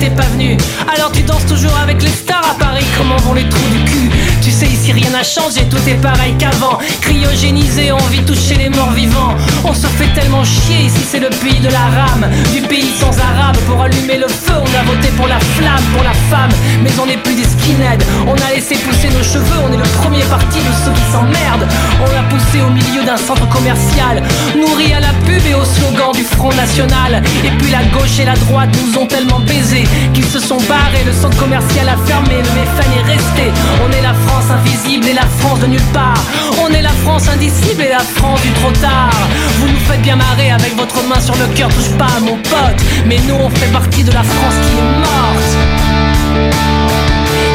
T'es 0.00 0.10
pas 0.10 0.26
venu. 0.32 0.56
Alors 0.92 1.12
tu 1.12 1.22
danses 1.22 1.46
toujours 1.46 1.76
avec 1.76 2.02
les 2.02 2.08
stars 2.08 2.50
à 2.50 2.54
Paris, 2.58 2.84
comment 2.96 3.16
vont 3.16 3.34
les 3.34 3.48
trous 3.48 3.70
du 3.70 3.84
cul? 3.84 4.10
Tu 4.40 4.50
sais, 4.50 4.66
ici 4.66 4.92
rien 4.92 5.10
n'a 5.10 5.22
changé, 5.22 5.68
tout 5.68 5.76
est 5.86 6.00
pareil 6.00 6.34
qu'avant. 6.38 6.78
Cryogénisé, 7.02 7.92
on 7.92 8.06
vit 8.08 8.22
toucher 8.22 8.54
les 8.56 8.70
morts 8.70 8.92
vivants. 8.92 9.34
On 9.64 9.74
se 9.74 9.86
fait 9.86 10.08
tellement 10.14 10.44
chier, 10.44 10.86
ici 10.86 11.00
c'est 11.08 11.20
le 11.20 11.28
pays 11.28 11.60
de 11.60 11.68
la 11.68 11.86
rame. 12.00 12.26
Du 12.52 12.62
pays 12.62 12.90
sans 12.98 13.12
arabe, 13.18 13.56
pour 13.68 13.82
allumer 13.82 14.16
le 14.16 14.28
feu, 14.28 14.54
on 14.56 14.78
a 14.78 14.82
voté 14.84 15.08
pour 15.16 15.28
la 15.28 15.38
flamme, 15.38 15.84
pour 15.94 16.02
la 16.02 16.14
femme. 16.30 16.50
Mais 16.82 16.90
on 17.00 17.06
n'est 17.06 17.18
plus 17.18 17.34
des 17.34 17.44
skinheads, 17.44 18.04
on 18.26 18.34
a 18.34 18.54
laissé 18.54 18.76
pousser 18.76 19.10
nos 19.10 19.22
cheveux, 19.22 19.60
on 19.68 19.72
est 19.72 19.76
le 19.76 19.90
premier 20.00 20.22
parti 20.24 20.58
de 20.58 20.72
ceux 20.84 20.92
qui 20.92 21.12
s'emmerdent. 21.12 21.68
On 22.00 22.10
l'a 22.10 22.22
poussé 22.30 22.62
au 22.62 22.70
milieu 22.70 23.04
d'un 23.04 23.18
centre 23.18 23.46
commercial, 23.48 24.22
nourri 24.56 24.92
à 24.94 25.00
la 25.00 25.12
pub 25.26 25.44
et 25.46 25.54
au 25.54 25.64
slogan 25.64 26.12
du 26.14 26.24
Front 26.24 26.52
National. 26.54 27.22
Et 27.44 27.50
puis 27.58 27.70
la 27.70 27.84
gauche 27.92 28.18
et 28.18 28.24
la 28.24 28.36
droite 28.36 28.70
nous 28.80 29.00
ont 29.00 29.06
tellement 29.06 29.40
baisés 29.40 29.84
qu'ils 30.14 30.24
se 30.24 30.40
sont 30.40 30.60
barrés, 30.68 31.04
le 31.04 31.12
centre 31.12 31.36
commercial 31.36 31.88
a 31.88 31.96
fermé, 32.06 32.36
le 32.40 32.52
méfan 32.56 32.88
est 32.96 33.06
resté. 33.06 33.52
On 33.84 33.92
est 33.92 34.02
la 34.02 34.14
France 34.40 34.52
invisible 34.52 35.06
et 35.06 35.12
la 35.12 35.26
France 35.38 35.60
de 35.60 35.66
nulle 35.66 35.84
part. 35.92 36.22
On 36.62 36.68
est 36.72 36.80
la 36.80 36.92
France 37.04 37.28
indicible 37.28 37.82
et 37.82 37.90
la 37.90 37.98
France 37.98 38.40
du 38.40 38.50
trop 38.52 38.70
tard. 38.72 39.10
Vous 39.58 39.68
nous 39.68 39.80
faites 39.80 40.00
bien 40.00 40.16
marrer 40.16 40.50
avec 40.50 40.74
votre 40.76 41.02
main 41.06 41.20
sur 41.20 41.34
le 41.34 41.46
cœur, 41.54 41.68
touche 41.68 41.90
pas 41.98 42.18
mon 42.22 42.36
pote. 42.36 42.80
Mais 43.06 43.18
nous 43.28 43.34
on 43.34 43.50
fait 43.50 43.70
partie 43.70 44.02
de 44.02 44.12
la 44.12 44.22
France 44.22 44.54
qui 44.64 44.78
est 44.78 44.98
morte. 44.98 46.50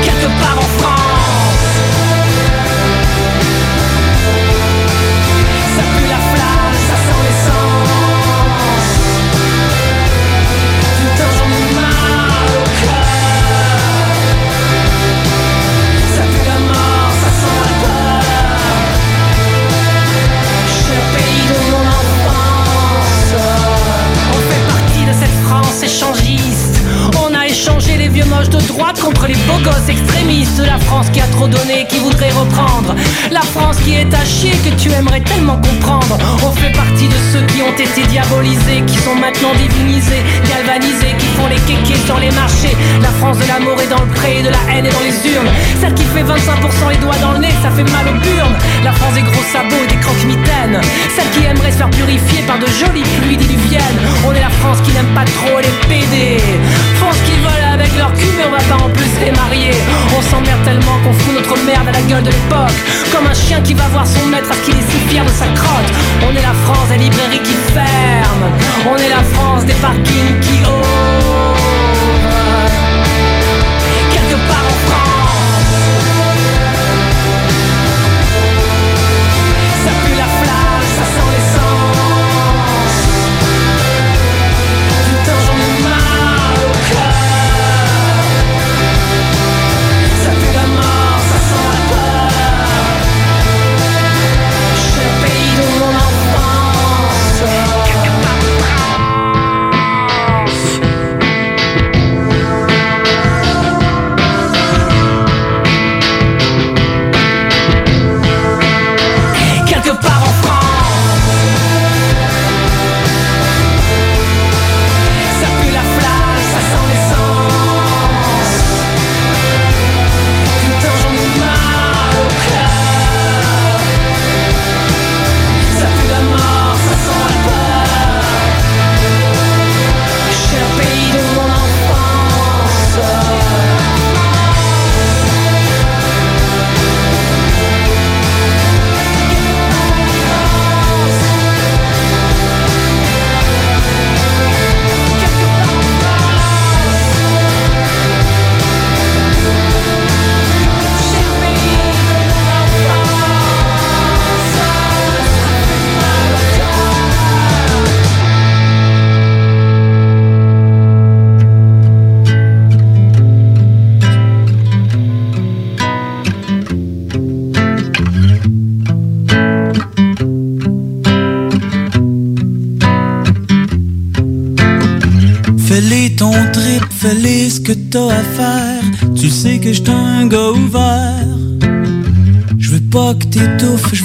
Quelque 0.03 0.27
part 0.39 0.57
en 0.59 0.79
France. 0.79 1.04
Droite 28.23 28.99
contre 28.99 29.27
les 29.27 29.35
beaux 29.47 29.59
gosses 29.63 29.89
extrémistes 29.89 30.57
de 30.57 30.65
la 30.65 30.77
France 30.77 31.07
qui 31.11 31.19
a 31.19 31.27
trop 31.27 31.47
donné, 31.47 31.85
qui 31.89 31.97
voudrait 31.99 32.31
reprendre. 32.31 32.95
La 33.31 33.41
France 33.41 33.77
qui 33.83 33.95
est 33.95 34.13
à 34.13 34.23
chier, 34.23 34.51
que 34.63 34.73
tu 34.81 34.91
aimerais 34.91 35.21
tellement 35.21 35.57
comprendre. 35.57 36.17
On 36.43 36.51
fait 36.51 36.71
partie 36.71 37.07
de 37.07 37.19
ceux 37.31 37.45
qui 37.47 37.61
ont 37.61 37.73
été 37.73 38.03
diabolisés, 38.07 38.83
qui 38.87 38.97
sont 38.97 39.15
maintenant 39.15 39.53
divinisés, 39.55 40.23
galvanisés, 40.47 41.15
qui 41.17 41.27
font 41.35 41.47
les 41.47 41.59
kékés 41.67 41.99
sur 42.05 42.19
les 42.19 42.31
marchés. 42.31 42.75
La 43.01 43.09
France 43.19 43.37
de 43.37 43.47
l'amour 43.47 43.79
est 43.81 43.87
dans 43.87 44.01
le 44.01 44.11
pré, 44.11 44.43
de 44.43 44.49
la 44.49 44.63
haine 44.71 44.85
est 44.85 44.91
dans 44.91 45.05
les 45.05 45.15
urnes. 45.33 45.51
Celle 45.81 45.93
qui 45.93 46.03
fait 46.05 46.23
25% 46.23 46.91
les 46.91 46.97
doigts 46.97 47.19
dans 47.21 47.33
le 47.33 47.39
nez, 47.39 47.53
ça 47.61 47.69
fait 47.71 47.89
mal 47.91 48.07
aux 48.07 48.19
burnes. 48.19 48.55
La 48.83 48.91
France 48.93 49.13
des 49.15 49.23
gros 49.23 49.45
sabots 49.51 49.83
et 49.83 49.91
des 49.91 49.99
croque-mitaines. 49.99 50.79
Celle 51.15 51.29
qui 51.31 51.45
aimerait 51.47 51.71
se 51.71 51.77
faire 51.77 51.89
purifier 51.89 52.41
par 52.47 52.59
de 52.59 52.67
jolies 52.67 53.07
pluies 53.21 53.37
diluviennes. 53.37 53.99
On 54.25 54.31
est 54.33 54.41
la 54.41 54.53
France 54.61 54.79
qui 54.83 54.91
n'aime 54.93 55.11
pas 55.13 55.25
trop 55.25 55.59
les 55.59 55.73
PD. 55.87 56.39
France 56.99 57.19
qui 57.25 57.35
vole 57.43 57.64
avec 57.75 57.97
leur 57.97 58.13
cul, 58.13 58.31
mais 58.37 58.45
on 58.47 58.51
va 58.51 58.63
pas 58.63 58.81
en 58.83 58.89
plus 58.89 59.11
les 59.19 59.31
marier. 59.31 59.73
On 60.17 60.21
s'emmerde 60.21 60.63
tellement 60.63 60.97
qu'on 61.03 61.13
fout 61.13 61.33
notre 61.33 61.57
merde 61.65 61.87
à 61.89 61.91
la 61.91 62.01
gueule 62.01 62.23
de 62.23 62.31
l'époque. 62.31 62.77
Comme 63.11 63.27
un 63.27 63.33
chien 63.33 63.61
qui 63.61 63.73
va 63.73 63.87
voir 63.89 64.07
son 64.07 64.25
maître 64.27 64.47
parce 64.47 64.61
qu'il 64.61 64.75
est 64.75 64.89
si 64.91 64.99
fier 65.09 65.23
de 65.25 65.29
sa 65.29 65.47
crotte. 65.59 65.89
On 66.23 66.31
est 66.31 66.41
la 66.41 66.55
France 66.65 66.87
des 66.89 66.97
librairies 66.97 67.43
qui 67.43 67.55
ferment. 67.73 68.49
On 68.89 68.97
est 68.97 69.09
la 69.09 69.23
France 69.33 69.65
des 69.65 69.73
parkings 69.73 70.39
qui 70.39 70.57
ouvrent. 70.63 71.57
Quelque 74.13 74.37
part 74.47 74.65
en 74.71 74.77
France. 74.87 75.14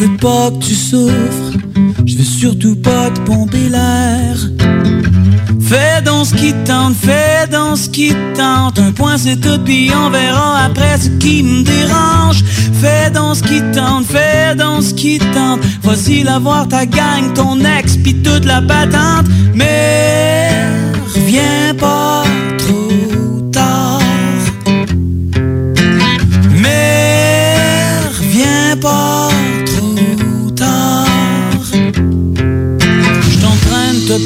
Veux 0.01 0.17
pas 0.17 0.51
que 0.51 0.65
tu 0.65 0.75
souffres. 0.75 1.53
Je 2.07 2.17
veux 2.17 2.25
surtout 2.25 2.77
pas 2.77 3.11
te 3.11 3.21
pomper 3.21 3.69
l'air. 3.69 4.37
Fais 5.61 6.01
donc 6.03 6.27
ce 6.27 6.35
qui 6.35 6.53
te 6.53 6.67
tente, 6.67 6.95
fais 6.95 7.47
donc 7.51 7.77
ce 7.77 7.89
qui 7.89 8.09
te 8.09 8.37
tente. 8.37 8.79
Un 8.79 8.93
point 8.93 9.19
c'est 9.19 9.37
tout, 9.37 9.59
puis 9.65 9.91
on 9.95 10.09
verra 10.11 10.65
après 10.65 10.97
ce 10.99 11.11
qui 11.19 11.43
me 11.43 11.63
dérange. 11.63 12.43
Fais 12.81 13.11
donc 13.11 13.37
ce 13.37 13.43
qui 13.43 13.61
te 13.61 13.75
tente, 13.75 14.07
fais 14.07 14.55
donc 14.57 14.83
ce 14.83 14.95
qui 14.95 15.19
te 15.19 15.35
tente. 15.35 15.61
Voici 15.83 16.23
la 16.23 16.39
voir 16.39 16.67
ta 16.67 16.87
gang, 16.87 17.35
ton 17.35 17.59
ex, 17.61 17.97
puis 17.99 18.15
toute 18.15 18.47
la 18.47 18.63
patente. 18.63 19.27
Mais 19.55 20.49
reviens 21.15 21.75
pas 21.79 22.25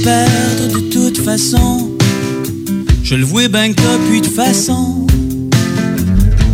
perdre 0.05 0.69
de 0.75 0.81
toute 0.91 1.19
façon. 1.25 1.91
Je 3.03 3.15
le 3.15 3.25
vois 3.25 3.49
ben 3.49 3.75
que 3.75 4.09
plus 4.09 4.21
de 4.21 4.27
façon. 4.27 5.07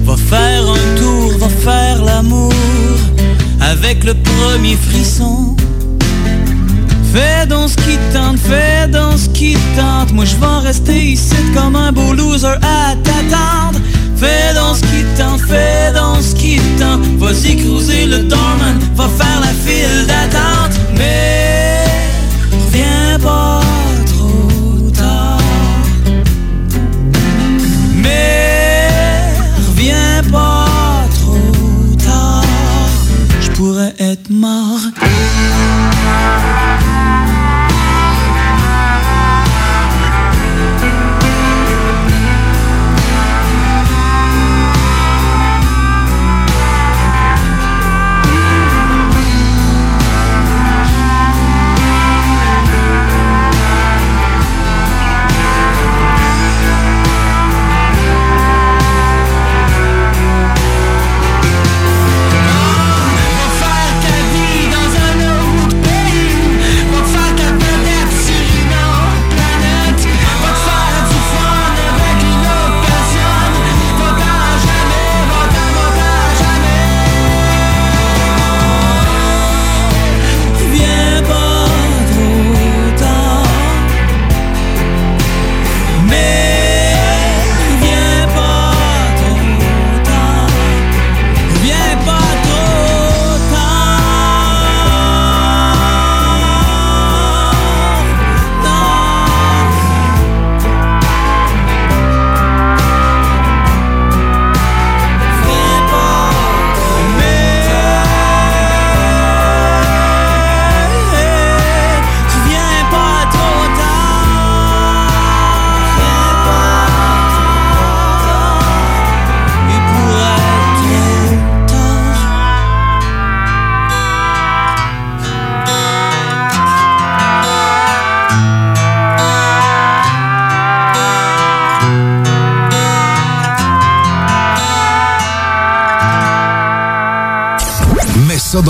Va 0.05 0.17
faire 0.17 0.65
un 0.79 0.99
tour, 0.99 1.39
va 1.39 1.49
faire 1.49 2.05
l'amour 2.05 2.53
avec 3.61 4.05
le 4.05 4.15
premier 4.15 4.77
frisson. 4.77 5.57
Fais 7.13 7.45
donc 7.47 7.71
ce 7.71 7.77
qui 7.85 7.97
te 7.97 8.15
tente, 8.15 8.39
fais 8.39 8.87
donc 8.89 9.19
ce 9.19 9.29
qui 9.31 9.55
te 9.55 9.81
tente. 9.81 10.13
Moi 10.13 10.25
je 10.25 10.37
vais 10.37 10.67
rester 10.69 11.13
ici 11.15 11.35
comme 11.55 11.75
un 11.75 11.91
beau 11.91 12.13
loser 12.13 12.59
à 12.63 12.95
t'attendre. 13.03 13.81
Fais 14.17 14.55
donc 14.55 14.77
ce 14.77 14.83
qui 14.83 15.03
te 15.03 15.19
tente, 15.21 15.41
fais 15.41 15.93
donc 15.93 16.23
ce 16.23 16.35
qui 16.37 16.57
te 16.57 16.81
tente. 16.81 17.01
Vas-y 17.19 17.57
cruiser 17.57 18.07
le 18.07 18.19
dormant, 18.25 18.77
va 18.95 19.09
faire 19.09 19.41
la 19.41 19.53
file 19.65 20.07
d'attente. 20.07 20.75
Mais 20.97 21.70
reviens 23.19 23.70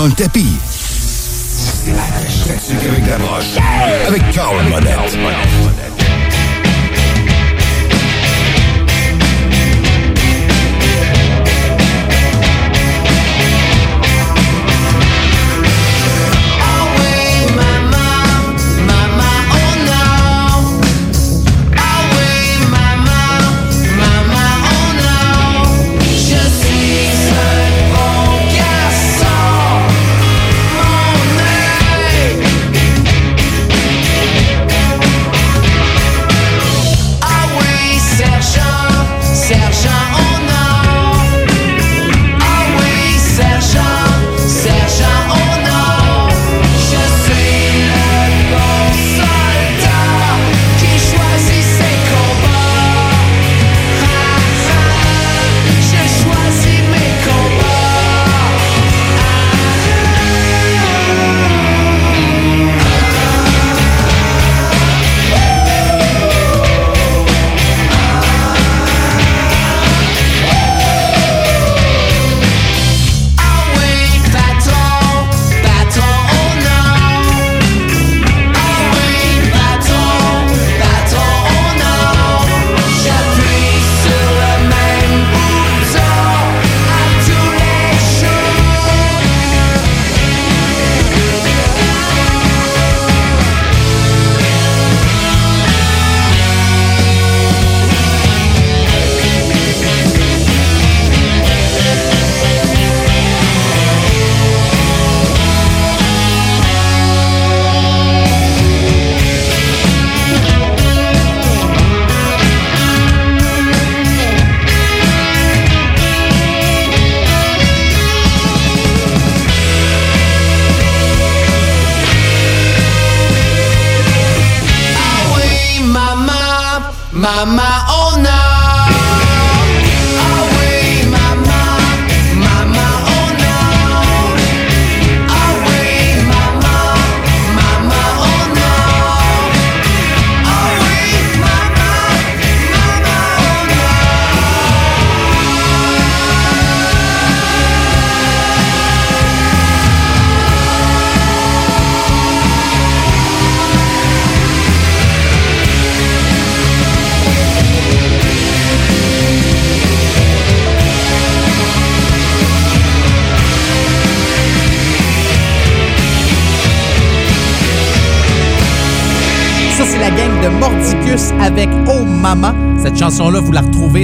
ça 0.01 0.07
dans 0.07 0.07
le 0.07 0.13
tapis. 0.13 0.70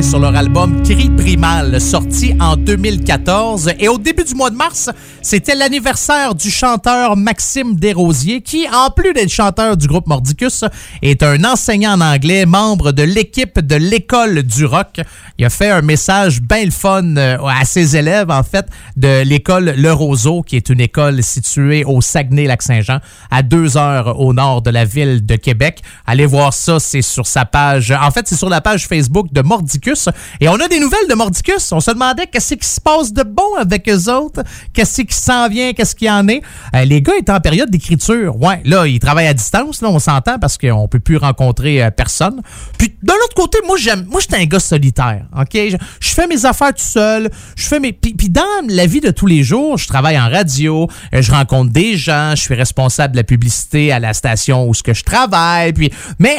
Sur 0.01 0.19
leur 0.19 0.35
album 0.35 0.83
Cri 0.83 1.09
Primal, 1.09 1.81
sorti 1.81 2.33
en 2.39 2.55
2014. 2.55 3.71
Et 3.79 3.87
au 3.87 3.97
début 3.97 4.23
du 4.23 4.35
mois 4.35 4.49
de 4.49 4.55
mars, 4.55 4.89
c'était 5.27 5.55
l'anniversaire 5.55 6.35
du 6.35 6.49
chanteur 6.49 7.17
Maxime 7.17 7.75
Desrosiers, 7.75 8.39
qui, 8.39 8.65
en 8.69 8.89
plus 8.91 9.11
d'être 9.11 9.27
chanteur 9.29 9.75
du 9.75 9.85
groupe 9.85 10.07
Mordicus, 10.07 10.63
est 11.01 11.21
un 11.21 11.43
enseignant 11.43 11.95
en 11.95 12.01
anglais, 12.01 12.45
membre 12.45 12.93
de 12.93 13.03
l'équipe 13.03 13.59
de 13.59 13.75
l'école 13.75 14.43
du 14.43 14.63
rock. 14.63 15.01
Il 15.37 15.43
a 15.43 15.49
fait 15.49 15.69
un 15.69 15.81
message 15.81 16.41
bien 16.41 16.63
le 16.63 16.71
fun 16.71 17.17
euh, 17.17 17.37
à 17.45 17.65
ses 17.65 17.97
élèves, 17.97 18.31
en 18.31 18.41
fait, 18.41 18.67
de 18.95 19.21
l'école 19.23 19.73
Le 19.75 19.91
Roseau, 19.91 20.43
qui 20.43 20.55
est 20.55 20.69
une 20.69 20.79
école 20.79 21.21
située 21.21 21.83
au 21.83 21.99
Saguenay-Lac-Saint-Jean, 21.99 22.99
à 23.29 23.43
deux 23.43 23.75
heures 23.75 24.21
au 24.21 24.33
nord 24.33 24.61
de 24.61 24.69
la 24.69 24.85
ville 24.85 25.25
de 25.25 25.35
Québec. 25.35 25.81
Allez 26.05 26.25
voir 26.25 26.53
ça, 26.53 26.79
c'est 26.79 27.01
sur 27.01 27.27
sa 27.27 27.43
page. 27.43 27.91
En 27.91 28.11
fait, 28.11 28.29
c'est 28.29 28.37
sur 28.37 28.47
la 28.49 28.61
page 28.61 28.87
Facebook 28.87 29.27
de 29.33 29.41
Mordicus. 29.41 30.07
Et 30.39 30.47
on 30.47 30.55
a 30.55 30.69
des 30.69 30.79
nouvelles 30.79 31.09
de 31.09 31.15
Mordicus. 31.15 31.73
On 31.73 31.81
se 31.81 31.91
demandait 31.91 32.27
qu'est-ce 32.27 32.55
qui 32.55 32.67
se 32.67 32.79
passe 32.79 33.11
de 33.11 33.23
bon 33.23 33.55
avec 33.59 33.89
eux 33.89 34.09
autres, 34.09 34.41
qu'est-ce 34.71 35.01
qui 35.01 35.16
s'en 35.19 35.47
vient, 35.49 35.73
qu'est-ce 35.73 35.95
qu'il 35.95 36.07
y 36.07 36.11
en 36.11 36.27
est. 36.27 36.41
Euh, 36.75 36.85
les 36.85 37.01
gars 37.01 37.13
étaient 37.17 37.31
en 37.31 37.39
période 37.39 37.69
d'écriture. 37.69 38.39
Ouais, 38.41 38.61
là, 38.65 38.85
ils 38.87 38.99
travaillent 38.99 39.27
à 39.27 39.33
distance, 39.33 39.81
là, 39.81 39.89
on 39.89 39.99
s'entend 39.99 40.39
parce 40.39 40.57
qu'on 40.57 40.87
peut 40.87 40.99
plus 40.99 41.17
rencontrer 41.17 41.83
euh, 41.83 41.91
personne. 41.91 42.41
Puis 42.77 42.95
de 43.01 43.11
l'autre 43.11 43.35
côté, 43.35 43.59
moi 43.65 43.77
j'aime, 43.77 44.05
moi 44.09 44.19
j'étais 44.21 44.37
un 44.37 44.45
gars 44.45 44.59
solitaire. 44.59 45.25
Ok, 45.37 45.53
je, 45.53 45.77
fais 46.13 46.27
mes 46.27 46.45
affaires 46.45 46.73
tout 46.73 46.83
seul. 46.83 47.29
Je 47.55 47.67
fais 47.67 47.79
mes, 47.79 47.93
puis, 47.93 48.13
puis 48.13 48.29
dans 48.29 48.43
la 48.67 48.85
vie 48.85 49.01
de 49.01 49.11
tous 49.11 49.27
les 49.27 49.43
jours, 49.43 49.77
je 49.77 49.87
travaille 49.87 50.19
en 50.19 50.29
radio, 50.29 50.87
euh, 51.13 51.21
je 51.21 51.31
rencontre 51.31 51.71
des 51.71 51.97
gens, 51.97 52.31
je 52.31 52.41
suis 52.41 52.55
responsable 52.55 53.13
de 53.13 53.17
la 53.17 53.23
publicité 53.23 53.91
à 53.91 53.99
la 53.99 54.13
station 54.13 54.67
où 54.67 54.73
ce 54.73 54.83
que 54.83 54.93
je 54.93 55.03
travaille. 55.03 55.73
Puis, 55.73 55.91
mais 56.19 56.35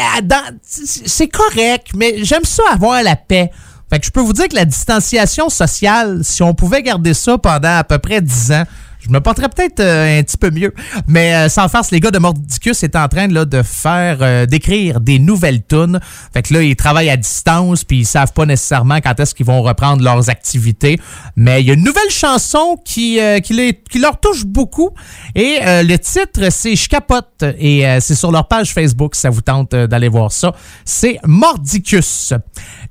c'est 0.63 1.29
correct, 1.29 1.89
mais 1.95 2.25
j'aime 2.25 2.45
ça 2.45 2.63
avoir 2.73 3.03
la 3.03 3.17
paix. 3.17 3.51
Fait 3.91 3.99
que 3.99 4.07
je 4.07 4.11
peux 4.11 4.21
vous 4.21 4.33
dire 4.33 4.49
que 4.49 4.55
la 4.57 4.65
distanciation 4.65 5.49
sociale, 5.49 6.21
si 6.23 6.43
on 6.43 6.55
pouvait 6.55 6.83
garder 6.83 7.15
ça 7.15 7.39
pendant 7.39 7.77
à 7.79 7.85
peu 7.85 7.99
près 7.99 8.21
10 8.21 8.53
ans, 8.53 8.65
je 9.01 9.11
me 9.11 9.21
porterais 9.21 9.49
peut-être 9.49 9.79
euh, 9.79 10.19
un 10.19 10.23
petit 10.25 10.37
peu 10.37 10.51
mieux. 10.51 10.75
Mais 11.07 11.33
euh, 11.33 11.49
sans 11.49 11.69
farce, 11.69 11.93
les 11.93 12.01
gars 12.01 12.11
de 12.11 12.19
Mordicus 12.19 12.83
est 12.83 12.97
en 12.97 13.07
train 13.07 13.29
là, 13.29 13.45
de 13.45 13.63
faire, 13.63 14.19
euh, 14.23 14.45
d'écrire 14.45 15.01
des 15.01 15.21
nouvelles 15.21 15.63
tunes. 15.65 16.01
Fait 16.33 16.43
que 16.43 16.53
là, 16.53 16.63
ils 16.63 16.75
travaillent 16.75 17.09
à 17.09 17.17
distance, 17.17 17.85
puis 17.85 17.99
ils 18.01 18.05
savent 18.07 18.33
pas 18.33 18.45
nécessairement 18.45 18.97
quand 18.97 19.19
est-ce 19.21 19.37
qu'ils 19.37 19.47
vont 19.47 19.63
reprendre 19.63 20.03
leurs 20.03 20.29
activités. 20.31 20.99
Mais 21.37 21.63
il 21.63 21.69
y 21.69 21.71
a 21.71 21.75
une 21.75 21.85
nouvelle 21.85 22.11
chanson 22.11 22.77
qui, 22.85 23.21
euh, 23.21 23.39
les- 23.51 23.81
qui 23.89 24.01
leur 24.01 24.19
touche 24.19 24.45
beaucoup. 24.45 24.91
Et 25.37 25.61
euh, 25.65 25.85
le 25.85 25.97
titre, 25.97 26.49
c'est 26.51 26.75
Je 26.75 26.89
capote. 26.89 27.45
Et 27.57 27.85
c'est 28.01 28.17
sur 28.17 28.33
leur 28.33 28.49
page 28.49 28.75
Facebook, 28.75 29.15
si 29.15 29.21
ça 29.23 29.31
vous 29.31 29.43
tente 29.43 29.77
d'aller 29.77 30.09
voir 30.09 30.33
ça. 30.33 30.53
C'est 30.85 31.19
Mordicus. 31.25 32.35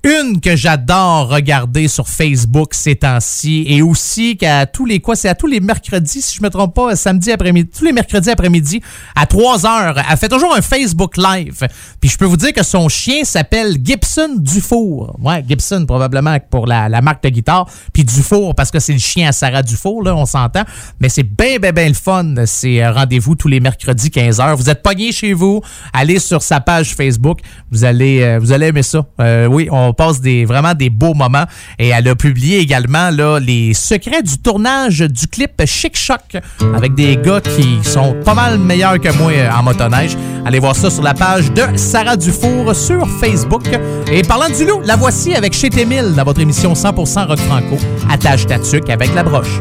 Une 0.04 0.40
que 0.40 0.56
j'adore 0.56 1.30
regarder 1.30 1.88
sur 1.88 2.08
Facebook 2.08 2.74
ces 2.74 2.96
temps-ci 2.96 3.66
et 3.68 3.82
aussi 3.82 4.38
qu'à 4.38 4.66
tous 4.66 4.86
les 4.86 5.00
quoi, 5.00 5.16
c'est 5.16 5.30
à 5.30 5.36
tous 5.36 5.48
les 5.48 5.60
mercredis, 5.60 6.22
si 6.22 6.38
je 6.38 6.44
me 6.44 6.50
trompe 6.50 6.76
pas, 6.76 6.96
samedi 6.96 7.32
après-midi, 7.32 7.70
tous 7.76 7.84
les 7.84 7.92
mercredis 7.92 8.30
après-midi 8.30 8.82
à 9.16 9.26
3 9.26 9.66
heures. 9.66 9.98
Elle 10.10 10.18
fait 10.18 10.30
toujours 10.30 10.56
un 10.56 10.62
Facebook 10.62 11.18
Live. 11.18 11.68
Puis 12.00 12.10
je 12.10 12.18
peux 12.18 12.26
vous 12.26 12.38
dire 12.38 12.54
que 12.54 12.64
son 12.64 12.90
chien 12.90 13.24
s'appelle 13.24 13.78
Gibson 13.84 14.36
Dufour. 14.38 15.16
Ouais, 15.22 15.44
Gibson 15.48 15.86
probablement 15.86 16.38
pour 16.50 16.68
la, 16.68 16.90
marque 17.02 17.24
de 17.24 17.30
guitare. 17.30 17.68
Puis 17.94 18.04
Dufour 18.04 18.56
parce 18.56 18.72
que 18.72 18.80
c'est 18.80 18.94
le 18.94 19.00
chien 19.00 19.30
à 19.30 19.32
Sarah 19.32 19.64
Dufour, 19.64 20.04
là, 20.04 20.16
on 20.16 20.26
s'entend. 20.26 20.64
Mais 21.00 21.10
c'est 21.10 21.24
bien, 21.24 21.58
bien, 21.60 21.72
bien 21.72 21.88
le 21.88 21.94
fun. 21.94 22.34
C'est 22.46 22.84
euh, 22.84 22.92
rendez-vous 22.92 23.36
tous 23.36 23.48
les 23.48 23.60
mercredis 23.60 24.10
15h. 24.10 24.56
Vous 24.56 24.70
êtes 24.70 24.84
pogné 24.84 25.12
chez 25.12 25.34
vous, 25.34 25.62
allez 25.94 26.20
sur 26.20 26.42
sa 26.42 26.60
page 26.60 26.96
Facebook. 26.96 27.40
Vous 27.72 27.84
allez, 27.84 28.22
euh, 28.22 28.40
vous 28.40 28.52
allez 28.52 28.68
aimer 28.68 28.84
ça. 28.84 29.06
Euh, 29.20 29.48
oui, 29.48 29.68
on 29.72 29.87
on 29.88 29.94
passe 29.94 30.22
vraiment 30.22 30.74
des 30.74 30.90
beaux 30.90 31.14
moments. 31.14 31.46
Et 31.80 31.90
elle 31.90 32.08
a 32.08 32.16
publié 32.16 32.60
également 32.60 33.10
là, 33.10 33.40
les 33.40 33.74
secrets 33.74 34.22
du 34.22 34.38
tournage 34.38 35.00
du 35.00 35.28
clip 35.28 35.62
Chic 35.66 35.98
Choc 35.98 36.38
avec 36.76 36.94
des 36.96 37.18
gars 37.18 37.42
qui 37.42 37.80
sont 37.84 38.16
pas 38.26 38.34
mal 38.34 38.58
meilleurs 38.60 39.00
que 39.00 39.12
moi 39.18 39.32
euh, 39.32 39.50
en 39.52 39.64
motoneige. 39.64 40.18
Allez 40.46 40.60
voir 40.60 40.76
ça 40.76 40.90
sur 40.90 41.04
la 41.04 41.14
page 41.14 41.52
de 41.52 41.64
Sarah 41.76 42.18
Dufour 42.18 42.76
sur 42.76 43.08
Facebook. 43.20 43.64
Et 44.12 44.22
parlant 44.22 44.50
du 44.56 44.66
loup, 44.66 44.82
la 44.84 44.96
voici 44.96 45.34
avec 45.34 45.54
Chez 45.54 45.70
Témil 45.70 46.14
dans 46.16 46.24
votre 46.24 46.42
émission 46.42 46.74
100% 46.74 47.28
rock 47.28 47.40
franco. 47.40 47.78
Attache 48.10 48.46
ta 48.46 48.56
avec 48.90 49.14
la 49.14 49.24
broche. 49.24 49.60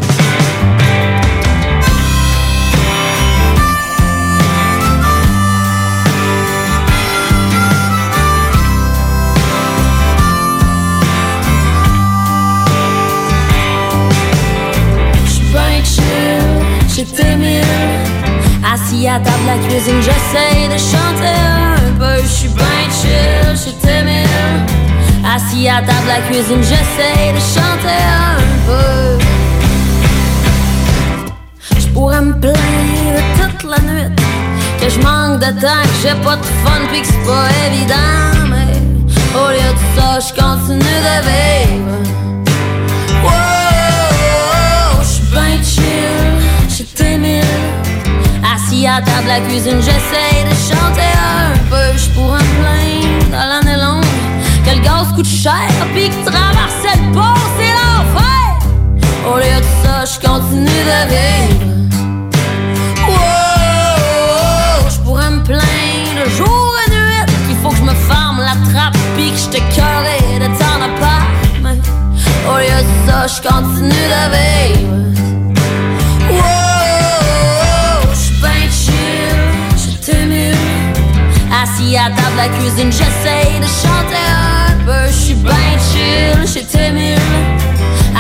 2000 17.15 17.63
Assis 18.73 19.07
à 19.07 19.19
table 19.21 19.47
la 19.47 19.59
cuisine, 19.67 20.01
j'essaye 20.01 20.69
de 20.69 20.79
chanter 20.79 21.37
un 21.37 21.93
peu. 21.99 22.23
Je 22.23 22.29
suis 22.29 22.49
bien 22.49 22.91
chill, 22.91 23.51
je 23.53 23.57
suis 23.57 23.73
timide 23.75 24.29
Assis 25.25 25.69
à 25.69 25.81
table 25.81 26.09
la 26.09 26.21
cuisine, 26.29 26.63
j'essaye 26.63 27.33
de 27.33 27.39
chanter 27.39 28.03
un 28.29 28.41
peu. 28.67 29.25
Je 31.79 31.87
pourrais 31.89 32.21
me 32.21 32.35
plaindre 32.39 32.59
toute 33.41 33.71
la 33.71 33.79
nuit 33.79 34.15
Que 34.81 34.89
je 34.91 35.01
manque 35.01 35.41
de 35.41 35.61
temps, 35.61 35.85
j'ai 36.03 36.15
pas 36.23 36.37
de 36.37 36.45
fun 36.45 36.81
Puis 36.93 37.01
que 37.01 37.07
c'est 37.07 37.25
pas 37.25 37.49
évident 37.69 38.49
Mais 38.51 38.77
au 39.35 39.49
lieu 39.51 39.73
de 39.73 40.01
ça, 40.01 40.19
je 40.21 40.41
continue 40.41 40.79
de 40.79 41.17
vivre. 41.29 41.97
À 48.85 49.01
table 49.01 49.27
la 49.27 49.41
cuisine, 49.41 49.81
j'essaye 49.81 50.45
de 50.45 50.55
chanter 50.55 51.11
un 51.17 51.57
peu. 51.71 51.97
J'pourrais 51.97 52.39
me 52.39 52.61
plaindre 52.61 53.31
dans 53.33 53.49
l'année 53.49 53.83
longue. 53.83 54.05
Que 54.65 54.77
le 54.77 54.83
gaz 54.83 55.13
coûte 55.15 55.27
cher 55.27 55.53
pis 55.95 56.11
que 56.11 56.31
traverser 56.31 56.95
le 56.95 57.13
pont 57.13 57.41
c'est 57.57 57.73
l'enfer. 57.73 58.59
Au 59.27 59.39
lieu 59.39 59.61
de 59.61 59.71
ça, 59.83 60.05
j'continue 60.05 60.67
de 60.67 61.01
vivre. 61.09 61.67
Wow, 63.09 64.91
j'pourrais 64.91 65.31
me 65.31 65.43
plaindre 65.43 66.31
jour 66.37 66.77
et 66.87 66.91
nuit 66.91 67.25
Qu'il 67.49 67.57
faut 67.63 67.71
que 67.71 67.77
je 67.77 67.83
me 67.83 67.95
ferme 67.95 68.41
la 68.41 68.57
trappe 68.71 68.97
pis 69.17 69.31
que 69.33 69.39
j'te 69.39 69.63
curé 69.75 70.19
de 70.39 70.47
t'en 70.59 71.01
pas 71.01 71.25
Mais 71.63 71.79
au 72.53 72.59
lieu 72.59 72.83
de 72.85 73.11
ça, 73.11 73.27
j'continue 73.27 73.89
de 73.89 74.25
vivre 74.37 75.26
Assis 81.87 81.99
à 81.99 82.07
table 82.07 82.37
la 82.37 82.49
cuisine, 82.49 82.91
j'essaye 82.91 83.61
de 83.61 83.67
chanter 83.67 84.17
un 84.29 84.85
peu. 84.85 85.09
J'suis 85.09 85.35
ben 85.35 85.53
chill, 85.53 86.45
j'étais 86.53 86.91
mieux 86.91 87.15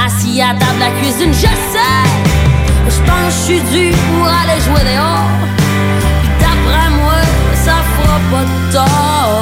Assis 0.06 0.40
à 0.40 0.54
table 0.54 0.78
la 0.78 0.90
cuisine, 1.00 1.32
j'essaie 1.32 2.06
J'pense 2.88 3.42
j'suis 3.42 3.60
dû 3.72 3.90
pour 3.90 4.28
aller 4.28 4.60
jouer 4.60 4.84
dehors. 4.84 5.30
Pis 6.22 6.28
d'après 6.38 6.90
moi, 6.90 7.20
ça 7.64 7.74
fera 7.96 8.20
pas 8.30 8.44
de 8.44 8.72
tort 8.72 9.35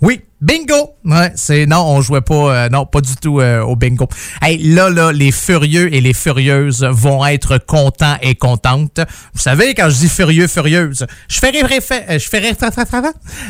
Oui, 0.00 0.20
bingo! 0.40 0.92
Ouais, 1.04 1.32
c'est 1.34 1.66
non, 1.66 1.82
on 1.84 2.00
jouait 2.00 2.20
pas, 2.20 2.34
euh, 2.34 2.68
non, 2.68 2.86
pas 2.86 3.00
du 3.00 3.16
tout 3.16 3.40
euh, 3.40 3.62
au 3.62 3.74
bingo. 3.74 4.06
Hey, 4.40 4.56
là, 4.58 4.90
là, 4.90 5.10
les 5.10 5.32
furieux 5.32 5.92
et 5.92 6.00
les 6.00 6.14
furieuses 6.14 6.84
vont 6.84 7.26
être 7.26 7.58
contents 7.58 8.14
et 8.22 8.36
contentes. 8.36 9.00
Vous 9.34 9.40
savez, 9.40 9.74
quand 9.74 9.90
je 9.90 9.96
dis 9.96 10.08
furieux, 10.08 10.46
furieuse, 10.46 11.04
je 11.28 11.38
fais 11.40 11.50
réfé- 11.50 12.04
euh, 12.08 12.16
je 12.20 12.28
fais 12.28 12.38
ré- 12.38 12.54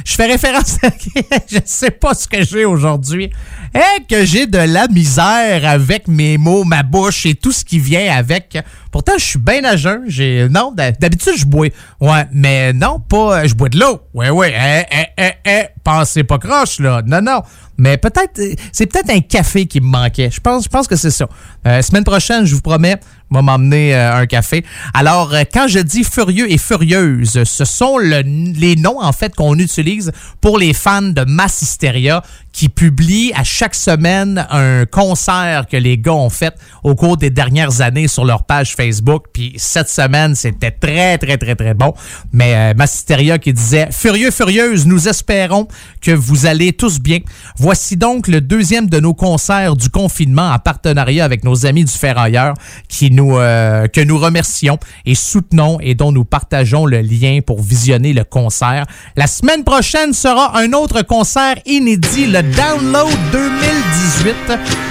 je 0.07 0.15
fais 0.15 0.27
référence 0.27 0.79
je 1.51 1.59
sais 1.67 1.91
pas 1.91 2.15
ce 2.15 2.27
que 2.27 2.43
j'ai 2.43 2.65
aujourd'hui. 2.65 3.31
Et 3.75 4.03
que 4.09 4.25
j'ai 4.25 4.47
de 4.47 4.59
la 4.59 4.89
misère 4.89 5.69
avec 5.69 6.09
mes 6.09 6.39
mots, 6.39 6.65
ma 6.65 6.83
bouche 6.83 7.27
et 7.27 7.35
tout 7.35 7.53
ce 7.53 7.65
qui 7.65 7.79
vient 7.79 8.11
avec. 8.17 8.59
Pourtant, 8.91 9.13
je 9.19 9.25
suis 9.25 9.39
bien 9.39 9.63
à 9.65 9.77
jeun. 9.77 10.05
Non, 10.51 10.73
d'hab- 10.73 10.99
d'habitude, 10.99 11.35
je 11.37 11.45
bois. 11.45 11.69
Ouais, 12.01 12.27
mais 12.33 12.73
non, 12.73 12.99
pas, 13.01 13.47
je 13.47 13.55
bois 13.55 13.69
de 13.69 13.79
l'eau. 13.79 14.01
Ouais, 14.15 14.31
ouais, 14.31 14.55
eh, 14.57 14.83
eh, 14.91 15.23
eh, 15.25 15.31
eh, 15.45 15.65
pensez 15.85 16.25
pas 16.25 16.39
croche, 16.39 16.81
là. 16.81 17.03
Non, 17.07 17.21
non. 17.21 17.43
Mais 17.81 17.97
peut-être, 17.97 18.41
euh, 18.41 18.55
c'est 18.73 18.87
peut-être 18.87 19.11
un 19.11 19.21
café 19.21 19.67
qui 19.67 19.81
me 19.81 19.87
manquait. 19.87 20.31
Je 20.33 20.41
pense, 20.41 20.65
je 20.65 20.69
pense 20.69 20.89
que 20.89 20.97
c'est 20.97 21.13
ça. 21.13 21.29
Euh, 21.67 21.81
semaine 21.83 22.03
prochaine, 22.03 22.45
je 22.45 22.55
vous 22.57 22.61
promets, 22.61 22.97
va 23.31 23.41
m'emmener 23.43 23.95
euh, 23.95 24.17
un 24.17 24.27
café. 24.27 24.65
Alors, 24.95 25.33
euh, 25.33 25.43
quand 25.53 25.69
je 25.69 25.79
dis 25.79 26.03
furieux 26.03 26.51
et 26.51 26.59
furieuse, 26.59 27.45
ce 27.45 27.65
sont 27.65 27.99
le- 27.99 28.23
les 28.59 28.75
noms, 28.75 29.01
en 29.01 29.13
fait, 29.13 29.33
qu'on 29.37 29.57
utilise 29.59 30.11
pour 30.41 30.59
les 30.59 30.73
fans 30.73 31.03
de 31.03 31.23
Mass 31.25 31.63
Hysteria 31.63 32.23
qui 32.59 32.69
publient 32.69 33.33
à 33.37 33.45
chaque 33.45 33.77
semaine 33.77 34.45
un 34.51 34.85
concert 34.85 35.69
que 35.69 35.77
les 35.77 35.97
gars 35.97 36.15
ont 36.15 36.29
fait 36.29 36.57
au 36.83 36.97
cours 36.97 37.17
des 37.17 37.31
dernières 37.31 37.83
années 37.83 38.09
sur 38.09 38.25
leur 38.25 38.43
page 38.43 38.75
Facebook. 38.75 39.27
Puis 39.33 39.55
cette 39.59 39.89
semaine, 39.89 40.35
c'était 40.35 40.73
très, 40.73 41.19
très, 41.19 41.39
très, 41.39 41.55
très 41.55 41.75
bon. 41.75 41.95
Mais 42.33 42.57
euh, 42.57 42.75
Mass 42.77 42.97
Hysteria 42.97 43.39
qui 43.39 43.53
disait 43.53 43.91
Furieux, 43.93 44.33
furieuse, 44.33 44.87
nous 44.87 45.07
espérons 45.07 45.69
que 46.01 46.11
vous 46.11 46.47
allez 46.47 46.73
tous 46.73 46.99
bien. 46.99 47.21
Voici 47.59 47.97
donc 47.97 48.27
le 48.27 48.41
deuxième 48.41 48.89
de 48.89 48.99
nos 48.99 49.15
concerts 49.15 49.77
du 49.77 49.89
confinement 49.89 50.51
en 50.51 50.59
partenariat 50.59 51.25
avec 51.25 51.45
nos 51.45 51.65
amis 51.65 51.85
du 51.85 51.93
Ferrailleur 51.93 52.55
qui 52.89 53.13
nous, 53.13 53.39
euh, 53.39 53.87
que 53.87 54.01
nous 54.01 54.19
remercions 54.19 54.81
et 55.07 55.15
soutenons 55.15 55.79
et 55.79 55.95
dont 55.95 56.11
nous 56.11 56.25
partageons 56.25 56.87
le 56.87 57.03
lien 57.03 57.39
pour 57.47 57.63
visionner 57.63 58.13
le 58.13 58.25
concert. 58.25 58.85
La 59.15 59.29
semaine 59.29 59.63
prochaine 59.63 60.13
sera 60.13 60.59
un 60.59 60.73
autre 60.73 61.03
concert 61.03 61.55
inédit, 61.65 62.27
le 62.27 62.48
Download 62.57 63.11
2018. 63.33 64.35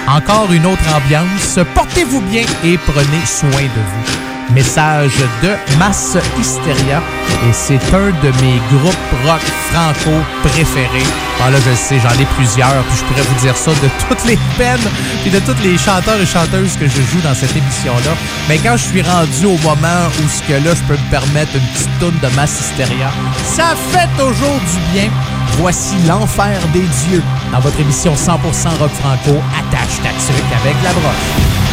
Encore 0.06 0.52
une 0.52 0.66
autre 0.66 0.94
ambiance. 0.94 1.58
Portez-vous 1.74 2.20
bien 2.22 2.44
et 2.64 2.78
prenez 2.78 3.26
soin 3.26 3.62
de 3.62 3.80
vous. 3.92 4.27
Message 4.54 5.12
de 5.42 5.50
Mass 5.78 6.16
Hysteria 6.40 7.02
et 7.48 7.52
c'est 7.52 7.82
un 7.94 8.10
de 8.10 8.30
mes 8.42 8.60
groupes 8.72 8.94
rock 9.24 9.40
franco 9.70 10.16
préférés. 10.42 11.06
Ah 11.42 11.50
là, 11.50 11.58
je 11.58 11.74
sais, 11.74 11.98
j'en 12.00 12.20
ai 12.20 12.26
plusieurs, 12.36 12.82
puis 12.84 12.98
je 12.98 13.04
pourrais 13.04 13.22
vous 13.22 13.40
dire 13.40 13.56
ça 13.56 13.70
de 13.70 13.88
toutes 14.08 14.24
les 14.24 14.38
peines 14.56 14.88
et 15.26 15.30
de 15.30 15.38
tous 15.40 15.62
les 15.62 15.76
chanteurs 15.78 16.20
et 16.20 16.26
chanteuses 16.26 16.76
que 16.76 16.86
je 16.86 17.02
joue 17.02 17.20
dans 17.22 17.34
cette 17.34 17.54
émission-là. 17.54 18.12
Mais 18.48 18.58
quand 18.58 18.76
je 18.76 18.84
suis 18.84 19.02
rendu 19.02 19.46
au 19.46 19.58
moment 19.58 20.08
où 20.18 20.28
ce 20.28 20.42
que 20.42 20.54
là, 20.64 20.74
je 20.74 20.82
peux 20.82 21.00
me 21.00 21.10
permettre 21.10 21.54
une 21.54 21.66
petite 21.72 21.98
toune 22.00 22.18
de 22.22 22.34
Mass 22.34 22.58
Hysteria, 22.60 23.10
ça 23.44 23.74
fait 23.92 24.08
toujours 24.16 24.58
du 24.72 24.92
bien. 24.92 25.08
Voici 25.58 25.94
l'enfer 26.06 26.58
des 26.72 26.86
dieux 27.08 27.22
dans 27.52 27.60
votre 27.60 27.78
émission 27.80 28.14
100% 28.14 28.36
rock 28.78 28.90
franco. 29.00 29.40
Attache 29.58 30.00
ta 30.02 30.08
avec 30.08 30.74
la 30.82 30.92
broche. 30.92 31.67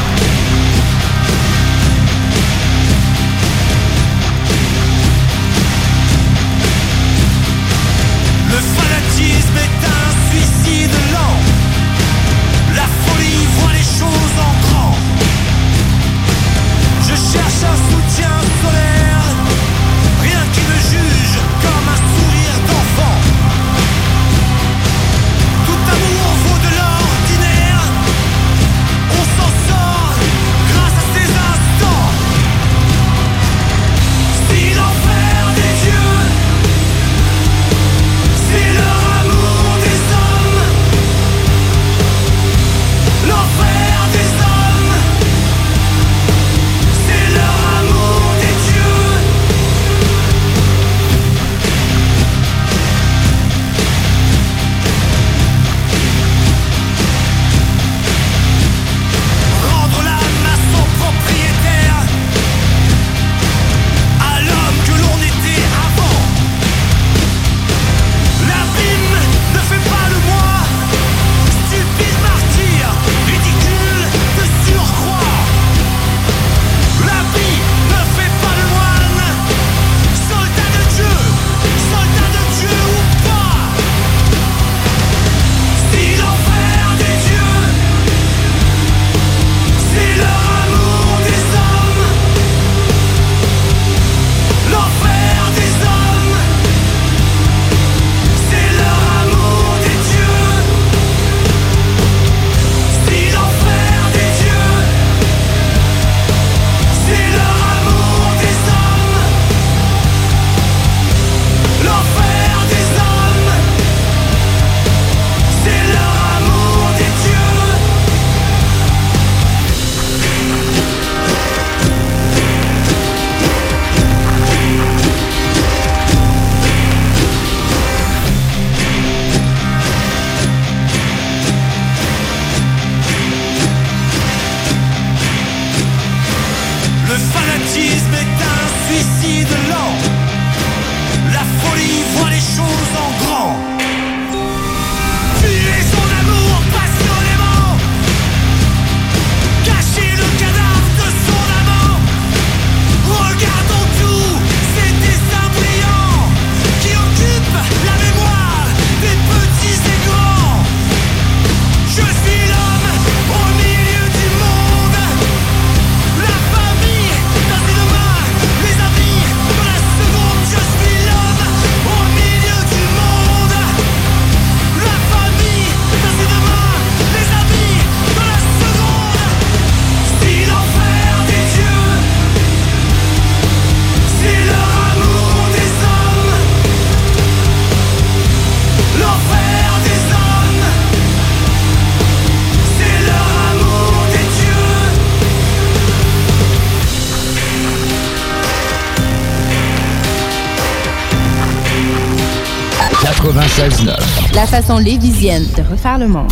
Façon 204.62 204.78
lévisienne 204.78 205.46
de 205.58 205.64
refaire 205.70 205.98
le 205.98 206.08
monde. 206.08 206.32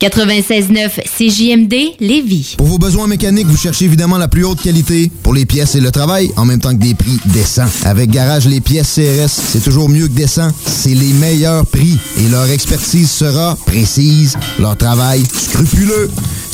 96.9 0.00 1.02
CJMD 1.04 1.74
Lévis. 2.00 2.54
Pour 2.56 2.66
vos 2.66 2.78
besoins 2.78 3.06
mécaniques, 3.06 3.46
vous 3.46 3.58
cherchez 3.58 3.84
évidemment 3.84 4.16
la 4.16 4.28
plus 4.28 4.42
haute 4.42 4.62
qualité 4.62 5.12
pour 5.22 5.34
les 5.34 5.44
pièces 5.44 5.74
et 5.74 5.80
le 5.80 5.90
travail, 5.90 6.30
en 6.38 6.46
même 6.46 6.60
temps 6.60 6.70
que 6.70 6.80
des 6.80 6.94
prix 6.94 7.18
décents. 7.26 7.66
Avec 7.84 8.08
Garage 8.10 8.46
Les 8.46 8.62
Pièces 8.62 8.94
CRS, 8.94 9.28
c'est 9.28 9.62
toujours 9.62 9.90
mieux 9.90 10.08
que 10.08 10.14
décent. 10.14 10.50
C'est 10.64 10.94
les 10.94 11.12
meilleurs 11.12 11.66
prix 11.66 11.98
et 12.16 12.28
leur 12.28 12.48
expertise 12.48 13.10
sera 13.10 13.58
précise, 13.66 14.38
leur 14.58 14.78
travail 14.78 15.22
scrupuleux. 15.26 16.08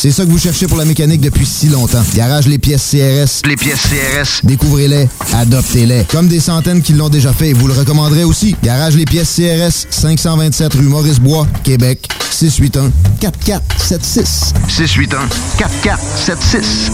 C'est 0.05 0.11
ça 0.11 0.27
que 0.27 0.31
vous 0.31 0.39
cherchez 0.39 0.67
pour 0.67 0.77
la 0.77 0.85
mécanique 0.85 1.23
depuis 1.23 1.47
si 1.47 1.71
longtemps. 1.71 2.03
Garage 2.15 2.47
Les 2.47 2.59
Pièces 2.59 2.91
CRS. 2.91 3.41
Les 3.49 3.57
pièces 3.57 3.85
CRS. 3.89 4.45
Découvrez-les, 4.45 5.09
adoptez-les. 5.33 6.05
Comme 6.11 6.29
des 6.29 6.41
centaines 6.41 6.83
qui 6.83 6.93
l'ont 6.93 7.09
déjà 7.09 7.33
fait, 7.33 7.55
vous 7.55 7.67
le 7.67 7.73
recommanderez 7.73 8.25
aussi. 8.25 8.55
Garage 8.63 8.97
Les 8.97 9.07
Pièces 9.07 9.35
CRS, 9.35 9.87
527 9.89 10.75
rue 10.75 10.83
Maurice-Bois, 10.83 11.47
Québec, 11.63 12.07
681 12.31 12.93
4476. 13.19 14.53
681 14.69 15.27
4476. 15.57 16.93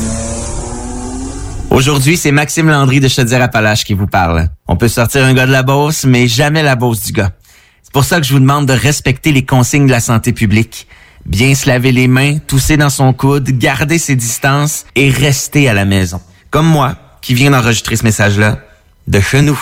Aujourd'hui, 1.70 2.16
c'est 2.16 2.30
Maxime 2.30 2.68
Landry 2.68 3.00
de 3.00 3.08
Chaudière-Appalaches 3.08 3.82
qui 3.82 3.94
vous 3.94 4.06
parle. 4.06 4.50
On 4.68 4.76
peut 4.76 4.86
sortir 4.86 5.24
un 5.24 5.34
gars 5.34 5.46
de 5.46 5.50
la 5.52 5.64
Beauce, 5.64 6.04
mais 6.04 6.28
jamais 6.28 6.62
la 6.62 6.76
Beauce 6.76 7.02
du 7.02 7.10
gars. 7.10 7.32
C'est 7.82 7.92
pour 7.92 8.04
ça 8.04 8.20
que 8.20 8.26
je 8.28 8.32
vous 8.32 8.38
demande 8.38 8.66
de 8.66 8.72
respecter 8.72 9.32
les 9.32 9.44
consignes 9.44 9.86
de 9.86 9.90
la 9.90 9.98
santé 9.98 10.32
publique. 10.32 10.86
Bien 11.26 11.54
se 11.54 11.68
laver 11.68 11.92
les 11.92 12.08
mains, 12.08 12.38
tousser 12.38 12.76
dans 12.76 12.90
son 12.90 13.12
coude, 13.12 13.50
garder 13.50 13.98
ses 13.98 14.16
distances 14.16 14.84
et 14.94 15.10
rester 15.10 15.68
à 15.68 15.74
la 15.74 15.84
maison. 15.84 16.20
Comme 16.50 16.66
moi, 16.66 16.96
qui 17.20 17.34
viens 17.34 17.50
d'enregistrer 17.50 17.96
ce 17.96 18.04
message-là, 18.04 18.58
de 19.06 19.20
chez 19.20 19.42
nous. 19.42 19.60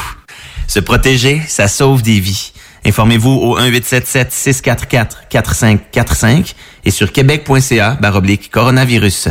Se 0.66 0.80
protéger, 0.80 1.43
ça 1.47 1.68
sauve 1.68 2.02
des 2.02 2.20
vies. 2.20 2.52
Informez-vous 2.85 3.30
au 3.30 3.59
1877-644-4545 3.60 6.55
et 6.85 6.90
sur 6.90 7.12
québec.ca 7.12 7.97
baroblique 8.01 8.51
coronavirus. 8.51 9.28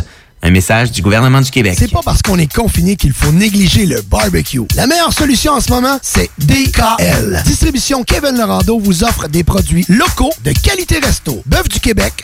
Un 0.47 0.51
message 0.51 0.93
du 0.93 1.01
gouvernement 1.01 1.41
du 1.41 1.51
Québec. 1.51 1.75
C'est 1.77 1.91
pas 1.91 1.99
parce 2.01 2.21
qu'on 2.21 2.39
est 2.39 2.49
confiné 2.49 2.95
qu'il 2.95 3.11
faut 3.11 3.33
négliger 3.33 3.85
le 3.85 4.01
barbecue. 4.01 4.61
La 4.77 4.87
meilleure 4.87 5.11
solution 5.11 5.51
en 5.51 5.59
ce 5.59 5.69
moment, 5.69 5.99
c'est 6.01 6.29
DKL. 6.37 7.43
Distribution 7.45 8.05
Kevin 8.05 8.37
Lorando 8.37 8.79
vous 8.79 9.03
offre 9.03 9.27
des 9.27 9.43
produits 9.43 9.83
locaux 9.89 10.31
de 10.45 10.53
qualité 10.53 10.99
resto. 10.99 11.43
Bœuf 11.47 11.67
du 11.67 11.81
Québec, 11.81 12.23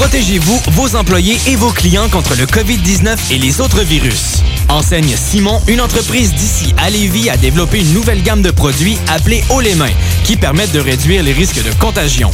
Protégez-vous, 0.00 0.58
vos 0.68 0.96
employés 0.96 1.38
et 1.46 1.56
vos 1.56 1.68
clients 1.68 2.08
contre 2.08 2.34
le 2.34 2.46
COVID-19 2.46 3.16
et 3.32 3.36
les 3.36 3.60
autres 3.60 3.82
virus. 3.82 4.42
Enseigne 4.70 5.14
Simon, 5.14 5.60
une 5.68 5.82
entreprise 5.82 6.32
d'ici 6.32 6.74
à 6.78 6.88
Lévis, 6.88 7.28
a 7.28 7.36
développé 7.36 7.80
une 7.80 7.92
nouvelle 7.92 8.22
gamme 8.22 8.40
de 8.40 8.50
produits 8.50 8.96
appelés 9.08 9.44
Haut 9.50 9.60
les 9.60 9.74
mains, 9.74 9.92
qui 10.24 10.38
permettent 10.38 10.72
de 10.72 10.80
réduire 10.80 11.22
les 11.22 11.34
risques 11.34 11.62
de 11.62 11.70
contagion. 11.74 12.30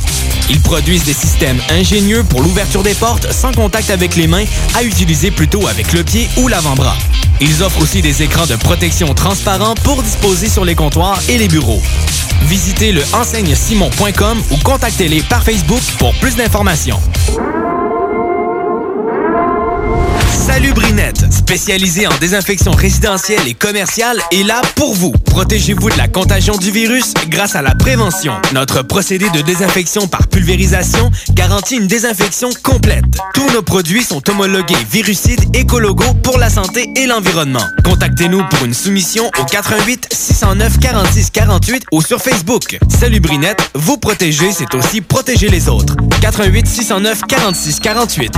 Ils 0.49 0.61
produisent 0.61 1.03
des 1.03 1.13
systèmes 1.13 1.61
ingénieux 1.69 2.23
pour 2.23 2.41
l'ouverture 2.41 2.85
des 2.85 2.95
portes 2.95 3.33
sans 3.33 3.51
contact 3.51 3.91
avec 3.91 4.15
les 4.15 4.29
mains, 4.29 4.45
à 4.77 4.85
utiliser 4.85 5.33
plutôt 5.33 5.67
avec 5.67 5.93
le 5.93 6.05
pied 6.05 6.29
ou 6.37 6.47
l'avant-bras. 6.47 6.97
Ils 7.41 7.65
offrent 7.65 7.83
aussi 7.83 8.01
des 8.01 8.23
écrans 8.23 8.47
de 8.47 8.55
protection 8.55 9.13
transparents 9.13 9.75
pour 9.83 10.05
disposer 10.05 10.49
sur 10.49 10.65
les 10.65 10.77
comptoirs 10.77 11.21
et 11.29 11.37
les 11.37 11.49
bureaux. 11.49 11.83
Visitez 12.43 12.93
le 12.93 13.03
enseignesimon.com 13.13 14.41
ou 14.53 14.57
contactez-les 14.59 15.23
par 15.25 15.43
Facebook 15.43 15.83
pour 15.99 16.15
plus 16.21 16.37
d'informations. 16.37 17.01
Salut 20.47 20.73
Brinette, 20.75 21.25
spécialisé 21.33 22.07
en 22.07 22.17
désinfection 22.21 22.71
résidentielle 22.71 23.49
et 23.49 23.55
commerciale, 23.55 24.23
est 24.31 24.45
là 24.45 24.63
pour 24.77 24.95
vous. 24.95 25.11
Protégez-vous 25.11 25.91
de 25.91 25.99
la 25.99 26.07
contagion 26.07 26.57
du 26.57 26.71
virus 26.71 27.15
grâce 27.29 27.57
à 27.57 27.63
la 27.63 27.75
prévention. 27.75 28.33
Notre 28.53 28.83
procédé 28.83 29.29
de 29.31 29.41
désinfection 29.41 30.07
par 30.07 30.29
pulvérisation 30.29 31.11
garantit 31.33 31.77
une 31.77 31.89
désinfection 31.89 32.51
complète. 32.63 33.05
Tous 33.35 33.51
nos 33.51 33.63
produits 33.63 34.05
sont 34.05 34.23
homologués 34.31 34.77
virucides 34.89 35.45
écologos 35.55 36.15
pour 36.23 36.39
la 36.39 36.49
santé 36.49 36.91
et 36.95 37.07
l'environnement. 37.07 37.65
Contactez-nous 37.85 38.45
pour 38.49 38.65
une 38.65 38.75
soumission 38.75 39.29
au 39.41 39.45
88 39.45 40.07
609 40.13 40.79
46 40.79 41.31
48 41.31 41.85
ou 41.91 42.03
sur 42.03 42.23
Facebook. 42.23 42.79
Salut 42.89 43.19
Brinette, 43.19 43.69
vous 43.75 43.97
protéger, 43.97 44.53
c'est 44.53 44.73
aussi 44.77 45.01
protéger 45.01 45.49
les 45.49 45.69
autres. 45.69 45.97
88 46.21 46.69
609 46.69 47.23
46 47.27 47.81
48. 47.81 48.33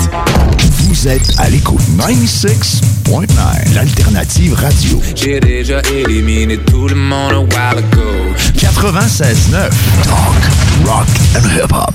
Vous 0.81 1.07
êtes 1.07 1.39
à 1.39 1.51
l'écoute 1.51 1.83
96.9, 1.99 3.75
l'alternative 3.75 4.55
radio. 4.55 5.01
J'ai 5.17 5.41
déjà 5.41 5.81
éliminé 5.93 6.57
tout 6.57 6.87
le 6.87 6.95
monde 6.95 7.33
a 7.33 7.41
while 7.41 7.79
ago. 7.79 8.35
96.9, 8.55 9.69
talk, 10.05 10.87
rock 10.87 11.07
and 11.35 11.43
hip-hop. 11.57 11.95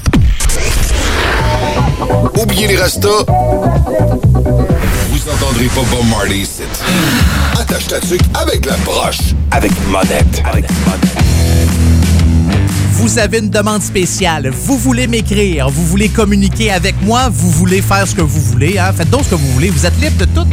Oubliez 2.38 2.68
les 2.68 2.76
restos. 2.76 3.26
Vous 5.10 5.30
entendrez 5.32 5.68
pas 5.68 5.82
Bob 5.90 6.06
Marley 6.10 6.40
ici. 6.40 6.64
Attache 7.58 7.88
ta 7.88 8.02
tuque 8.02 8.22
avec 8.34 8.66
la 8.66 8.76
broche. 8.86 9.34
Avec 9.52 9.72
monette. 9.88 10.44
Avec 10.46 10.66
monette. 10.86 11.23
Vous 13.04 13.20
avez 13.20 13.40
une 13.40 13.50
demande 13.50 13.82
spéciale, 13.82 14.50
vous 14.50 14.78
voulez 14.78 15.08
m'écrire, 15.08 15.70
vous 15.70 15.86
voulez 15.86 16.08
communiquer 16.08 16.72
avec 16.72 16.96
moi, 17.02 17.28
vous 17.30 17.50
voulez 17.50 17.82
faire 17.82 18.08
ce 18.08 18.16
que 18.16 18.22
vous 18.22 18.40
voulez, 18.40 18.78
hein? 18.78 18.94
faites 18.96 19.10
donc 19.10 19.26
ce 19.26 19.32
que 19.32 19.36
vous 19.36 19.52
voulez, 19.52 19.70
vous 19.70 19.86
êtes 19.86 20.00
libre 20.00 20.16
de 20.20 20.24
tout 20.24 20.48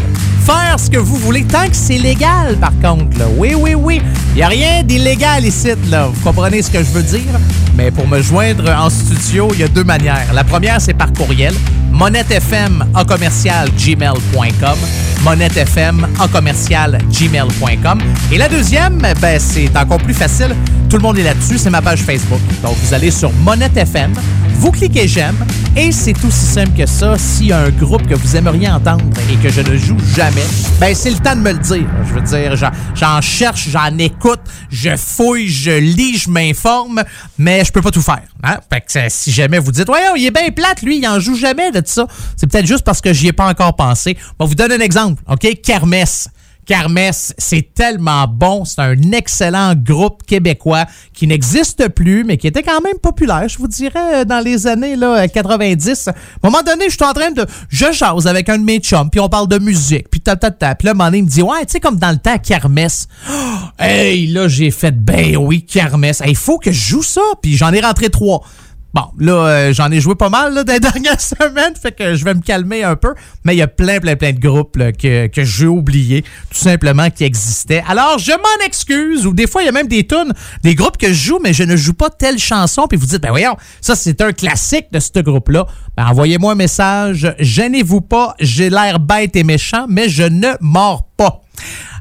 faire 0.45 0.75
ce 0.77 0.91
que 0.91 0.99
vous 0.99 1.15
voulez, 1.15 1.45
tant 1.45 1.69
que 1.69 1.77
c'est 1.77 1.99
légal 1.99 2.57
par 2.57 2.73
contre. 2.83 3.19
Oui, 3.37 3.55
oui, 3.55 3.77
oui, 3.77 4.03
il 4.33 4.39
n'y 4.39 4.43
a 4.43 4.49
rien 4.49 4.83
d'illégal 4.83 5.45
ici, 5.45 5.69
vous 5.71 6.21
comprenez 6.25 6.61
ce 6.61 6.73
que 6.73 6.79
je 6.79 6.91
veux 6.91 7.05
dire? 7.05 7.39
Mais 7.77 7.93
pour 7.93 8.09
me 8.09 8.21
joindre 8.21 8.69
en 8.69 8.91
studio, 8.91 9.49
il 9.55 9.61
y 9.61 9.63
a 9.63 9.69
deux 9.69 9.85
manières. 9.85 10.33
La 10.35 10.43
première, 10.43 10.81
c'est 10.81 10.95
par 10.95 11.13
courriel, 11.13 11.55
monettefm 11.93 12.85
en 12.97 13.05
commercial 13.05 13.69
gmail.com 13.79 14.77
monettefm 15.23 16.07
en 16.19 16.29
commercial 16.29 16.99
gmail.com. 17.11 17.99
Et 18.33 18.39
la 18.39 18.49
deuxième, 18.49 18.99
ben, 19.21 19.39
c'est 19.39 19.77
encore 19.77 19.99
plus 19.99 20.15
facile. 20.15 20.55
Tout 20.89 20.97
le 20.97 21.03
monde 21.03 21.19
est 21.19 21.23
là-dessus, 21.23 21.59
c'est 21.59 21.71
ma 21.71 21.83
page 21.83 22.01
Facebook. 22.01 22.40
Donc, 22.63 22.77
vous 22.77 22.93
allez 22.95 23.11
sur 23.11 23.33
Monette 23.33 23.77
FM, 23.77 24.13
vous 24.59 24.71
cliquez 24.71 25.09
j'aime, 25.09 25.37
et 25.75 25.91
c'est 25.93 26.15
aussi 26.25 26.45
simple 26.45 26.77
que 26.77 26.85
ça. 26.85 27.17
S'il 27.17 27.47
y 27.47 27.53
a 27.53 27.61
un 27.61 27.71
groupe 27.71 28.07
que 28.07 28.15
vous 28.15 28.37
aimeriez 28.37 28.69
entendre 28.69 29.05
et 29.33 29.37
que 29.37 29.49
je 29.49 29.63
ne 29.63 29.77
joue 29.79 29.97
jamais, 30.15 30.45
ben, 30.79 30.95
c'est 30.95 31.11
le 31.11 31.17
temps 31.19 31.35
de 31.35 31.41
me 31.41 31.53
le 31.53 31.59
dire. 31.59 31.87
Je 32.07 32.13
veux 32.15 32.21
dire, 32.21 32.57
j'en- 32.95 33.21
cherche, 33.23 33.69
j'en 33.71 33.97
écoute, 33.99 34.41
je 34.71 34.95
fouille, 34.97 35.49
je 35.49 35.71
lis, 35.71 36.19
je 36.19 36.29
m'informe, 36.31 37.03
mais 37.39 37.65
je 37.65 37.73
peux 37.73 37.81
pas 37.81 37.91
tout 37.91 38.03
faire. 38.03 38.21
Hein? 38.43 38.59
Fait 38.71 38.81
que 38.83 39.09
si 39.09 39.33
jamais 39.33 39.59
vous 39.59 39.73
dites, 39.73 39.89
ouais, 39.89 39.99
il 40.19 40.27
est 40.27 40.31
bien 40.31 40.51
plate, 40.51 40.83
lui, 40.83 40.99
il 40.99 41.09
en 41.09 41.19
joue 41.19 41.37
jamais 41.37 41.71
de 41.71 41.81
ça, 41.85 42.07
c'est 42.37 42.47
peut-être 42.51 42.67
juste 42.67 42.85
parce 42.85 43.01
que 43.01 43.13
j'y 43.15 43.29
ai 43.29 43.33
pas 43.33 43.49
encore 43.49 43.75
pensé. 43.75 44.19
Bon, 44.39 44.45
vous 44.45 44.55
donne 44.55 44.73
un 44.73 44.81
exemple, 44.81 45.23
OK? 45.29 45.49
Kermesse. 45.63 46.29
Kermesse, 46.71 47.35
c'est 47.37 47.75
tellement 47.75 48.29
bon. 48.29 48.65
C'est 48.65 48.81
un 48.81 49.11
excellent 49.11 49.75
groupe 49.75 50.23
québécois 50.25 50.85
qui 51.13 51.27
n'existe 51.27 51.89
plus, 51.89 52.23
mais 52.23 52.37
qui 52.37 52.47
était 52.47 52.63
quand 52.63 52.81
même 52.81 52.97
populaire, 53.03 53.49
je 53.49 53.59
vous 53.59 53.67
dirais, 53.67 54.25
dans 54.25 54.39
les 54.39 54.69
années 54.69 54.95
là, 54.95 55.27
90. 55.27 56.07
À 56.07 56.11
un 56.13 56.15
moment 56.45 56.63
donné, 56.63 56.85
je 56.85 56.95
suis 56.95 57.05
en 57.05 57.13
train 57.13 57.33
de... 57.33 57.45
Je 57.71 57.91
jase 57.91 58.29
avec 58.29 58.49
un 58.49 58.59
de 58.59 58.63
mes 58.63 58.79
chums, 58.79 59.11
puis 59.11 59.19
on 59.19 59.29
parle 59.29 59.49
de 59.49 59.59
musique, 59.59 60.09
puis 60.13 60.21
ta, 60.21 60.37
ta, 60.37 60.53
ta. 60.53 60.77
Puis 60.77 60.87
là, 60.87 60.93
un 60.93 60.95
moment 60.95 61.07
donné, 61.07 61.19
il 61.19 61.25
me 61.25 61.29
dit, 61.29 61.43
ouais, 61.43 61.67
tu 61.67 61.73
sais, 61.73 61.81
comme 61.81 61.97
dans 61.97 62.13
le 62.13 62.19
temps, 62.19 62.39
Kermesse. 62.39 63.09
Oh, 63.29 63.35
hey, 63.81 64.29
là, 64.29 64.47
j'ai 64.47 64.71
fait, 64.71 64.93
ben 64.93 65.37
oui, 65.39 65.67
Kermesse. 65.67 66.23
Il 66.25 66.37
faut 66.37 66.59
que 66.59 66.71
je 66.71 66.81
joue 66.81 67.03
ça, 67.03 67.21
puis 67.43 67.57
j'en 67.57 67.73
ai 67.73 67.81
rentré 67.81 68.11
trois. 68.11 68.45
Bon, 68.93 69.05
là, 69.19 69.33
euh, 69.33 69.73
j'en 69.73 69.91
ai 69.91 70.01
joué 70.01 70.17
pas 70.17 70.31
mal 70.31 70.53
là, 70.53 70.65
dans 70.65 70.73
les 70.73 70.81
dernières 70.81 71.21
semaines, 71.21 71.75
fait 71.81 71.93
que 71.93 72.15
je 72.17 72.25
vais 72.25 72.35
me 72.35 72.41
calmer 72.41 72.83
un 72.83 72.97
peu. 72.97 73.15
Mais 73.45 73.55
il 73.55 73.59
y 73.59 73.63
a 73.63 73.69
plein, 73.69 74.01
plein, 74.01 74.17
plein 74.17 74.33
de 74.33 74.41
groupes 74.41 74.77
là, 74.77 74.93
que, 74.93 75.29
que 75.29 75.45
j'ai 75.45 75.67
oubliés, 75.67 76.23
tout 76.23 76.59
simplement, 76.59 77.09
qui 77.11 77.25
existaient. 77.25 77.85
Alors, 77.87 78.19
je 78.19 78.33
m'en 78.33 78.67
excuse, 78.67 79.27
ou 79.27 79.33
des 79.33 79.47
fois, 79.47 79.63
il 79.63 79.67
y 79.67 79.69
a 79.69 79.73
même 79.73 79.89
des 79.89 80.07
tunes, 80.07 80.33
des 80.63 80.75
groupes 80.75 80.97
que 80.97 81.09
je 81.09 81.29
joue, 81.29 81.39
mais 81.43 81.53
je 81.53 81.63
ne 81.63 81.77
joue 81.77 81.95
pas 81.95 82.11
telle 82.11 82.39
chanson, 82.39 82.87
puis 82.89 82.99
vous 82.99 83.07
dites, 83.07 83.23
ben 83.23 83.31
voyons, 83.31 83.57
ça, 83.81 83.95
c'est 83.95 84.21
un 84.21 84.33
classique 84.33 84.87
de 84.93 84.99
ce 84.99 85.21
groupe-là. 85.21 85.67
Ben, 85.97 86.07
envoyez-moi 86.07 86.53
un 86.53 86.57
message, 86.57 87.33
gênez-vous 87.39 88.01
pas, 88.01 88.35
j'ai 88.41 88.71
l'air 88.71 88.99
bête 88.99 89.37
et 89.37 89.45
méchant, 89.45 89.87
mais 89.89 90.09
je 90.09 90.25
ne 90.25 90.49
mords 90.61 91.07
pas. 91.17 91.43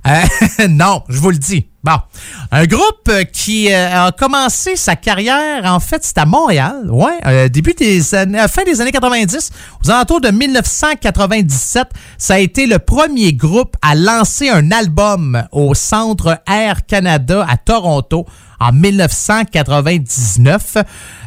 Euh, 0.07 0.21
non, 0.69 1.03
je 1.09 1.19
vous 1.19 1.31
le 1.31 1.37
dis. 1.37 1.67
Bon, 1.81 1.95
un 2.51 2.65
groupe 2.65 3.09
qui 3.31 3.71
euh, 3.71 4.07
a 4.07 4.11
commencé 4.11 4.75
sa 4.75 4.97
carrière, 4.97 5.63
en 5.63 5.79
fait, 5.79 6.03
c'est 6.03 6.17
à 6.17 6.25
Montréal, 6.25 6.89
ouais, 6.89 7.19
euh, 7.25 7.47
début 7.47 7.73
des 7.73 8.15
années, 8.15 8.45
fin 8.49 8.65
des 8.65 8.81
années 8.81 8.91
90, 8.91 9.49
aux 9.85 9.89
alentours 9.89 10.19
de 10.19 10.29
1997, 10.29 11.87
ça 12.17 12.33
a 12.33 12.39
été 12.39 12.67
le 12.67 12.79
premier 12.79 13.31
groupe 13.31 13.77
à 13.81 13.95
lancer 13.95 14.49
un 14.49 14.71
album 14.71 15.41
au 15.53 15.73
Centre 15.73 16.41
Air 16.47 16.85
Canada 16.85 17.45
à 17.47 17.55
Toronto 17.55 18.25
en 18.59 18.73
1999. 18.73 20.77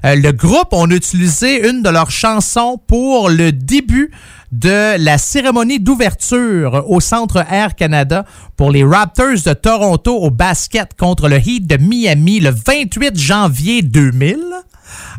Euh, 0.04 0.16
le 0.16 0.32
groupe, 0.32 0.74
a 0.74 0.84
utilisé 0.84 1.66
une 1.68 1.82
de 1.82 1.88
leurs 1.88 2.10
chansons 2.10 2.78
pour 2.86 3.30
le 3.30 3.52
début 3.52 4.10
de 4.52 5.02
la 5.02 5.18
cérémonie 5.18 5.80
d'ouverture 5.80 6.84
au 6.86 7.00
Centre 7.00 7.44
Air 7.50 7.74
Canada 7.74 8.24
pour 8.56 8.70
les 8.70 8.84
Raptors 8.84 9.42
de 9.44 9.52
Toronto 9.54 10.14
au 10.14 10.30
basket 10.30 10.94
contre 10.94 11.28
le 11.28 11.36
Heat 11.36 11.66
de 11.66 11.78
Miami 11.78 12.40
le 12.40 12.50
28 12.50 13.18
janvier 13.18 13.82
2000. 13.82 14.38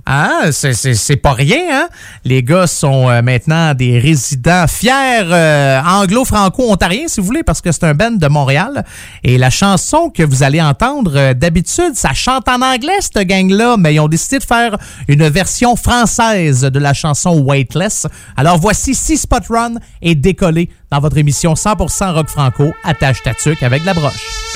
Hein? 0.05 0.51
C'est- 0.51 1.15
pas 1.21 1.33
rien, 1.33 1.61
hein? 1.71 1.87
Les 2.25 2.43
gars 2.43 2.67
sont 2.67 3.09
euh, 3.09 3.21
maintenant 3.21 3.73
des 3.73 3.99
résidents 3.99 4.65
fiers 4.67 4.91
euh, 5.23 5.81
anglo-franco-ontariens, 5.81 7.07
si 7.07 7.19
vous 7.21 7.25
voulez, 7.27 7.43
parce 7.43 7.61
que 7.61 7.71
c'est 7.71 7.85
un 7.85 7.93
band 7.93 8.11
de 8.11 8.27
Montréal. 8.27 8.83
Et 9.23 9.37
la 9.37 9.49
chanson 9.49 10.09
que 10.09 10.23
vous 10.23 10.43
allez 10.43 10.61
entendre, 10.61 11.13
euh, 11.15 11.33
d'habitude, 11.33 11.93
ça 11.95 12.13
chante 12.13 12.49
en 12.49 12.61
anglais, 12.61 12.97
cette 12.99 13.25
gang-là, 13.27 13.77
mais 13.77 13.93
ils 13.93 13.99
ont 13.99 14.07
décidé 14.07 14.39
de 14.39 14.43
faire 14.43 14.77
une 15.07 15.27
version 15.29 15.75
française 15.75 16.61
de 16.61 16.79
la 16.79 16.93
chanson 16.93 17.41
Weightless. 17.41 18.07
Alors 18.35 18.57
voici 18.57 18.95
Six 18.95 19.19
Spot 19.19 19.43
Run 19.49 19.75
et 20.01 20.15
décoller 20.15 20.69
dans 20.91 20.99
votre 20.99 21.17
émission 21.17 21.53
100% 21.53 22.13
rock 22.13 22.27
franco, 22.27 22.71
attache 22.83 23.23
ta 23.23 23.33
tuque 23.33 23.63
avec 23.63 23.85
la 23.85 23.93
broche. 23.93 24.53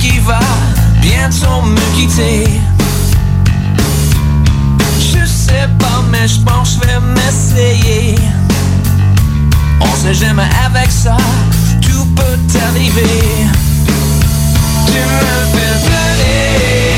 Qui 0.00 0.18
va 0.20 0.40
bientôt 1.00 1.62
me 1.62 1.94
quitter 1.94 2.60
je 5.00 5.26
sais 5.26 5.68
pas, 5.78 6.02
mais 6.10 6.28
je 6.28 6.40
pense 6.40 6.76
que 6.76 6.86
je 6.86 6.92
vais 6.92 7.00
m'essayer. 7.00 8.14
On 9.80 9.96
sait 9.96 10.14
jamais 10.14 10.48
avec 10.64 10.90
ça, 10.90 11.16
tout 11.80 12.04
peut 12.14 12.38
arriver. 12.68 13.46
Tu 14.86 14.92
me 14.92 15.46
fais 15.52 15.86
planer. 15.86 16.89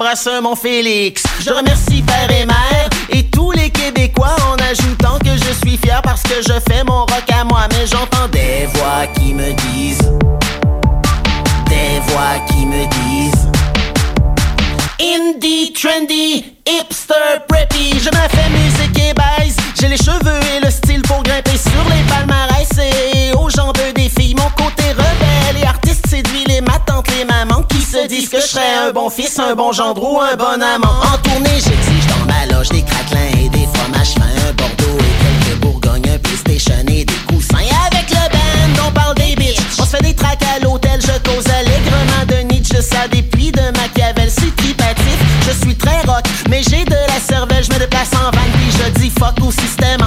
J'embrasse 0.00 0.28
mon 0.42 0.56
Félix. 0.56 1.24
Je 1.40 1.50
remercie 1.50 2.02
père 2.02 2.30
et 2.30 2.46
mère 2.46 2.88
et 3.10 3.24
tous 3.24 3.50
les 3.52 3.70
Québécois 3.70 4.34
en 4.48 4.56
ajoutant 4.56 5.18
que 5.18 5.30
je 5.30 5.52
suis 5.62 5.76
fier 5.76 6.00
parce 6.02 6.22
que 6.22 6.40
je 6.40 6.54
fais 6.68 6.82
mon 6.84 7.00
rock 7.00 7.24
à 7.32 7.44
moi. 7.44 7.66
Mais 7.70 7.86
j'entends 7.86 8.28
des 8.32 8.66
voix 8.74 9.06
qui 9.14 9.34
me 9.34 9.52
disent, 9.52 10.10
des 11.66 12.00
voix 12.06 12.38
qui 12.48 12.64
me 12.66 12.86
disent. 12.86 13.48
Indie, 15.00 15.72
trendy, 15.72 16.44
un 28.90 28.92
bon 28.92 29.08
fils, 29.08 29.38
un 29.38 29.54
bon 29.54 29.70
gendre 29.72 30.02
ou 30.02 30.20
un 30.20 30.34
bon 30.34 30.60
amant. 30.60 30.88
En 30.88 31.18
tournée 31.18 31.54
j'exige 31.54 32.06
dans 32.08 32.26
ma 32.26 32.52
loge 32.52 32.70
des 32.70 32.82
craquelins 32.82 33.44
et 33.44 33.48
des 33.48 33.68
fromages 33.72 34.14
fins 34.14 34.48
Un 34.48 34.52
Bordeaux 34.52 34.98
et 34.98 35.46
quelques 35.46 35.58
Bourgognes, 35.60 36.10
un 36.12 36.18
PlayStation 36.18 36.84
des 36.84 37.06
coussins. 37.28 37.58
Avec 37.86 38.10
le 38.10 38.16
band 38.16 38.88
on 38.88 38.90
parle 38.90 39.14
des 39.14 39.36
bitches. 39.36 39.60
On 39.78 39.84
se 39.84 39.96
fait 39.96 40.02
des 40.02 40.14
tracks 40.14 40.42
à 40.56 40.58
l'hôtel, 40.58 41.00
je 41.00 41.30
cause 41.30 41.46
allègrement 41.48 42.26
de 42.26 42.52
Nietzsche 42.52 42.82
Ça 42.82 43.06
des 43.06 43.22
pluies 43.22 43.52
de 43.52 43.62
Machiavel, 43.78 44.28
c'est 44.28 44.54
tripatif 44.56 45.18
Je 45.46 45.64
suis 45.64 45.76
très 45.76 46.00
rock, 46.08 46.24
mais 46.48 46.62
j'ai 46.68 46.84
de 46.84 46.90
la 46.90 47.20
cervelle 47.20 47.62
Je 47.62 47.72
me 47.72 47.78
déplace 47.78 48.10
en 48.14 48.30
van, 48.36 48.44
puis 48.54 48.72
je 48.72 49.00
dis 49.00 49.10
fuck 49.10 49.38
au 49.46 49.52
système 49.52 50.02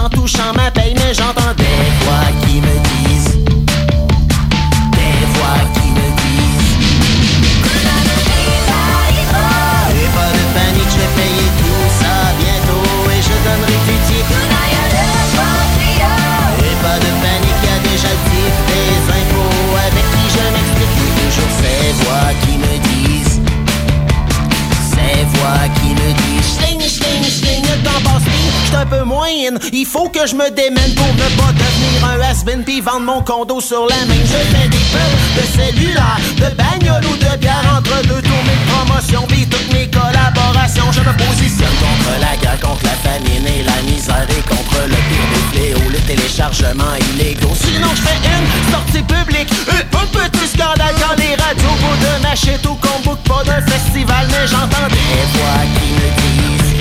je 30.27 30.35
me 30.35 30.49
démène 30.51 30.93
pour 30.95 31.07
ne 31.15 31.27
pas 31.35 31.51
devenir 31.51 32.05
un 32.07 32.19
has-been 32.21 32.63
Puis 32.63 32.79
vendre 32.79 33.01
mon 33.01 33.21
condo 33.21 33.59
sur 33.59 33.85
la 33.87 34.05
main. 34.05 34.21
Je 34.23 34.39
fais 34.55 34.67
des 34.69 34.85
pubs 34.91 35.19
de 35.35 35.43
cellulaire, 35.51 36.19
de 36.37 36.55
bagnole 36.55 37.03
ou 37.05 37.17
de 37.17 37.37
bière 37.37 37.63
Entre 37.75 38.01
deux 38.03 38.21
tournées 38.21 38.59
de 38.61 38.71
promotion 38.71 39.25
Puis 39.27 39.45
toutes 39.47 39.73
mes 39.73 39.89
collaborations. 39.89 40.91
Je 40.91 41.01
me 41.01 41.13
positionne 41.17 41.75
contre 41.81 42.19
la 42.21 42.37
guerre, 42.37 42.59
contre 42.61 42.83
la 42.85 42.97
famine 43.03 43.45
et 43.47 43.63
la 43.63 43.81
misère 43.83 44.25
Et 44.29 44.41
contre 44.47 44.79
le 44.87 44.95
pire 44.95 45.27
des 45.33 45.45
fléaux, 45.51 45.89
le 45.91 45.99
téléchargement 46.07 46.95
illégaux. 47.11 47.55
Sinon 47.59 47.89
je 47.95 48.01
fais 48.01 48.19
une 48.23 48.71
sortie 48.71 49.03
publique, 49.03 49.51
un, 49.69 49.83
petit 50.07 50.47
scandale 50.47 50.95
Quand 51.01 51.15
les 51.17 51.35
radios 51.35 51.75
bout 51.81 51.97
de 51.99 52.23
ma 52.23 52.35
shit 52.35 52.63
ou 52.65 52.75
qu'on 52.75 52.99
book 53.03 53.19
pas 53.27 53.43
d'un 53.43 53.61
festival 53.61 54.27
Mais 54.29 54.47
j'entends 54.47 54.87
des 54.87 55.23
voix 55.35 55.63
qui 55.75 55.87
me 55.99 56.07
disent 56.21 56.79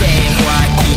Des 0.00 0.42
voix 0.42 0.64
qui 0.82 0.93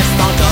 reste 0.00 0.22
encore 0.22 0.49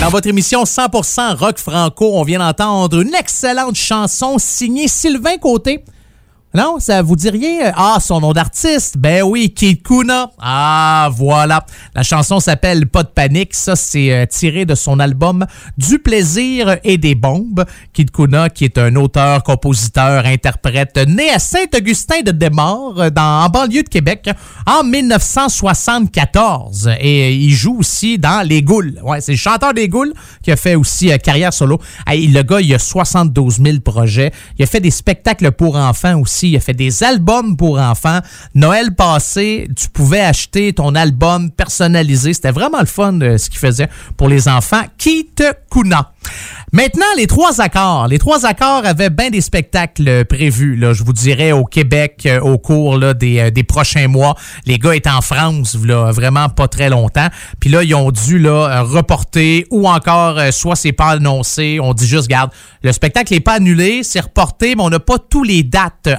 Dans 0.00 0.10
votre 0.10 0.28
émission 0.28 0.64
100% 0.64 1.36
rock 1.36 1.58
franco, 1.58 2.10
on 2.14 2.22
vient 2.22 2.38
d'entendre 2.38 3.00
une 3.00 3.14
excellente 3.14 3.76
chanson 3.76 4.36
signée 4.38 4.88
Sylvain 4.88 5.38
Côté. 5.38 5.82
Non, 6.56 6.76
ça 6.78 7.02
vous 7.02 7.16
dit 7.16 7.28
rien? 7.28 7.72
Ah, 7.76 7.98
son 8.00 8.20
nom 8.20 8.32
d'artiste? 8.32 8.96
Ben 8.96 9.22
oui, 9.22 9.52
Kid 9.54 9.82
Kuna. 9.82 10.30
Ah, 10.38 11.10
voilà. 11.14 11.66
La 11.94 12.02
chanson 12.02 12.40
s'appelle 12.40 12.86
Pas 12.86 13.02
de 13.02 13.08
panique. 13.08 13.54
Ça, 13.54 13.76
c'est 13.76 14.10
euh, 14.10 14.24
tiré 14.24 14.64
de 14.64 14.74
son 14.74 14.98
album 14.98 15.44
Du 15.76 15.98
plaisir 15.98 16.78
et 16.82 16.96
des 16.96 17.14
bombes. 17.14 17.66
Kid 17.92 18.10
Kuna, 18.10 18.48
qui 18.48 18.64
est 18.64 18.78
un 18.78 18.96
auteur, 18.96 19.42
compositeur, 19.42 20.24
interprète, 20.24 20.96
né 21.06 21.28
à 21.28 21.38
Saint-Augustin 21.38 22.22
de 22.24 22.30
Desmaures, 22.30 23.02
euh, 23.02 23.10
dans, 23.10 23.44
en 23.44 23.50
banlieue 23.50 23.82
de 23.82 23.90
Québec, 23.90 24.30
en 24.66 24.82
1974. 24.82 26.88
Et 27.00 27.22
euh, 27.22 27.30
il 27.32 27.52
joue 27.52 27.80
aussi 27.80 28.16
dans 28.16 28.40
Les 28.48 28.62
Goules. 28.62 28.98
Ouais, 29.02 29.20
c'est 29.20 29.32
le 29.32 29.38
chanteur 29.38 29.74
des 29.74 29.90
Goules 29.90 30.14
qui 30.42 30.52
a 30.52 30.56
fait 30.56 30.74
aussi 30.74 31.10
carrière 31.18 31.52
solo. 31.52 31.78
Le 32.06 32.40
gars, 32.40 32.62
il 32.62 32.72
a 32.72 32.78
72 32.78 33.60
000 33.62 33.80
projets. 33.80 34.32
Il 34.58 34.62
a 34.62 34.66
fait 34.66 34.80
des 34.80 34.90
spectacles 34.90 35.52
pour 35.52 35.76
enfants 35.76 36.18
aussi. 36.18 36.45
Il 36.48 36.56
a 36.56 36.60
fait 36.60 36.74
des 36.74 37.02
albums 37.02 37.56
pour 37.56 37.78
enfants. 37.78 38.20
Noël 38.54 38.94
passé, 38.94 39.68
tu 39.76 39.88
pouvais 39.88 40.20
acheter 40.20 40.72
ton 40.72 40.94
album 40.94 41.50
personnalisé. 41.50 42.32
C'était 42.32 42.50
vraiment 42.50 42.80
le 42.80 42.86
fun 42.86 43.12
de 43.14 43.36
ce 43.36 43.50
qu'il 43.50 43.58
faisait 43.58 43.88
pour 44.16 44.28
les 44.28 44.48
enfants. 44.48 44.82
Keith 44.98 45.42
Kuna. 45.70 46.12
Maintenant, 46.72 47.06
les 47.16 47.26
trois 47.26 47.60
accords. 47.60 48.08
Les 48.08 48.18
trois 48.18 48.44
accords 48.44 48.84
avaient 48.84 49.10
bien 49.10 49.30
des 49.30 49.40
spectacles 49.40 50.24
prévus, 50.24 50.76
là, 50.76 50.92
je 50.92 51.04
vous 51.04 51.12
dirais, 51.12 51.52
au 51.52 51.64
Québec 51.64 52.24
euh, 52.26 52.40
au 52.40 52.58
cours 52.58 52.98
euh, 53.00 53.14
des 53.14 53.64
prochains 53.66 54.08
mois. 54.08 54.34
Les 54.66 54.78
gars 54.78 54.94
étaient 54.94 55.08
en 55.08 55.20
France, 55.20 55.76
vraiment 55.76 56.48
pas 56.48 56.68
très 56.68 56.90
longtemps. 56.90 57.28
Puis 57.60 57.70
là, 57.70 57.82
ils 57.82 57.94
ont 57.94 58.10
dû 58.10 58.38
là, 58.38 58.80
euh, 58.80 58.82
reporter 58.82 59.66
ou 59.70 59.88
encore, 59.88 60.38
euh, 60.38 60.50
soit 60.50 60.76
c'est 60.76 60.92
pas 60.92 61.10
annoncé, 61.10 61.78
on 61.80 61.94
dit 61.94 62.06
juste, 62.06 62.28
garde, 62.28 62.50
le 62.82 62.92
spectacle 62.92 63.32
n'est 63.32 63.40
pas 63.40 63.54
annulé, 63.54 64.02
c'est 64.02 64.20
reporté, 64.20 64.74
mais 64.74 64.82
on 64.82 64.90
n'a 64.90 65.00
pas 65.00 65.18
tous 65.18 65.42
les 65.42 65.62
dates 65.62 66.06
euh, 66.06 66.16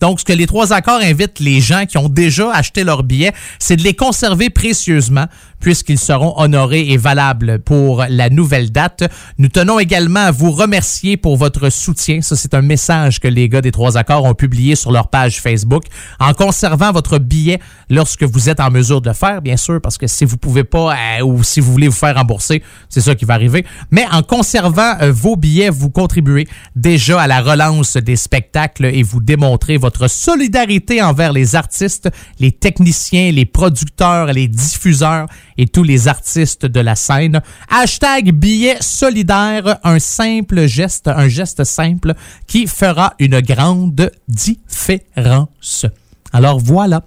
Donc, 0.00 0.20
ce 0.20 0.24
que 0.24 0.32
les 0.32 0.46
trois 0.46 0.72
accords 0.72 1.00
invitent 1.00 1.40
les 1.40 1.60
gens 1.60 1.86
qui 1.86 1.98
ont 1.98 2.08
déjà 2.08 2.50
acheté 2.52 2.84
leurs 2.84 3.02
billets, 3.02 3.32
c'est 3.58 3.76
de 3.76 3.82
les 3.82 3.94
conserver 3.94 4.50
précieusement 4.50 5.26
puisqu'ils 5.66 5.98
seront 5.98 6.32
honorés 6.36 6.92
et 6.92 6.96
valables 6.96 7.58
pour 7.58 8.04
la 8.08 8.30
nouvelle 8.30 8.70
date. 8.70 9.02
Nous 9.36 9.48
tenons 9.48 9.80
également 9.80 10.20
à 10.20 10.30
vous 10.30 10.52
remercier 10.52 11.16
pour 11.16 11.36
votre 11.36 11.70
soutien. 11.70 12.20
Ça, 12.22 12.36
c'est 12.36 12.54
un 12.54 12.62
message 12.62 13.18
que 13.18 13.26
les 13.26 13.48
gars 13.48 13.62
des 13.62 13.72
Trois 13.72 13.96
Accords 13.96 14.22
ont 14.22 14.34
publié 14.34 14.76
sur 14.76 14.92
leur 14.92 15.08
page 15.08 15.40
Facebook. 15.40 15.82
En 16.20 16.34
conservant 16.34 16.92
votre 16.92 17.18
billet 17.18 17.58
lorsque 17.90 18.22
vous 18.22 18.48
êtes 18.48 18.60
en 18.60 18.70
mesure 18.70 19.00
de 19.00 19.08
le 19.08 19.14
faire, 19.14 19.42
bien 19.42 19.56
sûr, 19.56 19.80
parce 19.80 19.98
que 19.98 20.06
si 20.06 20.24
vous 20.24 20.36
pouvez 20.36 20.62
pas 20.62 20.94
euh, 20.94 21.24
ou 21.24 21.42
si 21.42 21.58
vous 21.58 21.72
voulez 21.72 21.88
vous 21.88 21.94
faire 21.96 22.14
rembourser, 22.14 22.62
c'est 22.88 23.00
ça 23.00 23.16
qui 23.16 23.24
va 23.24 23.34
arriver. 23.34 23.66
Mais 23.90 24.06
en 24.12 24.22
conservant 24.22 24.94
euh, 25.02 25.10
vos 25.10 25.34
billets, 25.34 25.70
vous 25.70 25.90
contribuez 25.90 26.46
déjà 26.76 27.20
à 27.20 27.26
la 27.26 27.40
relance 27.40 27.96
des 27.96 28.14
spectacles 28.14 28.84
et 28.84 29.02
vous 29.02 29.20
démontrez 29.20 29.78
votre 29.78 30.08
solidarité 30.08 31.02
envers 31.02 31.32
les 31.32 31.56
artistes, 31.56 32.08
les 32.38 32.52
techniciens, 32.52 33.32
les 33.32 33.46
producteurs, 33.46 34.26
les 34.26 34.46
diffuseurs 34.46 35.26
et 35.58 35.66
tous 35.66 35.82
les 35.82 36.08
artistes 36.08 36.66
de 36.66 36.80
la 36.80 36.94
scène. 36.94 37.40
Hashtag 37.70 38.32
billet 38.32 38.76
solidaire, 38.80 39.78
un 39.84 39.98
simple 39.98 40.66
geste, 40.66 41.08
un 41.08 41.28
geste 41.28 41.64
simple 41.64 42.14
qui 42.46 42.66
fera 42.66 43.14
une 43.18 43.40
grande 43.40 44.10
différence. 44.28 45.86
Alors 46.32 46.58
voilà, 46.58 47.02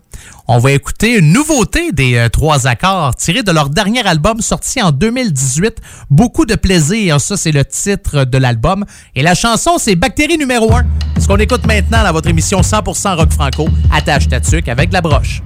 on 0.48 0.58
va 0.58 0.72
écouter 0.72 1.20
une 1.20 1.34
nouveauté 1.34 1.92
des 1.92 2.16
euh, 2.16 2.30
Trois 2.30 2.66
Accords 2.68 3.16
tirée 3.16 3.44
de 3.44 3.52
leur 3.52 3.70
dernier 3.70 4.06
album 4.08 4.42
sorti 4.42 4.82
en 4.82 4.92
2018. 4.92 5.78
Beaucoup 6.10 6.46
de 6.46 6.56
plaisir, 6.56 7.22
ça 7.22 7.38
c'est 7.38 7.52
le 7.52 7.64
titre 7.64 8.24
de 8.24 8.38
l'album. 8.38 8.86
Et 9.16 9.22
la 9.22 9.36
chanson 9.36 9.78
c'est 9.78 9.96
Bactérie 9.96 10.38
numéro 10.38 10.74
1. 10.74 10.86
Ce 11.20 11.28
qu'on 11.28 11.38
écoute 11.38 11.68
maintenant 11.68 12.04
dans 12.04 12.14
votre 12.14 12.30
émission 12.30 12.62
100% 12.62 13.18
rock 13.18 13.32
franco, 13.32 13.68
attache 13.92 14.28
ta 14.28 14.40
avec 14.72 14.92
la 14.92 15.02
broche. 15.02 15.44